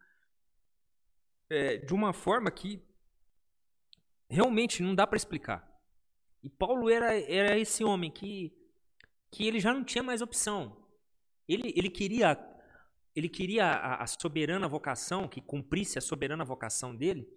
[1.50, 2.82] É, de uma forma que
[4.30, 5.68] realmente não dá para explicar.
[6.44, 8.54] E Paulo era, era esse homem que
[9.30, 10.86] que ele já não tinha mais opção.
[11.48, 12.38] Ele, ele queria
[13.16, 17.28] ele queria a, a soberana vocação, que cumprisse a soberana vocação dele,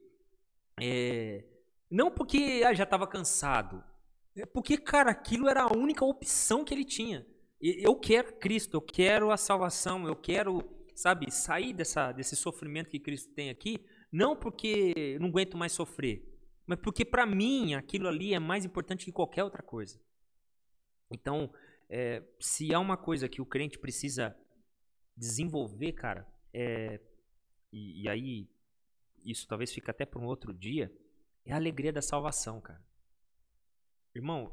[0.80, 1.44] é,
[1.90, 3.82] não porque ah, já estava cansado,
[4.36, 7.26] é porque, cara, aquilo era a única opção que ele tinha.
[7.60, 10.62] Eu quero Cristo, eu quero a salvação, eu quero,
[10.94, 16.24] sabe, sair dessa, desse sofrimento que Cristo tem aqui, não porque não aguento mais sofrer,
[16.66, 20.00] mas porque para mim aquilo ali é mais importante que qualquer outra coisa.
[21.10, 21.52] Então,
[21.88, 24.34] é, se há uma coisa que o crente precisa
[25.16, 27.00] desenvolver, cara, é,
[27.72, 28.48] e, e aí
[29.24, 30.92] isso talvez fique até para um outro dia,
[31.44, 32.82] é a alegria da salvação, cara.
[34.14, 34.52] Irmão,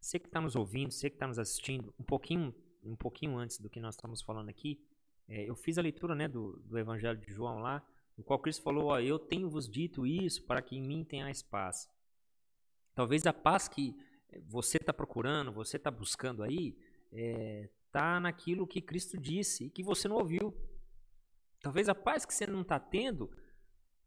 [0.00, 3.58] você que está nos ouvindo, você que está nos assistindo, um pouquinho, um pouquinho antes
[3.58, 4.78] do que nós estamos falando aqui,
[5.26, 7.82] é, eu fiz a leitura né, do, do Evangelho de João lá,
[8.16, 11.42] no qual Cristo falou: ó, Eu tenho vos dito isso para que em mim tenhais
[11.42, 11.88] paz.
[12.94, 13.96] Talvez a paz que
[14.46, 16.76] você está procurando, você está buscando aí,
[17.10, 20.54] está é, naquilo que Cristo disse e que você não ouviu.
[21.60, 23.30] Talvez a paz que você não está tendo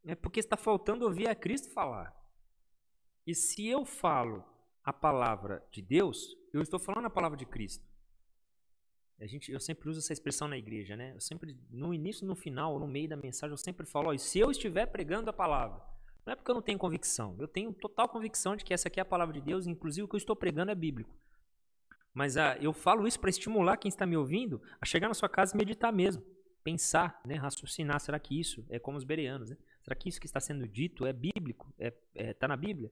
[0.05, 2.15] é porque está faltando ouvir a Cristo falar.
[3.25, 4.43] E se eu falo
[4.83, 7.85] a palavra de Deus, eu estou falando a palavra de Cristo.
[9.19, 11.13] A gente, eu sempre uso essa expressão na igreja, né?
[11.13, 14.39] Eu sempre, no início, no final, no meio da mensagem, eu sempre falo: ó, se
[14.39, 15.81] eu estiver pregando a palavra,
[16.25, 18.99] não é porque eu não tenho convicção, eu tenho total convicção de que essa aqui
[18.99, 21.17] é a palavra de Deus, inclusive o que eu estou pregando é bíblico.
[22.13, 25.29] Mas ah, eu falo isso para estimular quem está me ouvindo a chegar na sua
[25.29, 26.23] casa e meditar mesmo,
[26.63, 27.99] pensar, né, raciocinar.
[27.99, 29.49] Será que isso é como os bereanos?
[29.49, 29.57] Né?
[29.87, 31.73] Será que isso que está sendo dito é bíblico?
[31.79, 32.91] É, é, tá na Bíblia?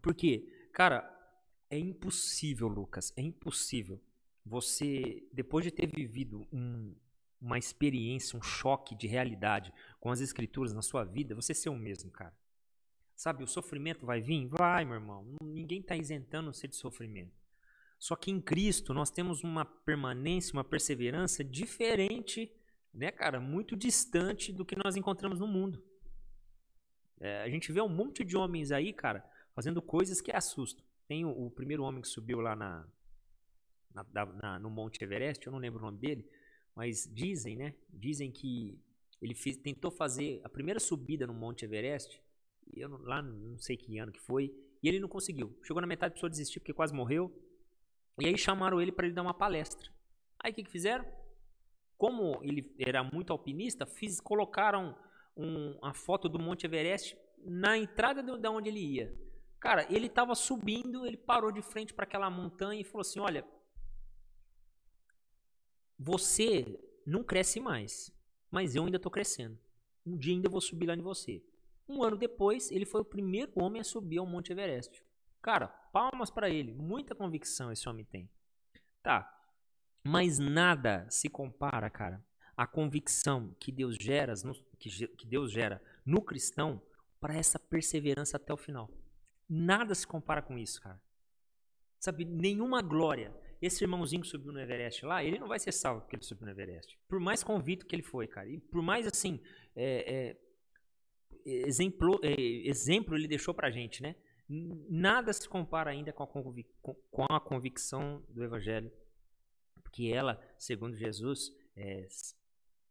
[0.00, 0.68] Por quê?
[0.72, 1.02] Cara,
[1.68, 4.00] é impossível, Lucas, é impossível
[4.46, 6.94] você, depois de ter vivido um,
[7.40, 11.76] uma experiência, um choque de realidade com as escrituras na sua vida, você ser o
[11.76, 12.38] mesmo, cara.
[13.16, 14.46] Sabe, o sofrimento vai vir?
[14.46, 15.26] Vai, meu irmão.
[15.42, 17.34] Ninguém está isentando você de sofrimento.
[17.98, 22.48] Só que em Cristo nós temos uma permanência, uma perseverança diferente,
[22.92, 25.82] né, cara, muito distante do que nós encontramos no mundo.
[27.20, 30.84] É, a gente vê um monte de homens aí, cara, fazendo coisas que assustam.
[31.06, 32.86] Tem o, o primeiro homem que subiu lá na,
[33.94, 36.28] na, na, no Monte Everest, eu não lembro o nome dele,
[36.74, 37.74] mas dizem, né?
[37.88, 38.80] Dizem que
[39.20, 42.22] ele fez, tentou fazer a primeira subida no Monte Everest,
[42.72, 45.58] eu não, lá não sei que ano que foi, e ele não conseguiu.
[45.62, 47.30] Chegou na metade, precisou desistir porque quase morreu.
[48.18, 49.90] E aí chamaram ele para ele dar uma palestra.
[50.38, 51.04] Aí o que, que fizeram?
[52.00, 54.96] Como ele era muito alpinista, fiz, colocaram
[55.36, 57.14] um, a foto do Monte Everest
[57.44, 59.14] na entrada de, de onde ele ia.
[59.60, 63.44] Cara, ele estava subindo, ele parou de frente para aquela montanha e falou assim: Olha,
[65.98, 68.10] você não cresce mais,
[68.50, 69.58] mas eu ainda estou crescendo.
[70.06, 71.44] Um dia ainda vou subir lá em você.
[71.86, 75.04] Um ano depois, ele foi o primeiro homem a subir ao Monte Everest.
[75.42, 76.72] Cara, palmas para ele.
[76.72, 78.30] Muita convicção esse homem tem.
[79.02, 79.39] Tá.
[80.02, 82.24] Mas nada se compara, cara,
[82.56, 84.34] à convicção que Deus gera,
[84.78, 86.82] que Deus gera no cristão
[87.20, 88.90] para essa perseverança até o final.
[89.48, 91.00] Nada se compara com isso, cara.
[91.98, 96.00] Sabe, nenhuma glória, esse irmãozinho que subiu no Everest lá, ele não vai ser salvo
[96.00, 96.98] porque ele subiu no Everest.
[97.06, 98.48] Por mais convicto que ele foi, cara.
[98.48, 99.38] E por mais assim,
[99.76, 100.36] é,
[101.44, 104.16] é, exemplo, é, exemplo ele deixou pra gente, né?
[104.48, 108.90] Nada se compara ainda com a, convic com a convicção do Evangelho.
[109.90, 112.06] Porque ela, segundo Jesus, é,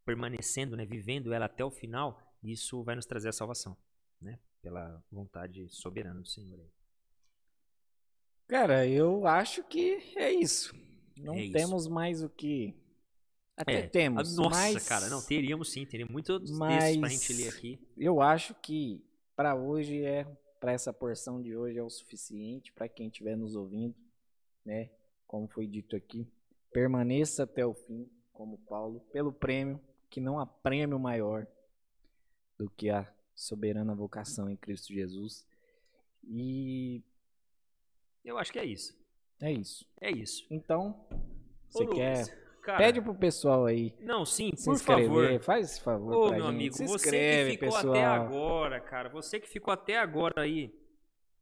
[0.05, 3.75] permanecendo, né, vivendo ela até o final, isso vai nos trazer a salvação,
[4.21, 4.37] né?
[4.61, 6.59] Pela vontade soberana do Senhor.
[8.47, 10.75] Cara, eu acho que é isso.
[11.17, 11.91] Não é temos isso.
[11.91, 12.75] mais o que.
[13.55, 13.87] Até é.
[13.87, 14.35] temos.
[14.35, 14.87] Nossa, mas...
[14.87, 16.83] cara, não, teríamos sim, teríamos muitos mas...
[16.83, 17.79] textos pra gente ler aqui.
[17.97, 19.01] Eu acho que
[19.35, 20.27] para hoje é.
[20.59, 23.95] Para essa porção de hoje é o suficiente para quem estiver nos ouvindo,
[24.65, 24.89] né?
[25.25, 26.27] Como foi dito aqui,
[26.71, 29.79] permaneça até o fim, como Paulo, pelo prêmio,
[30.09, 31.45] que não há prêmio maior
[32.57, 35.45] do que a soberana vocação em Cristo Jesus.
[36.23, 37.01] E
[38.23, 38.97] eu acho que é isso.
[39.41, 39.85] É isso.
[40.01, 40.45] É isso.
[40.49, 41.07] Então,
[41.69, 42.49] você quer.
[42.61, 43.95] Cara, Pede pro pessoal aí.
[44.01, 45.39] Não, sim, por favor.
[45.39, 46.13] Faz esse favor.
[46.13, 46.49] Ô, meu gente.
[46.49, 47.93] amigo, se você que ficou pessoal.
[47.93, 50.73] até agora, cara, você que ficou até agora aí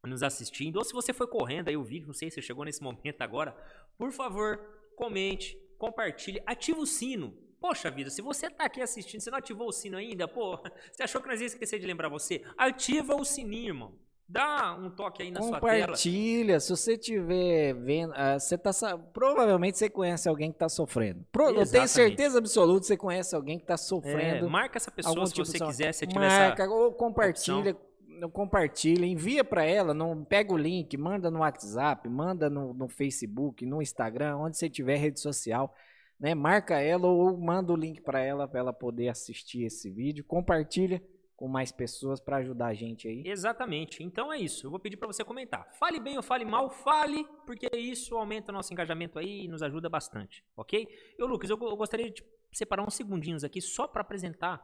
[0.04, 2.64] nos assistindo, ou se você foi correndo aí o vídeo, não sei se você chegou
[2.64, 3.54] nesse momento agora,
[3.98, 7.32] por favor, comente, compartilhe, ativa o sino.
[7.60, 10.58] Poxa vida, se você tá aqui assistindo, você não ativou o sino ainda, pô,
[10.92, 12.42] você achou que nós ia esquecer de lembrar você?
[12.56, 13.94] Ativa o sininho, irmão.
[14.30, 15.86] Dá um toque aí na sua tela.
[15.86, 16.60] Compartilha.
[16.60, 18.70] Se você tiver vendo, uh, você tá
[19.10, 21.24] provavelmente você conhece alguém que está sofrendo.
[21.32, 24.44] Pro, eu tenho certeza absoluta que você conhece alguém que está sofrendo.
[24.44, 27.87] É, marca essa pessoa se tipo você quiser, se tiver marca, essa ou compartilha, opção.
[28.30, 33.66] Compartilha, envia para ela, não pega o link, manda no WhatsApp, manda no, no Facebook,
[33.66, 35.74] no Instagram, onde você tiver rede social,
[36.18, 36.34] né?
[36.34, 41.02] Marca ela ou manda o link para ela para ela poder assistir esse vídeo, compartilha
[41.36, 43.22] com mais pessoas para ajudar a gente aí.
[43.24, 44.02] Exatamente.
[44.02, 44.66] Então é isso.
[44.66, 45.68] Eu vou pedir para você comentar.
[45.78, 49.62] Fale bem ou fale mal, fale, porque isso aumenta o nosso engajamento aí e nos
[49.62, 50.88] ajuda bastante, ok?
[51.16, 54.60] Eu, Lucas, eu, eu gostaria de separar uns segundinhos aqui só para apresentar,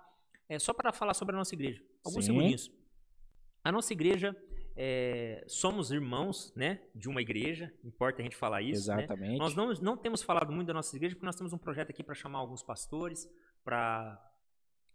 [0.48, 1.80] é, só para falar sobre a nossa igreja.
[2.04, 2.32] Alguns Sim.
[2.32, 2.83] segundinhos.
[3.64, 4.36] A nossa igreja,
[4.76, 8.88] é, somos irmãos, né, de uma igreja, importa a gente falar isso.
[8.88, 8.98] Né?
[8.98, 9.32] Exatamente.
[9.32, 9.38] Né?
[9.38, 12.02] Nós não, não temos falado muito da nossa igreja, porque nós temos um projeto aqui
[12.02, 13.26] para chamar alguns pastores,
[13.64, 14.20] para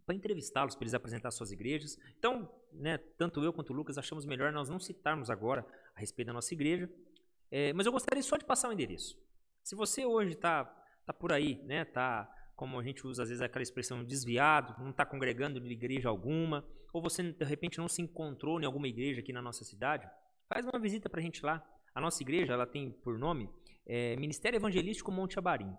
[0.06, 1.96] para entrevistá-los, para eles apresentar suas igrejas.
[2.18, 5.64] Então, né, tanto eu quanto o Lucas achamos melhor nós não citarmos agora
[5.96, 6.90] a respeito da nossa igreja,
[7.52, 9.16] é, mas eu gostaria só de passar o endereço.
[9.64, 10.66] Se você hoje está
[11.06, 12.28] tá por aí, né, tá
[12.60, 16.68] como a gente usa às vezes aquela expressão desviado, não está congregando em igreja alguma,
[16.92, 20.06] ou você de repente não se encontrou em alguma igreja aqui na nossa cidade,
[20.46, 21.66] faz uma visita para a gente lá.
[21.96, 23.50] A nossa igreja ela tem por nome
[23.86, 25.74] é, Ministério Evangelístico Monte Abarim.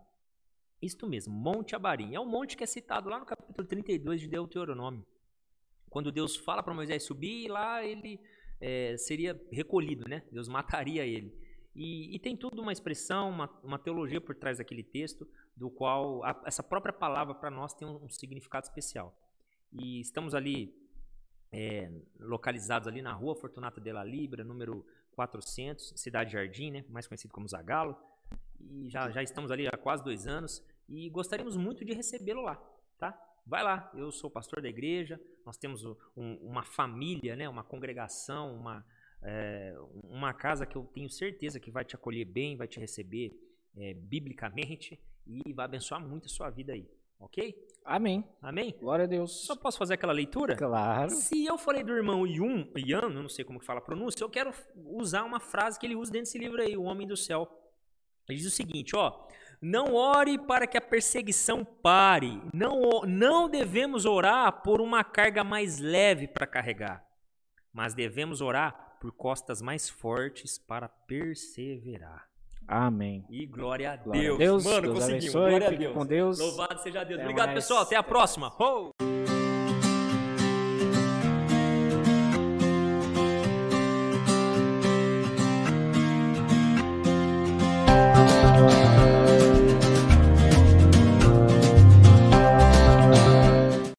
[0.80, 2.14] Isto mesmo, Monte Abarim.
[2.14, 5.04] É um monte que é citado lá no capítulo 32 de Deuteronômio.
[5.90, 8.18] quando Deus fala para Moisés subir, lá ele
[8.58, 10.22] é, seria recolhido, né?
[10.32, 11.30] Deus mataria ele.
[11.74, 15.26] E, e, tem tudo uma expressão, uma, uma, teologia por trás daquele texto,
[15.56, 19.14] do qual a, essa própria palavra para nós tem um, um, significado especial.
[19.72, 20.74] E estamos ali
[21.52, 26.84] é, localizados ali na rua Fortunata de la Libra, número 400, Cidade Jardim, né?
[26.88, 27.96] mais conhecido como Zagalo.
[28.58, 32.56] E já, já estamos ali há quase dois anos e gostaríamos muito de recebê-lo lá,
[32.98, 33.18] tá?
[33.46, 38.54] Vai lá, eu sou pastor da igreja, nós temos um, uma família, né, uma congregação,
[38.54, 38.84] uma,
[39.22, 39.74] é,
[40.04, 43.32] uma casa que eu tenho certeza que vai te acolher bem, vai te receber
[43.76, 46.88] é, biblicamente e vai abençoar muito a sua vida aí,
[47.18, 47.54] ok?
[47.84, 48.24] Amém.
[48.40, 48.74] Amém?
[48.78, 49.44] Glória a Deus.
[49.44, 50.56] Só posso fazer aquela leitura?
[50.56, 51.10] Claro.
[51.10, 54.24] Se eu falei do irmão Yun, Yan, eu não sei como que fala a pronúncia,
[54.24, 57.16] eu quero usar uma frase que ele usa dentro desse livro aí, O Homem do
[57.16, 57.48] Céu.
[58.28, 59.26] Ele diz o seguinte, ó,
[59.60, 62.40] não ore para que a perseguição pare.
[62.54, 67.04] Não, não devemos orar por uma carga mais leve para carregar,
[67.72, 72.28] mas devemos orar por costas mais fortes para perseverar.
[72.68, 73.24] Amém.
[73.28, 74.34] E glória a glória Deus.
[74.34, 75.34] A Deus Mano, Deus conseguimos.
[75.34, 75.94] Abençoe, glória a Deus.
[75.94, 76.38] Com Deus.
[76.38, 77.14] Louvado seja Deus.
[77.18, 77.64] Até Obrigado, mais.
[77.64, 77.82] pessoal.
[77.82, 78.54] Até a próxima.
[78.60, 79.09] Oh!